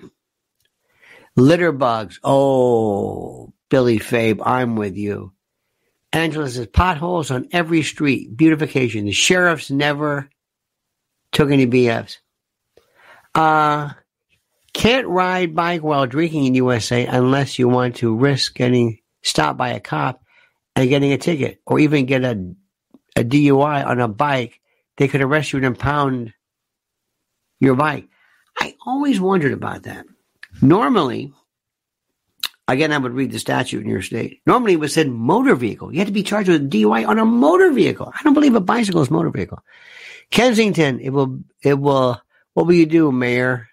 Litter 1.36 1.72
bugs. 1.72 2.20
Oh, 2.24 3.52
Billy 3.68 3.98
Fabe, 3.98 4.40
I'm 4.44 4.76
with 4.76 4.96
you. 4.96 5.33
Angela 6.14 6.48
says 6.48 6.68
potholes 6.68 7.32
on 7.32 7.48
every 7.50 7.82
street. 7.82 8.36
Beautification. 8.36 9.04
The 9.04 9.12
sheriffs 9.12 9.68
never 9.68 10.30
took 11.32 11.50
any 11.50 11.66
BFs. 11.66 12.18
Uh, 13.34 13.90
can't 14.72 15.08
ride 15.08 15.56
bike 15.56 15.82
while 15.82 16.06
drinking 16.06 16.44
in 16.44 16.54
USA 16.54 17.04
unless 17.06 17.58
you 17.58 17.68
want 17.68 17.96
to 17.96 18.14
risk 18.16 18.54
getting 18.54 19.00
stopped 19.22 19.58
by 19.58 19.70
a 19.70 19.80
cop 19.80 20.22
and 20.76 20.88
getting 20.88 21.12
a 21.12 21.18
ticket 21.18 21.60
or 21.66 21.80
even 21.80 22.06
get 22.06 22.22
a, 22.24 22.54
a 23.16 23.24
DUI 23.24 23.84
on 23.84 24.00
a 24.00 24.06
bike. 24.06 24.60
They 24.96 25.08
could 25.08 25.20
arrest 25.20 25.52
you 25.52 25.56
and 25.56 25.66
impound 25.66 26.32
your 27.58 27.74
bike. 27.74 28.08
I 28.60 28.76
always 28.86 29.20
wondered 29.20 29.52
about 29.52 29.82
that. 29.82 30.06
Normally, 30.62 31.32
again, 32.68 32.92
I 32.92 32.98
would 32.98 33.12
read 33.12 33.32
the 33.32 33.38
statute 33.38 33.82
in 33.82 33.88
your 33.88 34.02
state. 34.02 34.40
Normally, 34.46 34.74
it 34.74 34.80
was 34.80 34.94
said 34.94 35.08
motor 35.08 35.54
vehicle. 35.54 35.92
You 35.92 35.98
had 35.98 36.06
to 36.06 36.12
be 36.12 36.22
charged 36.22 36.48
with 36.48 36.70
DUI 36.70 37.06
on 37.06 37.18
a 37.18 37.24
motor 37.24 37.70
vehicle. 37.70 38.12
I 38.14 38.22
don't 38.22 38.34
believe 38.34 38.54
a 38.54 38.60
bicycle 38.60 39.02
is 39.02 39.10
motor 39.10 39.30
vehicle. 39.30 39.62
Kensington, 40.30 41.00
it 41.00 41.10
will, 41.10 41.40
it 41.62 41.78
will, 41.78 42.20
what 42.54 42.66
will 42.66 42.74
you 42.74 42.86
do, 42.86 43.12
Mayor? 43.12 43.68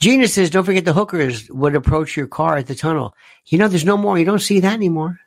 Gina 0.00 0.28
says, 0.28 0.50
don't 0.50 0.64
forget 0.64 0.84
the 0.84 0.92
hookers 0.92 1.48
would 1.50 1.74
approach 1.74 2.16
your 2.16 2.26
car 2.26 2.56
at 2.56 2.66
the 2.66 2.74
tunnel. 2.74 3.14
You 3.46 3.58
know, 3.58 3.68
there's 3.68 3.84
no 3.84 3.96
more. 3.96 4.18
You 4.18 4.24
don't 4.24 4.38
see 4.40 4.60
that 4.60 4.74
anymore. 4.74 5.18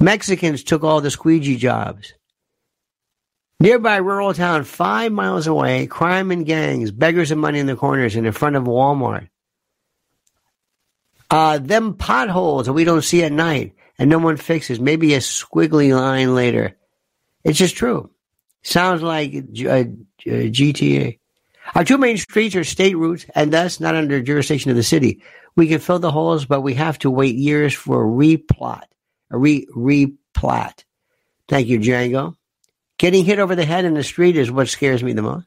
Mexicans 0.00 0.62
took 0.62 0.84
all 0.84 1.00
the 1.00 1.10
squeegee 1.10 1.56
jobs. 1.56 2.12
Nearby 3.60 3.96
rural 3.96 4.34
town, 4.34 4.62
five 4.62 5.10
miles 5.10 5.48
away, 5.48 5.88
crime 5.88 6.30
and 6.30 6.46
gangs, 6.46 6.92
beggars 6.92 7.32
and 7.32 7.40
money 7.40 7.58
in 7.58 7.66
the 7.66 7.74
corners 7.74 8.14
and 8.14 8.24
in 8.26 8.32
front 8.32 8.54
of 8.54 8.64
Walmart. 8.64 9.28
Uh, 11.30 11.58
them 11.58 11.94
potholes 11.94 12.66
that 12.66 12.72
we 12.72 12.84
don't 12.84 13.02
see 13.02 13.22
at 13.22 13.32
night 13.32 13.74
and 13.98 14.08
no 14.08 14.18
one 14.18 14.36
fixes. 14.36 14.80
Maybe 14.80 15.14
a 15.14 15.18
squiggly 15.18 15.94
line 15.94 16.34
later. 16.34 16.76
It's 17.44 17.58
just 17.58 17.76
true. 17.76 18.10
Sounds 18.62 19.02
like 19.02 19.34
uh, 19.34 19.70
uh, 19.70 19.84
GTA. 20.24 21.18
Our 21.74 21.84
two 21.84 21.98
main 21.98 22.16
streets 22.16 22.56
are 22.56 22.64
state 22.64 22.96
routes 22.96 23.26
and 23.34 23.52
thus 23.52 23.80
not 23.80 23.94
under 23.94 24.22
jurisdiction 24.22 24.70
of 24.70 24.76
the 24.76 24.82
city. 24.82 25.22
We 25.54 25.68
can 25.68 25.80
fill 25.80 25.98
the 25.98 26.10
holes, 26.10 26.46
but 26.46 26.62
we 26.62 26.74
have 26.74 26.98
to 27.00 27.10
wait 27.10 27.34
years 27.34 27.74
for 27.74 28.04
a 28.04 28.06
replot, 28.06 28.84
a 29.30 29.38
re 29.38 29.66
replat. 29.74 30.84
Thank 31.48 31.68
you, 31.68 31.78
Django. 31.78 32.34
Getting 32.98 33.24
hit 33.24 33.38
over 33.38 33.54
the 33.54 33.64
head 33.64 33.84
in 33.84 33.94
the 33.94 34.04
street 34.04 34.36
is 34.36 34.50
what 34.50 34.68
scares 34.68 35.02
me 35.02 35.12
the 35.12 35.22
most. 35.22 35.46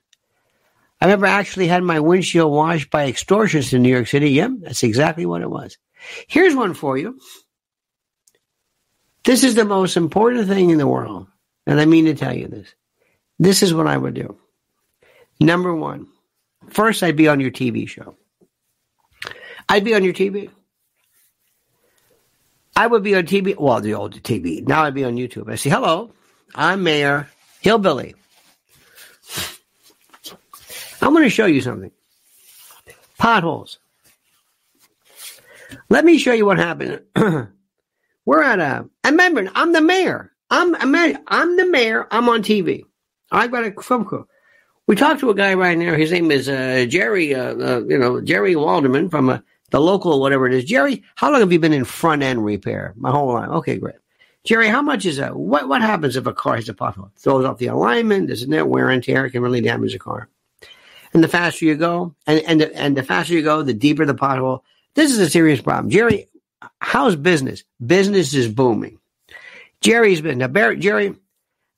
I 1.02 1.06
remember 1.06 1.26
actually 1.26 1.68
had 1.68 1.84
my 1.84 2.00
windshield 2.00 2.52
washed 2.52 2.92
by 2.92 3.12
extortionists 3.12 3.74
in 3.74 3.82
New 3.82 3.90
York 3.90 4.08
City. 4.08 4.30
Yep, 4.32 4.52
that's 4.62 4.84
exactly 4.84 5.26
what 5.26 5.42
it 5.42 5.50
was. 5.50 5.78
Here's 6.28 6.56
one 6.56 6.76
for 6.76 6.96
you. 6.96 7.20
This 9.24 9.44
is 9.44 9.56
the 9.56 9.66
most 9.66 9.98
important 9.98 10.48
thing 10.48 10.70
in 10.70 10.78
the 10.78 10.88
world, 10.88 11.28
and 11.66 11.80
I 11.80 11.86
mean 11.86 12.06
to 12.06 12.14
tell 12.14 12.36
you 12.36 12.48
this. 12.48 12.74
This 13.40 13.64
is 13.64 13.74
what 13.74 13.88
I 13.88 13.98
would 13.98 14.14
do. 14.14 14.38
Number 15.40 15.74
one, 15.74 16.08
first 16.70 17.02
I'd 17.02 17.16
be 17.16 17.28
on 17.28 17.40
your 17.40 17.52
TV 17.52 17.88
show. 17.88 18.16
I'd 19.68 19.84
be 19.84 19.96
on 19.96 20.04
your 20.04 20.14
TV. 20.14 20.50
I 22.76 22.88
would 22.88 23.04
be 23.04 23.16
on 23.16 23.24
TV, 23.24 23.58
well, 23.58 23.82
the 23.82 23.96
old 23.96 24.22
TV. 24.22 24.68
Now 24.68 24.84
I'd 24.84 24.94
be 24.94 25.04
on 25.04 25.16
YouTube. 25.16 25.52
I 25.52 25.56
say, 25.56 25.72
hello, 25.72 26.12
I'm 26.54 26.84
Mayor 26.84 27.28
Hillbilly. 27.62 28.16
I'm 31.02 31.14
going 31.14 31.24
to 31.24 31.30
show 31.30 31.46
you 31.46 31.62
something. 31.62 31.92
Potholes. 33.18 33.80
Let 35.90 36.06
me 36.06 36.18
show 36.18 36.34
you 36.34 36.46
what 36.46 36.58
happened. 36.58 37.02
We're 38.26 38.44
at 38.44 38.60
a, 38.60 38.88
remember, 39.06 39.50
I'm 39.56 39.74
the 39.74 39.82
mayor. 39.82 40.32
I'm, 40.50 40.76
I'm 40.76 41.58
the 41.58 41.66
mayor. 41.66 42.08
I'm 42.12 42.30
on 42.30 42.44
TV. 42.44 42.84
I've 43.32 43.52
got 43.52 43.66
a 43.66 43.82
film 43.82 44.06
crew. 44.06 44.28
We 44.88 44.96
talked 44.96 45.22
to 45.22 45.30
a 45.30 45.36
guy 45.36 45.54
right 45.54 45.78
now. 45.78 45.96
His 45.96 46.12
name 46.12 46.32
is 46.32 46.50
uh, 46.50 46.86
Jerry, 46.88 47.34
uh, 47.34 47.56
uh, 47.56 47.82
you 47.88 47.98
know, 47.98 48.20
Jerry 48.20 48.56
Walderman 48.56 49.10
from 49.10 49.30
uh, 49.30 49.40
the 49.70 49.80
local, 49.80 50.20
whatever 50.20 50.48
it 50.48 50.54
is. 50.54 50.66
Jerry, 50.66 51.04
how 51.16 51.32
long 51.32 51.40
have 51.40 51.52
you 51.52 51.60
been 51.60 51.74
in 51.74 51.86
front 51.86 52.24
end 52.24 52.44
repair? 52.44 52.94
My 52.98 53.10
whole 53.10 53.34
life. 53.34 53.50
Okay, 53.50 53.78
great. 53.78 53.96
Jerry, 54.44 54.68
how 54.68 54.82
much 54.82 55.06
is 55.06 55.18
that? 55.18 55.36
What 55.36 55.70
what 55.70 55.82
happens 55.82 56.16
if 56.16 56.26
a 56.26 56.34
car 56.34 56.56
has 56.56 56.68
a 56.68 56.74
pothole? 56.74 57.12
Throws 57.16 57.46
off 57.46 57.60
the 57.60 57.68
alignment, 57.68 58.28
doesn't 58.28 58.50
that 58.50 58.68
wear 58.68 58.90
and 58.90 59.04
tear 59.04 59.26
It 59.26 59.32
can 59.32 59.44
really 59.44 59.62
damage 59.62 59.94
a 59.94 60.00
car. 60.00 60.28
And 61.14 61.24
the 61.24 61.28
faster 61.28 61.66
you 61.66 61.76
go, 61.76 62.16
and 62.26 62.40
and 62.42 62.62
the, 62.62 62.76
and 62.76 62.96
the 62.96 63.04
faster 63.04 63.34
you 63.34 63.42
go, 63.42 63.64
the 63.64 63.74
deeper 63.74 64.06
the 64.06 64.16
pothole. 64.16 64.62
This 64.94 65.12
is 65.12 65.20
a 65.20 65.30
serious 65.30 65.62
problem. 65.62 65.90
Jerry, 65.90 66.28
how's 66.80 67.16
business? 67.16 67.64
Business 67.86 68.34
is 68.34 68.48
booming. 68.48 69.00
Jerry's 69.82 70.22
been 70.22 70.38
now. 70.38 70.48
Barry, 70.48 70.78
Jerry, 70.78 71.16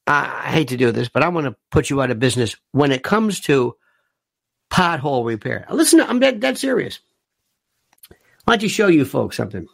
I 0.06 0.44
hate 0.46 0.68
to 0.70 0.78
do 0.78 0.92
this, 0.92 1.10
but 1.10 1.24
I 1.24 1.30
want 1.30 1.46
to 1.46 1.56
put 1.72 1.90
you 1.90 2.02
out 2.02 2.12
of 2.12 2.20
business 2.20 2.56
when 2.72 2.92
it 2.92 3.04
comes 3.04 3.40
to 3.42 3.76
pothole 4.72 5.26
repair. 5.26 5.66
Listen, 5.72 6.02
I'm 6.02 6.20
dead, 6.20 6.40
dead 6.40 6.58
serious. 6.58 7.00
Why 8.46 8.56
don't 8.56 8.64
you 8.64 8.70
show 8.70 8.88
you 8.88 9.06
folks 9.06 9.38
something? 9.38 9.68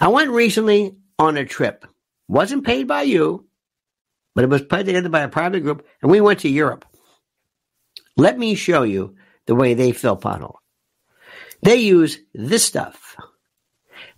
I 0.00 0.08
went 0.08 0.30
recently 0.30 0.94
on 1.18 1.36
a 1.36 1.44
trip. 1.44 1.84
Wasn't 2.28 2.64
paid 2.64 2.86
by 2.86 3.02
you, 3.02 3.46
but 4.34 4.44
it 4.44 4.50
was 4.50 4.62
put 4.62 4.86
together 4.86 5.08
by 5.08 5.20
a 5.20 5.28
private 5.28 5.60
group, 5.60 5.86
and 6.00 6.10
we 6.10 6.20
went 6.20 6.40
to 6.40 6.48
Europe. 6.48 6.84
Let 8.16 8.38
me 8.38 8.54
show 8.54 8.82
you 8.82 9.16
the 9.46 9.54
way 9.54 9.74
they 9.74 9.92
fill 9.92 10.16
pothole. 10.16 10.56
They 11.62 11.76
use 11.76 12.18
this 12.34 12.64
stuff. 12.64 13.16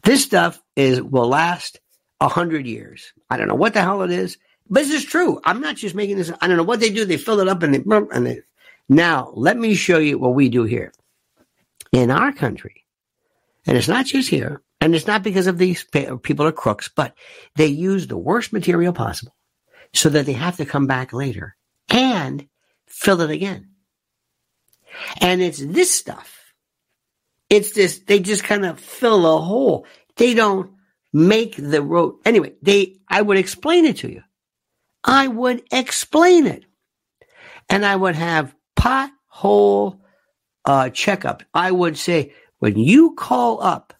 This 0.02 0.24
stuff 0.24 0.60
is 0.76 1.00
will 1.00 1.28
last 1.28 1.80
a 2.20 2.28
hundred 2.28 2.66
years. 2.66 3.12
I 3.30 3.36
don't 3.36 3.48
know 3.48 3.54
what 3.54 3.74
the 3.74 3.82
hell 3.82 4.02
it 4.02 4.10
is. 4.10 4.38
But 4.68 4.84
this 4.84 4.92
is 4.92 5.04
true. 5.04 5.40
I'm 5.44 5.60
not 5.60 5.76
just 5.76 5.94
making 5.94 6.16
this. 6.16 6.32
I 6.40 6.46
don't 6.46 6.56
know 6.56 6.62
what 6.62 6.80
they 6.80 6.90
do. 6.90 7.04
They 7.04 7.18
fill 7.18 7.40
it 7.40 7.48
up 7.48 7.62
and 7.62 7.74
they, 7.74 7.82
and 8.12 8.26
they. 8.26 8.40
Now, 8.88 9.30
let 9.34 9.56
me 9.56 9.74
show 9.74 9.98
you 9.98 10.18
what 10.18 10.34
we 10.34 10.48
do 10.48 10.64
here 10.64 10.92
in 11.92 12.10
our 12.10 12.32
country. 12.32 12.84
And 13.66 13.76
it's 13.76 13.88
not 13.88 14.06
just 14.06 14.28
here. 14.28 14.62
And 14.80 14.94
it's 14.94 15.06
not 15.06 15.22
because 15.22 15.46
of 15.46 15.56
these 15.56 15.84
people 16.22 16.46
are 16.46 16.52
crooks, 16.52 16.90
but 16.94 17.14
they 17.56 17.66
use 17.66 18.06
the 18.06 18.18
worst 18.18 18.52
material 18.52 18.92
possible 18.92 19.34
so 19.94 20.10
that 20.10 20.26
they 20.26 20.34
have 20.34 20.58
to 20.58 20.66
come 20.66 20.86
back 20.86 21.12
later 21.14 21.56
and 21.88 22.46
fill 22.86 23.22
it 23.22 23.30
again. 23.30 23.70
And 25.20 25.40
it's 25.40 25.58
this 25.58 25.90
stuff. 25.90 26.52
It's 27.50 27.72
this, 27.72 28.00
they 28.00 28.20
just 28.20 28.44
kind 28.44 28.64
of 28.64 28.80
fill 28.80 29.36
a 29.36 29.40
hole. 29.40 29.86
They 30.16 30.34
don't 30.34 30.72
make 31.12 31.56
the 31.56 31.82
road. 31.82 32.16
Anyway, 32.24 32.54
they, 32.62 32.96
I 33.08 33.22
would 33.22 33.38
explain 33.38 33.84
it 33.84 33.98
to 33.98 34.10
you. 34.10 34.22
I 35.02 35.28
would 35.28 35.62
explain 35.70 36.46
it. 36.46 36.64
And 37.68 37.84
I 37.84 37.94
would 37.94 38.14
have 38.14 38.54
pothole 38.76 40.00
uh, 40.64 40.90
checkup. 40.90 41.42
I 41.52 41.70
would 41.70 41.96
say, 41.96 42.32
when 42.58 42.78
you 42.78 43.14
call 43.14 43.62
up, 43.62 43.94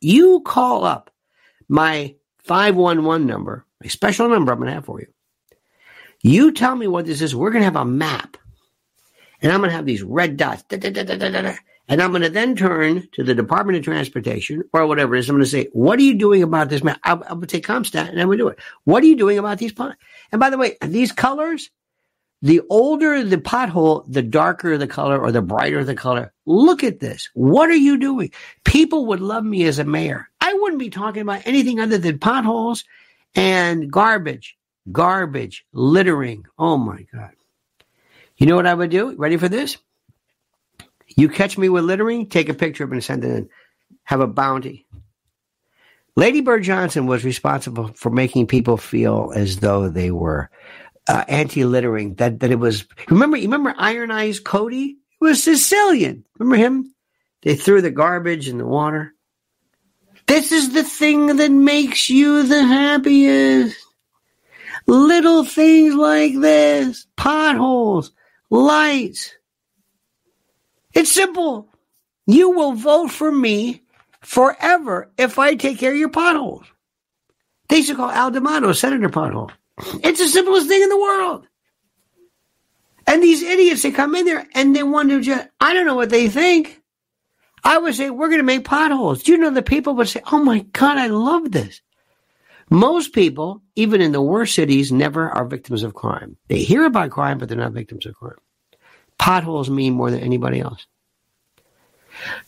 you 0.00 0.40
call 0.40 0.84
up 0.84 1.10
my 1.68 2.16
511 2.44 3.26
number, 3.26 3.66
a 3.82 3.88
special 3.88 4.28
number 4.28 4.52
I'm 4.52 4.58
going 4.58 4.68
to 4.68 4.74
have 4.74 4.84
for 4.84 5.00
you. 5.00 5.06
You 6.22 6.52
tell 6.52 6.74
me 6.74 6.86
what 6.86 7.06
this 7.06 7.22
is. 7.22 7.34
We're 7.34 7.50
going 7.50 7.60
to 7.60 7.66
have 7.66 7.76
a 7.76 7.84
map. 7.84 8.36
And 9.42 9.52
I'm 9.52 9.60
going 9.60 9.70
to 9.70 9.76
have 9.76 9.86
these 9.86 10.02
red 10.02 10.36
dots. 10.36 10.62
Da, 10.64 10.78
da, 10.78 10.90
da, 10.90 11.56
and 11.88 12.02
I'm 12.02 12.10
going 12.10 12.22
to 12.22 12.28
then 12.28 12.56
turn 12.56 13.08
to 13.12 13.22
the 13.22 13.34
Department 13.34 13.78
of 13.78 13.84
Transportation 13.84 14.64
or 14.72 14.86
whatever 14.86 15.14
it 15.14 15.20
is. 15.20 15.28
I'm 15.28 15.36
going 15.36 15.44
to 15.44 15.50
say, 15.50 15.68
what 15.72 15.98
are 15.98 16.02
you 16.02 16.14
doing 16.14 16.42
about 16.42 16.68
this 16.68 16.82
map? 16.82 16.98
I, 17.04 17.12
I 17.12 17.32
would 17.32 17.50
say 17.50 17.60
CompStat 17.60 18.08
and 18.08 18.20
I'm 18.20 18.26
going 18.26 18.38
to 18.38 18.44
do 18.44 18.48
it. 18.48 18.58
What 18.84 19.02
are 19.04 19.06
you 19.06 19.16
doing 19.16 19.38
about 19.38 19.58
these 19.58 19.72
ponds? 19.72 19.96
And 20.32 20.40
by 20.40 20.50
the 20.50 20.58
way, 20.58 20.76
these 20.82 21.12
colors, 21.12 21.70
the 22.42 22.60
older 22.68 23.22
the 23.22 23.38
pothole, 23.38 24.04
the 24.08 24.22
darker 24.22 24.76
the 24.78 24.88
color 24.88 25.18
or 25.18 25.30
the 25.30 25.42
brighter 25.42 25.84
the 25.84 25.94
color. 25.94 26.32
Look 26.44 26.82
at 26.82 26.98
this. 26.98 27.30
What 27.34 27.70
are 27.70 27.74
you 27.74 27.98
doing? 27.98 28.32
People 28.64 29.06
would 29.06 29.20
love 29.20 29.44
me 29.44 29.64
as 29.64 29.78
a 29.78 29.84
mayor. 29.84 30.28
I 30.40 30.54
wouldn't 30.54 30.80
be 30.80 30.90
talking 30.90 31.22
about 31.22 31.46
anything 31.46 31.78
other 31.80 31.98
than 31.98 32.18
potholes 32.18 32.84
and 33.36 33.90
garbage, 33.90 34.56
garbage, 34.90 35.64
littering. 35.72 36.46
Oh 36.58 36.76
my 36.76 37.06
God. 37.12 37.35
You 38.36 38.46
know 38.46 38.56
what 38.56 38.66
I 38.66 38.74
would 38.74 38.90
do? 38.90 39.14
Ready 39.16 39.36
for 39.36 39.48
this? 39.48 39.78
You 41.16 41.28
catch 41.28 41.56
me 41.56 41.68
with 41.68 41.84
littering, 41.84 42.28
take 42.28 42.48
a 42.48 42.54
picture 42.54 42.84
of 42.84 42.92
it 42.92 42.96
and 42.96 43.04
send 43.04 43.24
it 43.24 43.30
in. 43.30 43.48
Have 44.04 44.20
a 44.20 44.26
bounty. 44.26 44.86
Lady 46.16 46.40
Bird 46.40 46.62
Johnson 46.62 47.06
was 47.06 47.24
responsible 47.24 47.88
for 47.94 48.10
making 48.10 48.46
people 48.46 48.76
feel 48.76 49.32
as 49.34 49.58
though 49.58 49.88
they 49.88 50.10
were 50.10 50.50
uh, 51.06 51.24
anti-littering. 51.28 52.14
That 52.14 52.40
that 52.40 52.50
it 52.50 52.58
was. 52.58 52.86
Remember, 53.08 53.36
remember 53.36 53.74
Iron 53.76 54.10
Eyes 54.10 54.40
Cody? 54.40 54.96
He 55.08 55.18
was 55.20 55.42
Sicilian. 55.42 56.24
Remember 56.38 56.56
him? 56.56 56.94
They 57.42 57.54
threw 57.54 57.80
the 57.82 57.90
garbage 57.90 58.48
in 58.48 58.58
the 58.58 58.66
water. 58.66 59.14
This 60.26 60.52
is 60.52 60.72
the 60.72 60.82
thing 60.82 61.36
that 61.36 61.50
makes 61.50 62.10
you 62.10 62.42
the 62.42 62.62
happiest. 62.62 63.76
Little 64.86 65.44
things 65.44 65.94
like 65.94 66.34
this, 66.40 67.06
potholes, 67.16 68.12
lights. 68.50 69.32
It's 70.94 71.12
simple. 71.12 71.68
You 72.26 72.50
will 72.50 72.72
vote 72.72 73.10
for 73.10 73.30
me 73.30 73.82
forever 74.22 75.10
if 75.16 75.38
I 75.38 75.54
take 75.54 75.78
care 75.78 75.92
of 75.92 75.98
your 75.98 76.08
potholes. 76.08 76.66
They 77.68 77.82
to 77.82 77.94
call 77.94 78.10
Al 78.10 78.30
D'Amato 78.30 78.72
Senator 78.72 79.08
Pothole. 79.08 79.50
It's 80.02 80.18
the 80.20 80.28
simplest 80.28 80.68
thing 80.68 80.82
in 80.82 80.88
the 80.88 81.00
world. 81.00 81.46
And 83.06 83.22
these 83.22 83.42
idiots, 83.42 83.82
they 83.82 83.92
come 83.92 84.14
in 84.14 84.24
there 84.24 84.46
and 84.54 84.74
they 84.74 84.82
want 84.82 85.10
to 85.10 85.20
just, 85.20 85.48
I 85.60 85.74
don't 85.74 85.86
know 85.86 85.94
what 85.94 86.10
they 86.10 86.28
think. 86.28 86.80
I 87.62 87.78
would 87.78 87.94
say, 87.94 88.10
we're 88.10 88.28
going 88.28 88.38
to 88.38 88.44
make 88.44 88.64
potholes. 88.64 89.26
You 89.26 89.38
know 89.38 89.50
the 89.50 89.62
people 89.62 89.94
would 89.96 90.08
say, 90.08 90.22
oh 90.30 90.42
my 90.42 90.60
God, 90.72 90.98
I 90.98 91.08
love 91.08 91.50
this. 91.50 91.80
Most 92.70 93.12
people, 93.12 93.62
even 93.76 94.00
in 94.00 94.12
the 94.12 94.22
worst 94.22 94.54
cities, 94.54 94.90
never 94.90 95.30
are 95.30 95.44
victims 95.44 95.82
of 95.82 95.94
crime. 95.94 96.36
They 96.48 96.62
hear 96.62 96.84
about 96.84 97.10
crime, 97.10 97.38
but 97.38 97.48
they're 97.48 97.58
not 97.58 97.72
victims 97.72 98.06
of 98.06 98.14
crime. 98.16 98.38
Potholes 99.18 99.70
mean 99.70 99.94
more 99.94 100.10
than 100.10 100.20
anybody 100.20 100.60
else. 100.60 100.86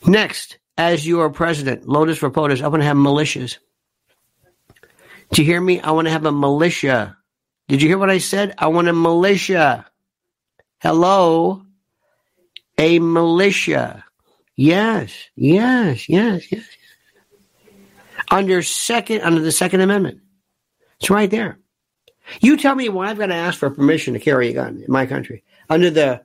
Next, 0.07 0.59
as 0.77 1.07
your 1.07 1.31
president, 1.31 1.89
Lotus 1.89 2.19
POTUS, 2.19 2.63
I 2.63 2.69
want 2.69 2.83
to 2.83 2.87
have 2.87 2.97
militias. 2.97 3.59
Do 5.33 5.43
you 5.43 5.47
hear 5.47 5.61
me? 5.61 5.81
I 5.81 5.91
want 5.93 6.07
to 6.07 6.13
have 6.13 6.25
a 6.25 6.33
militia. 6.33 7.17
Did 7.69 7.83
you 7.83 7.89
hear 7.89 7.99
what 7.99 8.11
I 8.11 8.19
said? 8.19 8.55
I 8.59 8.69
want 8.69 8.89
a 8.89 8.93
militia. 8.93 9.87
Hello? 10.81 11.63
A 12.79 12.99
militia. 12.99 14.05
Yes, 14.57 15.13
yes, 15.37 16.09
yes, 16.09 16.51
yes. 16.51 16.65
Under 18.31 18.63
second, 18.63 19.23
under 19.23 19.41
the 19.41 19.53
Second 19.53 19.81
Amendment. 19.81 20.21
It's 21.01 21.11
right 21.11 21.31
there. 21.31 21.59
You 22.41 22.57
tell 22.57 22.75
me 22.75 22.89
why 22.89 23.09
I've 23.09 23.19
got 23.19 23.27
to 23.27 23.35
ask 23.35 23.59
for 23.59 23.71
permission 23.71 24.15
to 24.15 24.21
carry 24.21 24.49
a 24.49 24.53
gun 24.53 24.83
in 24.87 24.93
my 24.93 25.07
country. 25.07 25.43
Under 25.71 25.91
the, 25.91 26.23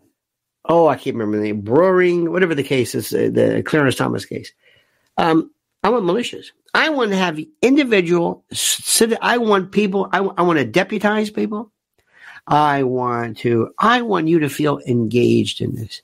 oh, 0.66 0.88
I 0.88 0.96
can't 0.96 1.16
remember 1.16 1.38
the 1.38 1.44
name, 1.44 1.62
Brewering, 1.62 2.32
whatever 2.32 2.56
the 2.56 2.64
case 2.64 2.94
is, 2.94 3.14
uh, 3.14 3.30
the 3.32 3.64
Clarence 3.66 3.96
Thomas 3.96 4.26
case. 4.26 4.52
Um, 5.18 5.52
I 5.84 5.90
want 5.90 6.06
militias. 6.06 6.48
I 6.74 6.90
want 6.90 7.12
to 7.12 7.18
have 7.18 7.40
individual, 7.62 8.44
I 9.22 9.38
want 9.38 9.72
people, 9.72 10.10
I, 10.12 10.20
I 10.20 10.42
want 10.42 10.60
to 10.60 10.66
deputize 10.66 11.30
people. 11.30 11.72
I 12.48 12.84
want 12.84 13.38
to, 13.40 13.74
I 13.80 14.02
want 14.02 14.28
you 14.28 14.40
to 14.40 14.50
feel 14.50 14.80
engaged 14.86 15.62
in 15.62 15.76
this. 15.76 16.02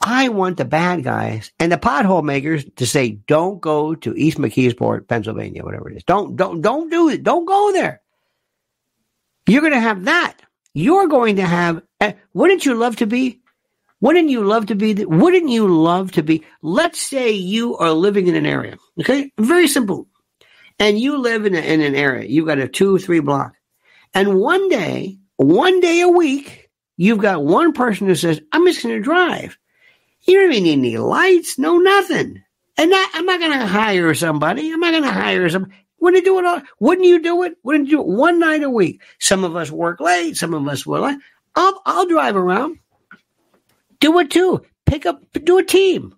I 0.00 0.28
want 0.28 0.56
the 0.56 0.64
bad 0.64 1.04
guys 1.04 1.52
and 1.58 1.70
the 1.70 1.76
pothole 1.76 2.24
makers 2.24 2.64
to 2.76 2.86
say, 2.86 3.10
don't 3.10 3.60
go 3.60 3.94
to 3.94 4.14
East 4.14 4.38
McKeesport, 4.38 5.08
Pennsylvania, 5.08 5.64
whatever 5.64 5.90
it 5.90 5.96
is. 5.96 6.04
Don't, 6.04 6.36
don't, 6.36 6.60
don't 6.60 6.90
do 6.90 7.08
it. 7.08 7.22
Don't 7.22 7.44
go 7.44 7.72
there. 7.72 8.00
You're 9.46 9.62
going 9.62 9.72
to 9.72 9.80
have 9.80 10.04
that. 10.04 10.36
You're 10.74 11.08
going 11.08 11.36
to 11.36 11.46
have, 11.46 11.82
uh, 12.00 12.12
wouldn't 12.32 12.64
you 12.64 12.74
love 12.74 12.96
to 12.96 13.06
be? 13.06 13.40
Wouldn't 14.00 14.30
you 14.30 14.44
love 14.44 14.66
to 14.66 14.74
be, 14.74 14.94
the, 14.94 15.04
wouldn't 15.04 15.50
you 15.50 15.68
love 15.68 16.12
to 16.12 16.22
be, 16.22 16.44
let's 16.62 17.00
say 17.00 17.32
you 17.32 17.76
are 17.76 17.92
living 17.92 18.28
in 18.28 18.34
an 18.34 18.46
area, 18.46 18.78
okay? 18.98 19.30
Very 19.38 19.68
simple. 19.68 20.06
And 20.78 20.98
you 20.98 21.18
live 21.18 21.44
in, 21.44 21.54
a, 21.54 21.58
in 21.58 21.82
an 21.82 21.94
area, 21.94 22.26
you've 22.26 22.46
got 22.46 22.58
a 22.58 22.68
two, 22.68 22.98
three 22.98 23.20
block. 23.20 23.54
And 24.14 24.40
one 24.40 24.70
day, 24.70 25.18
one 25.36 25.80
day 25.80 26.00
a 26.00 26.08
week, 26.08 26.69
you've 27.00 27.18
got 27.18 27.42
one 27.42 27.72
person 27.72 28.08
who 28.08 28.14
says, 28.14 28.42
I'm 28.52 28.66
just 28.66 28.82
going 28.82 28.94
to 28.94 29.00
drive. 29.00 29.58
You 30.20 30.38
don't 30.38 30.52
even 30.52 30.64
need 30.64 30.72
any 30.72 30.98
lights, 30.98 31.58
no 31.58 31.78
nothing. 31.78 32.42
And 32.76 32.90
not, 32.90 33.10
I'm 33.14 33.24
not 33.24 33.40
going 33.40 33.58
to 33.58 33.66
hire 33.66 34.12
somebody. 34.12 34.70
I'm 34.70 34.80
not 34.80 34.90
going 34.90 35.04
to 35.04 35.10
hire 35.10 35.48
somebody. 35.48 35.74
Wouldn't 35.98 36.22
you 36.22 36.30
do 36.30 36.38
it 36.38 36.44
all? 36.44 36.62
Wouldn't 36.78 37.06
you 37.06 37.22
do 37.22 37.42
it? 37.44 37.54
Wouldn't 37.62 37.88
you 37.88 37.96
do 37.96 38.00
it 38.02 38.06
one 38.06 38.38
night 38.38 38.62
a 38.62 38.68
week? 38.68 39.00
Some 39.18 39.44
of 39.44 39.56
us 39.56 39.70
work 39.70 39.98
late. 40.00 40.36
Some 40.36 40.52
of 40.52 40.68
us 40.68 40.84
will. 40.84 41.16
I'll, 41.54 41.82
I'll 41.86 42.06
drive 42.06 42.36
around. 42.36 42.78
Do 44.00 44.18
it 44.18 44.30
too. 44.30 44.62
Pick 44.84 45.06
up, 45.06 45.22
do 45.32 45.56
a 45.56 45.64
team. 45.64 46.14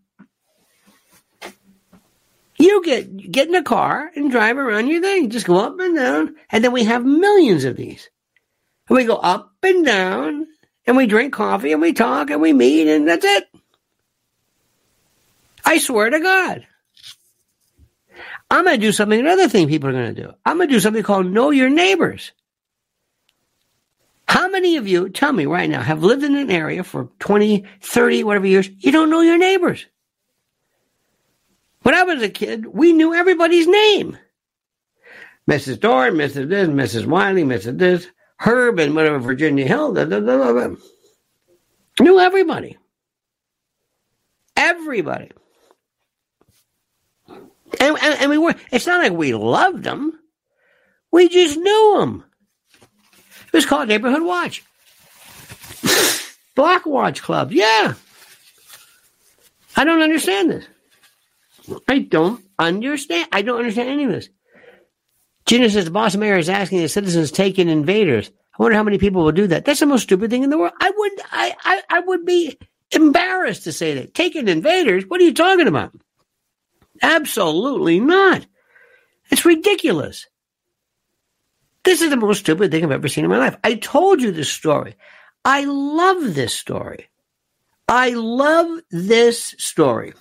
You 2.59 2.83
get, 2.85 3.31
get 3.31 3.47
in 3.47 3.55
a 3.55 3.63
car 3.63 4.11
and 4.17 4.33
drive 4.33 4.59
around 4.59 4.89
your 4.89 5.01
thing. 5.01 5.31
Just 5.31 5.47
go 5.47 5.59
up 5.59 5.79
and 5.79 5.95
down. 5.95 6.35
And 6.51 6.65
then 6.65 6.73
we 6.73 6.85
have 6.85 7.05
millions 7.05 7.65
of 7.65 7.77
these. 7.77 8.11
And 8.89 8.97
we 8.97 9.05
go 9.05 9.17
up 9.17 9.53
and 9.63 9.87
down 9.87 10.49
and 10.87 10.97
we 10.97 11.07
drink 11.07 11.33
coffee 11.33 11.73
and 11.73 11.81
we 11.81 11.93
talk 11.93 12.31
and 12.31 12.41
we 12.41 12.53
meet 12.53 12.89
and 12.89 13.09
that's 13.09 13.25
it. 13.25 13.49
I 15.65 15.79
swear 15.79 16.11
to 16.11 16.21
God. 16.21 16.67
I'm 18.51 18.65
going 18.65 18.79
to 18.79 18.87
do 18.87 18.93
something, 18.93 19.19
another 19.19 19.49
thing 19.49 19.69
people 19.69 19.89
are 19.89 19.93
going 19.93 20.15
to 20.15 20.23
do. 20.23 20.33
I'm 20.45 20.59
going 20.59 20.69
to 20.69 20.75
do 20.75 20.81
something 20.81 21.03
called 21.03 21.27
Know 21.27 21.51
Your 21.51 21.71
Neighbors. 21.71 22.33
How 24.29 24.49
many 24.49 24.77
of 24.77 24.87
you, 24.87 25.09
tell 25.09 25.33
me 25.33 25.47
right 25.47 25.69
now, 25.69 25.83
have 25.83 26.03
lived 26.03 26.23
in 26.23 26.37
an 26.37 26.51
area 26.51 26.85
for 26.85 27.09
20, 27.19 27.65
30, 27.81 28.25
whatever 28.25 28.47
years, 28.47 28.69
you 28.79 28.93
don't 28.93 29.11
know 29.11 29.21
your 29.21 29.39
neighbors? 29.39 29.87
When 31.83 31.95
I 31.95 32.05
was 32.05 32.23
a 32.23 32.29
kid, 32.29 32.67
we 32.67 32.93
knew 32.93 33.15
everybody's 33.15 33.67
name. 33.67 34.17
Mrs. 35.51 35.81
Dorn, 35.81 36.15
Mrs. 36.15 36.49
This, 36.49 36.69
Mrs. 36.69 37.07
Wiley, 37.07 37.43
Mrs. 37.43 37.79
This. 37.79 38.07
Herb 38.43 38.81
and 38.81 38.97
whatever 38.97 39.21
Virginia 39.21 39.65
Hill, 39.65 39.93
da, 39.93 40.05
da, 40.05 40.19
da, 40.19 40.75
knew 42.01 42.19
everybody. 42.19 42.77
Everybody. 44.57 45.31
And, 47.29 47.97
and, 48.03 48.21
and, 48.21 48.31
we 48.31 48.39
were, 48.39 48.57
it's 48.73 48.87
not 48.87 49.01
like 49.01 49.13
we 49.13 49.33
loved 49.33 49.85
them. 49.85 50.19
We 51.13 51.29
just 51.29 51.57
knew 51.57 51.97
them. 52.01 52.25
It 53.47 53.53
was 53.53 53.67
called 53.67 53.89
Neighborhood 53.89 54.23
Watch. 54.23 54.65
Block 56.57 56.85
Watch 56.85 57.23
Club. 57.23 57.53
Yeah. 57.53 57.95
I 59.77 59.85
don't 59.85 60.03
understand 60.03 60.51
this. 60.51 60.67
I 61.87 62.01
don't 62.01 62.43
understand. 62.59 63.29
I 63.31 63.43
don't 63.43 63.59
understand 63.59 63.89
any 63.89 64.05
of 64.05 64.11
this. 64.11 64.29
Gina 65.47 65.71
says 65.71 65.85
the 65.85 65.91
Boston 65.91 66.21
mayor 66.21 66.39
is 66.39 66.49
asking 66.49 66.81
the 66.81 66.89
citizens 66.89 67.31
take 67.31 67.59
in 67.59 67.69
invaders. 67.69 68.31
I 68.59 68.63
wonder 68.63 68.77
how 68.77 68.83
many 68.83 68.99
people 68.99 69.25
will 69.25 69.33
do 69.33 69.47
that. 69.49 69.65
That's 69.65 69.81
the 69.81 69.87
most 69.87 70.03
stupid 70.03 70.31
thing 70.31 70.43
in 70.43 70.51
the 70.51 70.59
world. 70.59 70.75
I 70.81 70.91
would, 70.95 71.13
I, 71.31 71.55
I, 71.65 71.83
I 71.89 72.01
would 72.01 72.25
be 72.25 72.59
embarrassed 72.91 73.65
to 73.65 73.73
say 73.73 73.95
that. 73.95 74.15
Taking 74.15 74.49
invaders? 74.49 75.05
What 75.07 75.21
are 75.21 75.25
you 75.25 75.35
talking 75.35 75.69
about? 75.69 75.95
Absolutely 77.01 77.99
not. 77.99 78.47
It's 79.31 79.45
ridiculous. 79.45 80.27
This 81.85 82.03
is 82.03 82.11
the 82.11 82.17
most 82.17 82.41
stupid 82.41 82.71
thing 82.71 82.85
I've 82.85 82.93
ever 82.93 83.09
seen 83.09 83.25
in 83.25 83.31
my 83.31 83.39
life. 83.39 83.57
I 83.65 83.75
told 83.75 84.21
you 84.23 84.31
this 84.31 84.51
story. 84.51 84.95
I 85.45 85.65
love 85.65 86.35
this 86.35 86.55
story. 86.55 87.09
I 87.89 88.11
love 88.11 88.81
this 88.91 89.55
story. 89.59 90.13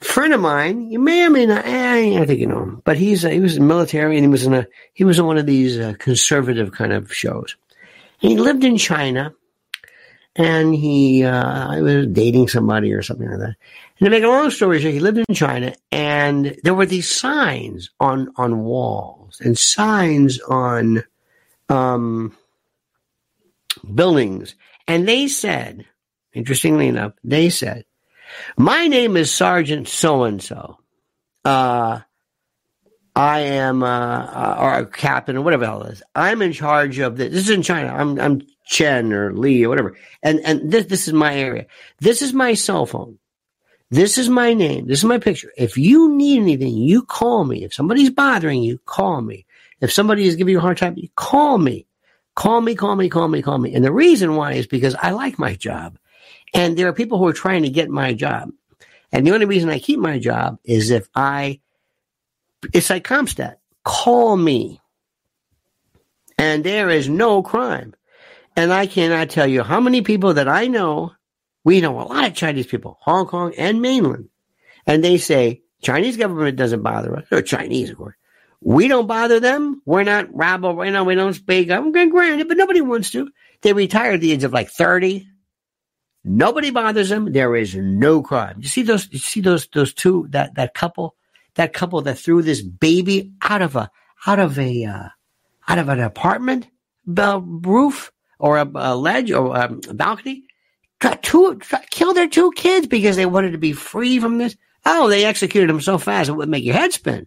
Friend 0.00 0.34
of 0.34 0.40
mine, 0.40 0.90
you 0.90 0.98
may 0.98 1.24
or 1.24 1.30
may 1.30 1.46
not, 1.46 1.64
eh, 1.64 2.20
I 2.20 2.26
think 2.26 2.40
you 2.40 2.46
know 2.46 2.62
him, 2.62 2.82
but 2.84 2.98
he's 2.98 3.22
he 3.22 3.40
was 3.40 3.56
in 3.56 3.62
the 3.62 3.68
military 3.68 4.16
and 4.16 4.24
he 4.24 4.30
was 4.30 4.44
in 4.44 4.54
a 4.54 4.66
he 4.92 5.04
was 5.04 5.18
in 5.18 5.26
one 5.26 5.38
of 5.38 5.46
these 5.46 5.78
uh, 5.78 5.94
conservative 5.98 6.72
kind 6.72 6.92
of 6.92 7.12
shows. 7.12 7.56
He 8.18 8.36
lived 8.36 8.64
in 8.64 8.76
China, 8.76 9.34
and 10.36 10.74
he 10.74 11.24
uh, 11.24 11.68
I 11.68 11.80
was 11.80 12.06
dating 12.08 12.48
somebody 12.48 12.92
or 12.92 13.02
something 13.02 13.28
like 13.28 13.38
that. 13.38 13.56
And 13.98 14.06
to 14.06 14.10
make 14.10 14.24
a 14.24 14.28
long 14.28 14.50
story 14.50 14.80
short, 14.80 14.94
he 14.94 15.00
lived 15.00 15.18
in 15.18 15.34
China, 15.34 15.74
and 15.90 16.56
there 16.64 16.74
were 16.74 16.86
these 16.86 17.08
signs 17.08 17.90
on 18.00 18.32
on 18.36 18.64
walls 18.64 19.40
and 19.40 19.56
signs 19.56 20.40
on 20.40 21.04
um, 21.68 22.36
buildings, 23.94 24.54
and 24.86 25.08
they 25.08 25.28
said, 25.28 25.86
interestingly 26.32 26.88
enough, 26.88 27.12
they 27.22 27.48
said, 27.48 27.84
"My 28.56 28.86
name 28.86 29.16
is 29.16 29.32
Sergeant 29.32 29.88
So 29.88 30.24
and 30.24 30.42
So. 30.42 30.78
I 33.16 33.40
am, 33.40 33.82
uh, 33.84 33.86
uh, 33.86 34.56
or 34.60 34.86
captain, 34.86 35.36
or 35.36 35.42
whatever 35.42 35.64
the 35.64 35.70
hell 35.70 35.82
it 35.84 35.92
is. 35.92 36.02
I'm 36.16 36.42
in 36.42 36.52
charge 36.52 36.98
of 36.98 37.16
this. 37.16 37.32
This 37.32 37.44
is 37.44 37.50
in 37.50 37.62
China. 37.62 37.94
I'm, 37.94 38.18
I'm 38.18 38.42
Chen 38.66 39.12
or 39.12 39.32
Lee 39.32 39.64
or 39.64 39.68
whatever. 39.68 39.96
And, 40.22 40.40
and 40.40 40.70
this, 40.70 40.86
this 40.86 41.06
is 41.06 41.14
my 41.14 41.34
area. 41.36 41.66
This 42.00 42.22
is 42.22 42.32
my 42.32 42.54
cell 42.54 42.86
phone. 42.86 43.18
This 43.90 44.18
is 44.18 44.28
my 44.28 44.54
name. 44.54 44.88
This 44.88 44.98
is 44.98 45.04
my 45.04 45.18
picture. 45.18 45.52
If 45.56 45.78
you 45.78 46.12
need 46.16 46.42
anything, 46.42 46.74
you 46.74 47.02
call 47.02 47.44
me. 47.44 47.62
If 47.62 47.72
somebody's 47.72 48.10
bothering 48.10 48.62
you, 48.62 48.78
call 48.78 49.20
me. 49.20 49.46
If 49.80 49.92
somebody 49.92 50.26
is 50.26 50.34
giving 50.34 50.52
you 50.52 50.58
a 50.58 50.62
hard 50.62 50.78
time, 50.78 50.94
you 50.96 51.08
call 51.14 51.58
me. 51.58 51.86
Call 52.34 52.60
me, 52.60 52.74
call 52.74 52.96
me, 52.96 53.08
call 53.08 53.28
me, 53.28 53.42
call 53.42 53.58
me. 53.58 53.74
And 53.74 53.84
the 53.84 53.92
reason 53.92 54.34
why 54.34 54.54
is 54.54 54.66
because 54.66 54.96
I 54.96 55.10
like 55.10 55.38
my 55.38 55.54
job. 55.54 55.98
And 56.54 56.76
there 56.76 56.88
are 56.88 56.92
people 56.92 57.18
who 57.18 57.26
are 57.26 57.32
trying 57.32 57.64
to 57.64 57.68
get 57.68 57.90
my 57.90 58.14
job. 58.14 58.50
And 59.12 59.26
the 59.26 59.32
only 59.32 59.46
reason 59.46 59.68
I 59.68 59.78
keep 59.78 59.98
my 59.98 60.18
job 60.18 60.58
is 60.64 60.90
if 60.90 61.08
I, 61.14 61.60
it's 62.72 62.90
like 62.90 63.04
CompStat. 63.04 63.56
Call 63.84 64.36
me. 64.36 64.80
And 66.38 66.64
there 66.64 66.88
is 66.90 67.08
no 67.08 67.42
crime. 67.42 67.94
And 68.56 68.72
I 68.72 68.86
cannot 68.86 69.30
tell 69.30 69.46
you 69.46 69.62
how 69.62 69.80
many 69.80 70.02
people 70.02 70.34
that 70.34 70.48
I 70.48 70.68
know, 70.68 71.12
we 71.64 71.80
know 71.80 72.00
a 72.00 72.02
lot 72.02 72.26
of 72.26 72.34
Chinese 72.34 72.66
people, 72.66 72.98
Hong 73.00 73.26
Kong 73.26 73.52
and 73.58 73.82
mainland. 73.82 74.28
And 74.86 75.02
they 75.02 75.18
say, 75.18 75.62
Chinese 75.82 76.16
government 76.16 76.56
doesn't 76.56 76.82
bother 76.82 77.16
us. 77.16 77.24
They're 77.30 77.42
Chinese, 77.42 77.90
of 77.90 77.96
course. 77.96 78.16
We 78.60 78.88
don't 78.88 79.06
bother 79.06 79.40
them. 79.40 79.82
We're 79.84 80.04
not 80.04 80.34
rabble. 80.34 80.84
You 80.84 80.90
know, 80.92 81.04
we 81.04 81.14
don't 81.14 81.34
speak. 81.34 81.70
I'm 81.70 81.92
granted, 81.92 82.48
but 82.48 82.56
nobody 82.56 82.80
wants 82.80 83.10
to. 83.10 83.28
They 83.60 83.72
retire 83.72 84.12
at 84.12 84.20
the 84.20 84.32
age 84.32 84.44
of 84.44 84.52
like 84.52 84.70
30. 84.70 85.26
Nobody 86.24 86.70
bothers 86.70 87.10
them. 87.10 87.32
There 87.32 87.54
is 87.54 87.74
no 87.74 88.22
crime. 88.22 88.56
You 88.58 88.68
see 88.68 88.82
those, 88.82 89.08
you 89.12 89.18
see 89.18 89.40
those, 89.40 89.68
those 89.68 89.92
two, 89.92 90.26
that, 90.30 90.54
that 90.54 90.74
couple, 90.74 91.16
that 91.54 91.72
couple 91.72 92.00
that 92.02 92.18
threw 92.18 92.42
this 92.42 92.62
baby 92.62 93.32
out 93.42 93.62
of 93.62 93.76
a, 93.76 93.90
out 94.26 94.38
of 94.38 94.58
a, 94.58 94.84
uh, 94.84 95.08
out 95.68 95.78
of 95.78 95.88
an 95.88 96.00
apartment 96.00 96.68
roof 97.06 98.10
or 98.38 98.58
a, 98.58 98.70
a 98.74 98.96
ledge 98.96 99.30
or 99.30 99.54
a 99.56 99.68
balcony, 99.92 100.44
two, 101.22 101.60
kill 101.90 102.14
their 102.14 102.28
two 102.28 102.52
kids 102.52 102.86
because 102.86 103.16
they 103.16 103.26
wanted 103.26 103.52
to 103.52 103.58
be 103.58 103.72
free 103.72 104.18
from 104.18 104.38
this. 104.38 104.56
Oh, 104.86 105.08
they 105.08 105.24
executed 105.24 105.68
them 105.68 105.80
so 105.80 105.98
fast 105.98 106.28
it 106.28 106.32
would 106.32 106.48
make 106.48 106.64
your 106.64 106.74
head 106.74 106.92
spin. 106.92 107.26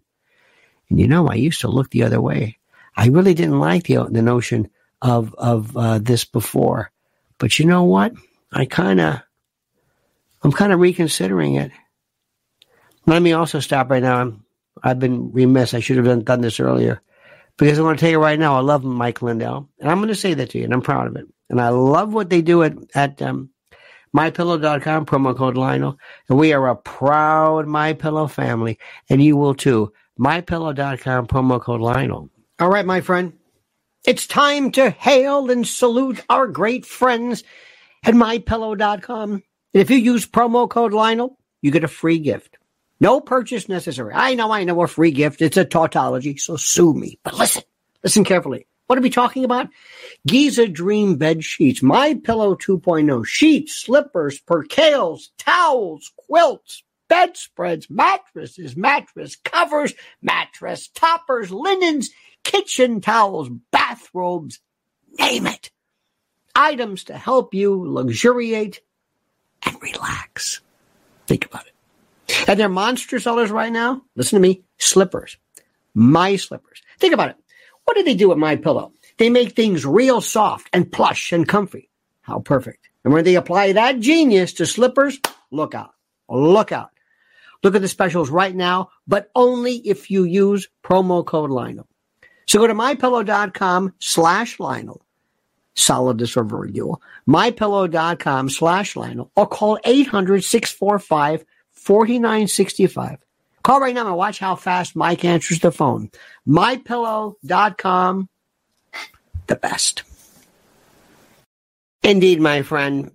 And 0.90 1.00
you 1.00 1.08
know, 1.08 1.28
I 1.28 1.36
used 1.36 1.62
to 1.62 1.68
look 1.68 1.90
the 1.90 2.04
other 2.04 2.22
way. 2.22 2.58
I 2.96 3.08
really 3.08 3.34
didn't 3.34 3.60
like 3.60 3.84
the 3.84 4.06
the 4.06 4.22
notion 4.22 4.70
of 5.02 5.34
of 5.38 5.76
uh, 5.76 6.00
this 6.00 6.26
before, 6.26 6.92
but 7.38 7.60
you 7.60 7.66
know 7.66 7.84
what? 7.84 8.14
I 8.52 8.66
kind 8.66 9.00
of, 9.00 9.22
I'm 10.44 10.52
kind 10.52 10.72
of 10.72 10.80
reconsidering 10.80 11.56
it. 11.56 11.72
Let 13.06 13.22
me 13.22 13.34
also 13.34 13.60
stop 13.60 13.90
right 13.90 14.04
now. 14.04 14.18
I'm, 14.18 14.46
I've 14.84 15.00
been 15.00 15.32
remiss. 15.32 15.74
I 15.74 15.80
should 15.80 15.98
have 15.98 16.06
done, 16.06 16.24
done 16.24 16.42
this 16.42 16.60
earlier 16.60 17.02
because 17.58 17.80
I 17.80 17.82
want 17.82 18.00
to 18.00 18.04
tell 18.06 18.12
you 18.12 18.20
right 18.20 18.40
now, 18.40 18.56
I 18.56 18.62
love 18.62 18.84
Mike 18.84 19.22
Lindell, 19.22 19.68
and 19.80 19.90
I'm 19.90 19.98
going 19.98 20.10
to 20.10 20.16
say 20.16 20.36
that 20.36 20.52
to 20.52 20.60
you, 20.60 20.64
and 20.64 20.74
I'm 20.74 20.82
proud 20.82 21.08
of 21.08 21.16
it. 21.16 21.26
And 21.50 21.60
I 21.60 21.70
love 21.70 22.14
what 22.14 22.30
they 22.30 22.42
do 22.42 22.64
at 22.64 22.76
at 22.94 23.22
um, 23.22 23.50
mypillow.com 24.16 25.06
promo 25.06 25.36
code 25.36 25.58
Lionel, 25.58 25.98
and 26.30 26.38
we 26.38 26.54
are 26.54 26.68
a 26.68 26.76
proud 26.76 27.66
MyPillow 27.66 28.30
family, 28.30 28.78
and 29.10 29.24
you 29.24 29.38
will 29.38 29.56
too. 29.56 29.92
MyPillow.com 30.20 31.28
promo 31.28 31.60
code 31.62 31.82
Lionel. 31.82 32.30
All 32.60 32.70
right, 32.70 32.86
my 32.86 33.02
friend, 33.02 33.34
it's 34.06 34.28
time 34.28 34.72
to 34.72 34.90
hail 34.90 35.50
and 35.50 35.68
salute 35.68 36.24
our 36.30 36.48
great 36.48 36.86
friends 36.86 37.44
at 38.08 38.14
MyPillow.com. 38.14 39.32
And 39.32 39.44
if 39.74 39.90
you 39.90 39.98
use 39.98 40.26
promo 40.26 40.70
code 40.70 40.94
Lionel, 40.94 41.38
you 41.62 41.72
get 41.72 41.84
a 41.84 41.90
free 41.90 42.20
gift. 42.20 42.58
No 43.00 43.20
purchase 43.20 43.70
necessary. 43.70 44.14
I 44.16 44.34
know, 44.34 44.52
I 44.52 44.64
know 44.64 44.82
a 44.82 44.88
free 44.88 45.12
gift. 45.12 45.42
It's 45.42 45.58
a 45.58 45.66
tautology, 45.66 46.38
so 46.38 46.56
sue 46.56 46.94
me. 46.94 47.20
But 47.24 47.36
listen, 47.36 47.64
listen 48.04 48.24
carefully. 48.24 48.66
What 48.88 48.98
are 48.98 49.02
we 49.02 49.10
talking 49.10 49.44
about? 49.44 49.68
Giza 50.26 50.70
Dream 50.70 51.18
Bed 51.18 51.44
Sheets, 51.44 51.84
My 51.84 52.14
Pillow 52.16 52.56
2.0, 52.56 53.26
sheets, 53.26 53.76
slippers, 53.76 54.40
percales, 54.40 55.28
towels, 55.38 56.12
quilts, 56.16 56.84
bedspreads, 57.10 57.90
mattresses, 57.90 58.78
mattress 58.78 59.36
covers, 59.36 59.94
mattress 60.22 60.88
toppers, 60.88 61.52
linens, 61.52 62.10
kitchen 62.46 63.02
towels, 63.02 63.50
bathrobes, 63.72 64.60
name 65.20 65.48
it. 65.48 65.70
Items 66.58 67.06
to 67.06 67.14
help 67.14 67.54
you 67.54 67.88
luxuriate 67.88 68.82
and 69.66 69.82
relax. 69.82 70.62
Think 71.28 71.46
about 71.46 71.66
it. 71.68 72.50
And 72.50 72.60
they're 72.60 72.68
monster 72.68 73.20
sellers 73.20 73.52
right 73.52 73.72
now. 73.72 74.02
Listen 74.16 74.38
to 74.38 74.42
me. 74.42 74.64
Slippers. 74.78 75.38
My 75.94 76.36
slippers. 76.36 76.82
Think 77.00 77.14
about 77.14 77.30
it. 77.30 77.36
What 77.86 77.96
do 77.96 78.04
they 78.04 78.16
do 78.16 78.30
with 78.30 78.38
my 78.38 78.56
pillow? 78.56 78.92
They 79.18 79.30
make 79.30 79.54
things 79.54 79.86
real 79.86 80.20
soft 80.20 80.68
and 80.74 80.92
plush 80.92 81.32
and 81.32 81.48
comfy. 81.48 81.90
How 82.22 82.40
perfect. 82.40 82.90
And 83.04 83.14
when 83.14 83.24
they 83.24 83.36
apply 83.36 83.74
that 83.74 84.00
genius 84.00 84.54
to 84.54 84.66
slippers, 84.66 85.20
look 85.52 85.74
out. 85.74 85.94
Look 86.28 86.72
out. 86.72 86.90
Look 87.64 87.76
at 87.76 87.82
the 87.82 87.88
specials 87.88 88.30
right 88.30 88.56
now, 88.56 88.90
but 89.08 89.32
only 89.34 89.76
if 89.78 90.12
you 90.12 90.24
use 90.24 90.68
promo 90.84 91.26
code 91.26 91.50
Lionel. 91.50 91.88
So 92.48 92.60
go 92.60 92.68
to 92.68 92.74
mypillow.com 92.74 93.94
slash 94.00 94.60
Lionel. 94.60 95.02
Solid 95.78 96.18
this 96.18 96.36
over 96.36 96.66
you. 96.66 97.00
Mypillow.com 97.28 98.50
slash 98.50 98.96
Lionel 98.96 99.32
or 99.36 99.48
call 99.48 99.80
800 99.86 100.44
645 100.44 101.46
4965. 101.72 103.20
Call 103.64 103.80
right 103.80 103.94
now 103.94 104.08
and 104.08 104.16
watch 104.18 104.40
how 104.40 104.56
fast 104.56 104.96
Mike 104.96 105.24
answers 105.24 105.60
the 105.60 105.72
phone. 105.72 106.10
MyPillow.com, 106.48 108.30
the 109.48 109.56
best. 109.56 110.04
Indeed, 112.02 112.42
my 112.42 112.62
friend. 112.62 113.12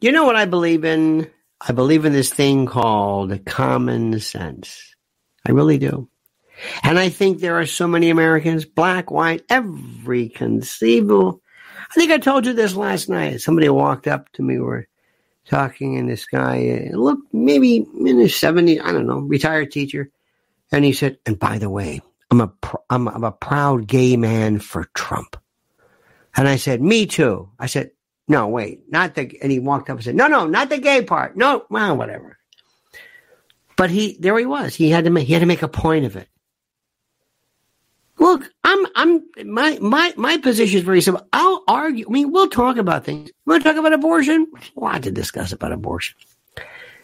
You 0.00 0.12
know 0.12 0.24
what 0.24 0.36
I 0.36 0.44
believe 0.44 0.84
in? 0.84 1.30
I 1.60 1.72
believe 1.72 2.04
in 2.04 2.12
this 2.12 2.32
thing 2.32 2.66
called 2.66 3.44
common 3.44 4.20
sense. 4.20 4.94
I 5.46 5.52
really 5.52 5.78
do. 5.78 6.08
And 6.82 6.98
I 6.98 7.08
think 7.08 7.40
there 7.40 7.58
are 7.58 7.66
so 7.66 7.86
many 7.86 8.08
Americans, 8.08 8.64
black, 8.64 9.10
white, 9.10 9.42
every 9.50 10.28
conceivable. 10.28 11.42
I 11.90 11.94
think 11.94 12.10
I 12.10 12.18
told 12.18 12.46
you 12.46 12.52
this 12.52 12.74
last 12.74 13.08
night. 13.08 13.40
Somebody 13.40 13.68
walked 13.68 14.06
up 14.06 14.30
to 14.32 14.42
me 14.42 14.58
where 14.58 14.88
talking, 15.46 15.96
and 15.96 16.08
this 16.08 16.26
guy 16.26 16.88
uh, 16.92 16.96
looked 16.96 17.32
maybe 17.32 17.76
in 17.76 18.18
his 18.18 18.32
70s, 18.32 18.82
I 18.82 18.92
don't 18.92 19.06
know, 19.06 19.18
retired 19.18 19.70
teacher. 19.70 20.10
And 20.72 20.84
he 20.84 20.92
said, 20.92 21.18
and 21.24 21.38
by 21.38 21.58
the 21.58 21.70
way, 21.70 22.00
I'm 22.30 22.40
a, 22.40 22.48
pr- 22.48 22.76
I'm, 22.90 23.08
I'm 23.08 23.24
a 23.24 23.32
proud 23.32 23.86
gay 23.86 24.16
man 24.16 24.58
for 24.58 24.88
Trump. 24.94 25.36
And 26.36 26.48
I 26.48 26.56
said, 26.56 26.82
me 26.82 27.06
too. 27.06 27.50
I 27.58 27.66
said, 27.66 27.92
no, 28.28 28.48
wait, 28.48 28.90
not 28.90 29.14
the, 29.14 29.38
and 29.40 29.52
he 29.52 29.60
walked 29.60 29.88
up 29.88 29.96
and 29.96 30.04
said, 30.04 30.16
no, 30.16 30.26
no, 30.26 30.46
not 30.46 30.68
the 30.68 30.78
gay 30.78 31.02
part. 31.02 31.36
No, 31.36 31.64
well, 31.70 31.96
whatever. 31.96 32.38
But 33.76 33.90
he, 33.90 34.16
there 34.18 34.36
he 34.38 34.46
was. 34.46 34.74
He 34.74 34.90
had 34.90 35.04
to 35.04 35.10
make, 35.10 35.26
he 35.26 35.32
had 35.32 35.40
to 35.40 35.46
make 35.46 35.62
a 35.62 35.68
point 35.68 36.04
of 36.04 36.16
it. 36.16 36.28
Look, 38.18 38.50
I'm, 38.64 38.86
I'm, 38.94 39.22
my, 39.44 39.78
my, 39.80 40.14
my 40.16 40.38
position 40.38 40.78
is 40.78 40.84
very 40.84 41.00
simple. 41.02 41.26
I'll 41.32 41.62
argue. 41.68 42.06
I 42.08 42.12
mean, 42.12 42.32
we'll 42.32 42.48
talk 42.48 42.78
about 42.78 43.04
things. 43.04 43.30
We 43.44 43.52
want 43.52 43.62
to 43.62 43.68
talk 43.68 43.78
about 43.78 43.92
abortion? 43.92 44.46
There's 44.54 44.72
a 44.76 44.80
lot 44.80 45.02
to 45.02 45.10
discuss 45.10 45.52
about 45.52 45.72
abortion. 45.72 46.16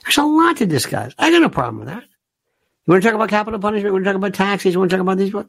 There's 0.05 0.19
a 0.19 0.25
lot 0.25 0.57
to 0.59 0.67
discuss. 0.67 1.15
I 1.19 1.31
got 1.31 1.43
no 1.43 1.49
problem 1.49 1.81
with 1.81 1.89
that. 1.89 2.03
You 2.03 2.93
want 2.93 3.03
to 3.03 3.09
talk 3.09 3.15
about 3.15 3.29
capital 3.29 3.61
punishment? 3.61 3.87
You 3.87 3.93
want 3.93 4.05
to 4.05 4.11
talk 4.11 4.17
about 4.17 4.35
taxes? 4.35 4.73
You 4.73 4.81
want 4.81 4.91
to 4.91 4.97
talk 4.97 5.03
about 5.03 5.19
these? 5.19 5.33
No 5.33 5.45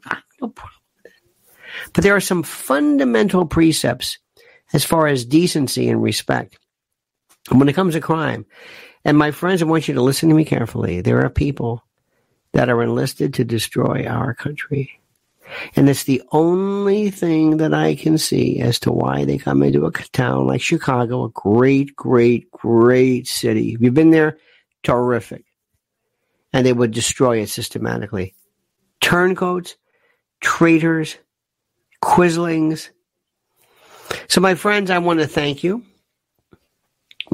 problem. 0.48 0.80
But 1.92 2.04
there 2.04 2.14
are 2.14 2.20
some 2.20 2.42
fundamental 2.42 3.46
precepts 3.46 4.18
as 4.72 4.84
far 4.84 5.06
as 5.06 5.24
decency 5.24 5.88
and 5.88 6.02
respect. 6.02 6.58
And 7.50 7.58
when 7.58 7.68
it 7.68 7.74
comes 7.74 7.94
to 7.94 8.00
crime, 8.00 8.46
and 9.04 9.18
my 9.18 9.30
friends, 9.30 9.62
I 9.62 9.66
want 9.66 9.88
you 9.88 9.94
to 9.94 10.02
listen 10.02 10.28
to 10.28 10.34
me 10.34 10.44
carefully. 10.44 11.00
There 11.00 11.24
are 11.24 11.30
people 11.30 11.84
that 12.52 12.68
are 12.68 12.82
enlisted 12.82 13.34
to 13.34 13.44
destroy 13.44 14.06
our 14.06 14.34
country. 14.34 15.00
And 15.76 15.88
it's 15.88 16.04
the 16.04 16.22
only 16.32 17.10
thing 17.10 17.58
that 17.58 17.74
I 17.74 17.94
can 17.94 18.18
see 18.18 18.60
as 18.60 18.78
to 18.80 18.92
why 18.92 19.24
they 19.24 19.38
come 19.38 19.62
into 19.62 19.86
a 19.86 19.90
town 19.90 20.46
like 20.46 20.60
Chicago, 20.60 21.24
a 21.24 21.30
great, 21.30 21.94
great, 21.94 22.50
great 22.50 23.26
city. 23.26 23.74
If 23.74 23.80
you've 23.80 23.94
been 23.94 24.10
there, 24.10 24.38
terrific. 24.82 25.44
And 26.52 26.64
they 26.64 26.72
would 26.72 26.92
destroy 26.92 27.40
it 27.40 27.48
systematically. 27.48 28.34
Turncoats, 29.00 29.76
traitors, 30.40 31.16
quislings. 32.00 32.90
So, 34.28 34.40
my 34.40 34.54
friends, 34.54 34.90
I 34.90 34.98
want 34.98 35.20
to 35.20 35.26
thank 35.26 35.64
you. 35.64 35.84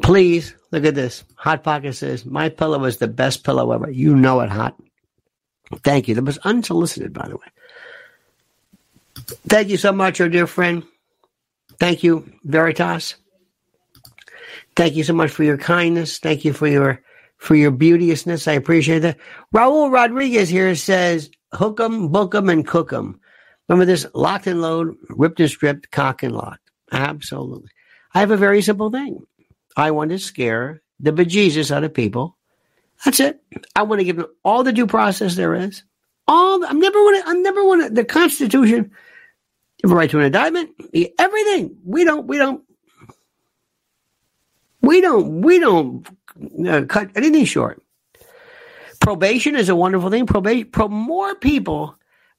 Please 0.03 0.55
look 0.71 0.85
at 0.85 0.95
this. 0.95 1.25
Hot 1.37 1.63
Pocket 1.63 1.95
says, 1.95 2.25
My 2.25 2.49
pillow 2.49 2.85
is 2.85 2.97
the 2.97 3.09
best 3.09 3.45
pillow 3.45 3.73
ever. 3.73 3.91
You 3.91 4.17
know 4.17 4.41
it, 4.41 4.51
Hot. 4.51 4.77
Thank 5.83 6.09
you. 6.09 6.15
That 6.15 6.25
was 6.25 6.39
unsolicited, 6.39 7.13
by 7.13 7.29
the 7.29 7.37
way. 7.37 7.47
Thank 9.49 9.69
you 9.69 9.77
so 9.77 9.93
much, 9.93 10.21
our 10.21 10.29
dear 10.29 10.47
friend. 10.47 10.85
Thank 11.79 12.03
you, 12.03 12.31
Veritas. 12.45 13.17
Thank 14.77 14.95
you 14.95 15.05
so 15.05 15.13
much 15.13 15.31
for 15.31 15.45
your 15.45 15.59
kindness. 15.59 16.19
Thank 16.19 16.45
you 16.45 16.53
for 16.53 16.67
your 16.67 17.03
for 17.39 17.55
your 17.55 17.71
beauteousness. 17.71 18.47
I 18.47 18.53
appreciate 18.53 19.01
that. 19.01 19.17
Raul 19.55 19.91
Rodriguez 19.91 20.49
here 20.49 20.75
says, 20.75 21.31
hook 21.55 21.81
'em, 21.81 22.09
book 22.09 22.35
'em, 22.35 22.51
and 22.51 22.67
cook 22.67 22.93
'em. 22.93 23.19
Remember 23.69 23.87
this? 23.87 24.07
Locked 24.15 24.47
and 24.47 24.61
load, 24.61 24.95
ripped 25.09 25.41
and 25.41 25.49
stripped, 25.49 25.91
cock 25.91 26.23
and 26.23 26.35
locked. 26.35 26.71
Absolutely. 26.93 27.71
I 28.15 28.21
have 28.21 28.31
a 28.31 28.37
very 28.37 28.61
simple 28.63 28.91
thing. 28.91 29.25
I 29.77 29.91
want 29.91 30.11
to 30.11 30.19
scare 30.19 30.83
the 30.99 31.13
bejesus 31.13 31.71
out 31.71 31.85
of 31.85 31.95
people. 31.95 32.37
That's 33.05 33.21
it. 33.21 33.41
I 33.75 33.83
want 33.83 34.01
to 34.01 34.05
give 34.05 34.17
them 34.17 34.27
all 34.45 34.63
the 34.63 34.73
due 34.73 34.87
process 34.87 35.37
there 35.37 35.55
is. 35.55 35.83
All 36.29 36.65
I'm 36.65 36.81
never 36.81 36.99
want 36.99 37.25
to. 37.25 37.31
I'm 37.31 37.43
never 37.43 37.65
want 37.65 37.83
to. 37.85 37.91
The 37.91 38.05
Constitution 38.05 38.91
you 39.83 39.89
have 39.89 39.93
a 39.93 39.99
right 39.99 40.11
to 40.11 40.19
an 40.19 40.27
indictment. 40.27 40.71
Everything. 41.19 41.77
We 41.85 42.05
don't. 42.05 42.27
We 42.27 42.39
don't. 42.39 42.63
We 44.83 45.01
don't. 45.01 45.41
We 45.41 45.59
don't 45.59 46.07
uh, 46.67 46.83
cut 46.87 47.11
anything 47.17 47.45
short. 47.45 47.83
Probation 49.01 49.57
is 49.57 49.71
a 49.71 49.77
wonderful 49.77 50.11
thing. 50.11 50.27
Probation. 50.27 50.71
Pro, 50.71 50.89
more 50.89 51.35
people. 51.35 51.97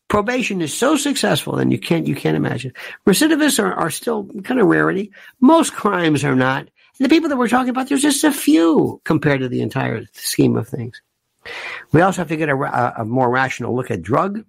Probation 0.08 0.62
is 0.62 0.74
so 0.74 0.98
successful 0.98 1.56
than 1.56 1.72
you 1.72 1.80
can't. 1.80 2.06
You 2.06 2.16
can't 2.16 2.38
imagine. 2.38 2.74
Recidivists 3.08 3.64
are, 3.64 3.74
are 3.74 3.90
still 3.90 4.28
kind 4.44 4.60
of 4.60 4.68
rarity. 4.68 5.12
Most 5.40 5.74
crimes 5.74 6.24
are 6.24 6.36
not. 6.36 6.68
And 7.00 7.06
the 7.06 7.10
people 7.10 7.30
that 7.30 7.38
we're 7.38 7.48
talking 7.48 7.70
about, 7.70 7.90
there's 7.90 8.02
just 8.02 8.24
a 8.24 8.32
few 8.32 9.02
compared 9.06 9.40
to 9.40 9.50
the 9.50 9.62
entire 9.62 10.06
scheme 10.14 10.56
of 10.56 10.68
things. 10.68 11.02
We 11.92 12.02
also 12.02 12.22
have 12.22 12.30
to 12.30 12.38
get 12.38 12.50
a, 12.50 13.02
a 13.02 13.06
more 13.06 13.30
rational 13.30 13.76
look 13.76 13.90
at 13.90 14.04
drug 14.04 14.44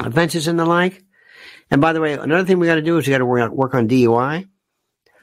offenses 0.00 0.46
and 0.46 0.58
the 0.58 0.66
like. 0.66 1.02
And 1.70 1.80
by 1.80 1.92
the 1.92 2.00
way, 2.00 2.14
another 2.14 2.44
thing 2.44 2.58
we 2.58 2.66
got 2.66 2.76
to 2.76 2.82
do 2.82 2.98
is 2.98 3.06
we 3.06 3.12
got 3.12 3.18
to 3.18 3.26
work 3.26 3.42
on, 3.42 3.56
work 3.56 3.74
on 3.74 3.88
DUI. 3.88 4.48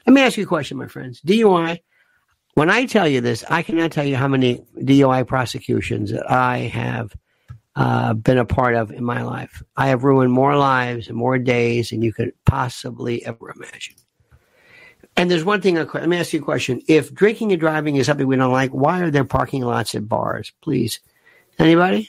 Let 0.06 0.12
me 0.12 0.22
ask 0.22 0.36
you 0.36 0.44
a 0.44 0.46
question, 0.46 0.78
my 0.78 0.88
friends. 0.88 1.20
DUI, 1.20 1.80
when 2.54 2.70
I 2.70 2.86
tell 2.86 3.06
you 3.06 3.20
this, 3.20 3.44
I 3.48 3.62
cannot 3.62 3.92
tell 3.92 4.04
you 4.04 4.16
how 4.16 4.28
many 4.28 4.64
DUI 4.76 5.26
prosecutions 5.26 6.10
that 6.10 6.30
I 6.30 6.58
have 6.58 7.14
uh, 7.76 8.14
been 8.14 8.38
a 8.38 8.44
part 8.44 8.74
of 8.74 8.90
in 8.90 9.04
my 9.04 9.22
life. 9.22 9.62
I 9.76 9.88
have 9.88 10.04
ruined 10.04 10.32
more 10.32 10.56
lives 10.56 11.08
and 11.08 11.16
more 11.16 11.38
days 11.38 11.90
than 11.90 12.02
you 12.02 12.12
could 12.12 12.32
possibly 12.44 13.24
ever 13.24 13.52
imagine. 13.54 13.96
And 15.16 15.30
there's 15.30 15.44
one 15.44 15.60
thing, 15.60 15.74
let 15.74 16.08
me 16.08 16.16
ask 16.16 16.32
you 16.32 16.40
a 16.40 16.44
question. 16.44 16.80
If 16.88 17.12
drinking 17.12 17.52
and 17.52 17.60
driving 17.60 17.96
is 17.96 18.06
something 18.06 18.26
we 18.26 18.36
don't 18.36 18.52
like, 18.52 18.70
why 18.70 19.02
are 19.02 19.10
there 19.10 19.24
parking 19.24 19.62
lots 19.62 19.94
at 19.94 20.08
bars? 20.08 20.52
Please. 20.62 21.00
Anybody? 21.58 22.08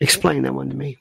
Explain 0.00 0.42
that 0.42 0.54
one 0.54 0.68
to 0.70 0.76
me. 0.76 0.98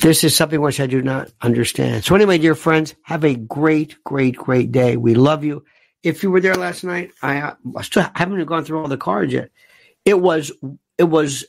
This 0.00 0.24
is 0.24 0.34
something 0.34 0.60
which 0.60 0.80
I 0.80 0.86
do 0.86 1.02
not 1.02 1.30
understand. 1.42 2.04
So 2.04 2.14
anyway, 2.14 2.38
dear 2.38 2.54
friends, 2.54 2.94
have 3.02 3.24
a 3.24 3.34
great, 3.34 4.02
great, 4.04 4.36
great 4.36 4.72
day. 4.72 4.96
We 4.96 5.14
love 5.14 5.44
you. 5.44 5.64
If 6.02 6.22
you 6.22 6.30
were 6.30 6.40
there 6.40 6.54
last 6.54 6.84
night, 6.84 7.12
I, 7.22 7.52
I 7.76 7.82
still 7.82 8.06
haven't 8.14 8.44
gone 8.46 8.64
through 8.64 8.80
all 8.80 8.88
the 8.88 8.96
cards 8.96 9.32
yet. 9.32 9.50
It 10.06 10.20
was, 10.20 10.50
it 10.96 11.04
was 11.04 11.44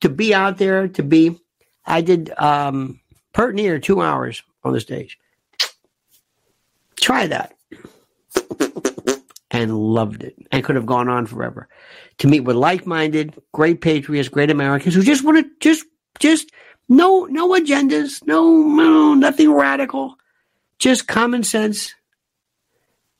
to 0.00 0.08
be 0.08 0.32
out 0.32 0.56
there, 0.56 0.88
to 0.88 1.02
be, 1.02 1.38
I 1.84 2.00
did, 2.00 2.30
um, 2.38 3.00
pert 3.34 3.54
near 3.54 3.78
two 3.78 4.00
hours 4.00 4.42
on 4.64 4.72
the 4.72 4.80
stage. 4.80 5.18
Try 6.96 7.26
that. 7.26 7.54
And 9.50 9.76
loved 9.76 10.22
it 10.22 10.36
and 10.50 10.64
could 10.64 10.76
have 10.76 10.86
gone 10.86 11.08
on 11.08 11.26
forever. 11.26 11.68
To 12.18 12.28
meet 12.28 12.40
with 12.40 12.56
like 12.56 12.86
minded, 12.86 13.34
great 13.52 13.82
patriots, 13.82 14.28
great 14.28 14.50
Americans 14.50 14.94
who 14.94 15.02
just 15.02 15.24
want 15.24 15.38
to 15.38 15.50
just, 15.60 15.84
just, 16.18 16.50
no, 16.90 17.24
no 17.26 17.50
agendas, 17.50 18.26
no, 18.26 18.52
no, 18.52 19.14
nothing 19.14 19.50
radical, 19.52 20.16
just 20.78 21.06
common 21.06 21.44
sense, 21.44 21.94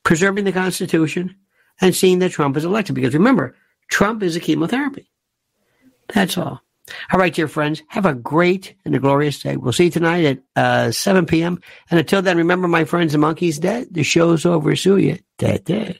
preserving 0.03 0.43
the 0.43 0.51
Constitution, 0.51 1.35
and 1.79 1.95
seeing 1.95 2.19
that 2.19 2.31
Trump 2.31 2.57
is 2.57 2.65
elected. 2.65 2.95
Because 2.95 3.13
remember, 3.13 3.55
Trump 3.89 4.21
is 4.21 4.35
a 4.35 4.41
chemotherapy. 4.41 5.09
That's 6.13 6.37
all. 6.37 6.61
All 7.13 7.19
right, 7.19 7.33
dear 7.33 7.47
friends, 7.47 7.81
have 7.87 8.05
a 8.05 8.13
great 8.13 8.75
and 8.83 8.93
a 8.93 8.99
glorious 8.99 9.41
day. 9.41 9.55
We'll 9.55 9.71
see 9.71 9.85
you 9.85 9.91
tonight 9.91 10.25
at 10.25 10.39
uh, 10.55 10.91
7 10.91 11.25
p.m. 11.25 11.61
And 11.89 11.99
until 11.99 12.21
then, 12.21 12.37
remember, 12.37 12.67
my 12.67 12.83
friends, 12.83 13.13
the 13.13 13.17
monkey's 13.17 13.59
dead. 13.59 13.87
The 13.91 14.03
show's 14.03 14.45
over. 14.45 14.75
Sue 14.75 14.97
you. 14.97 15.19
Dead, 15.37 15.63
dead. 15.63 15.99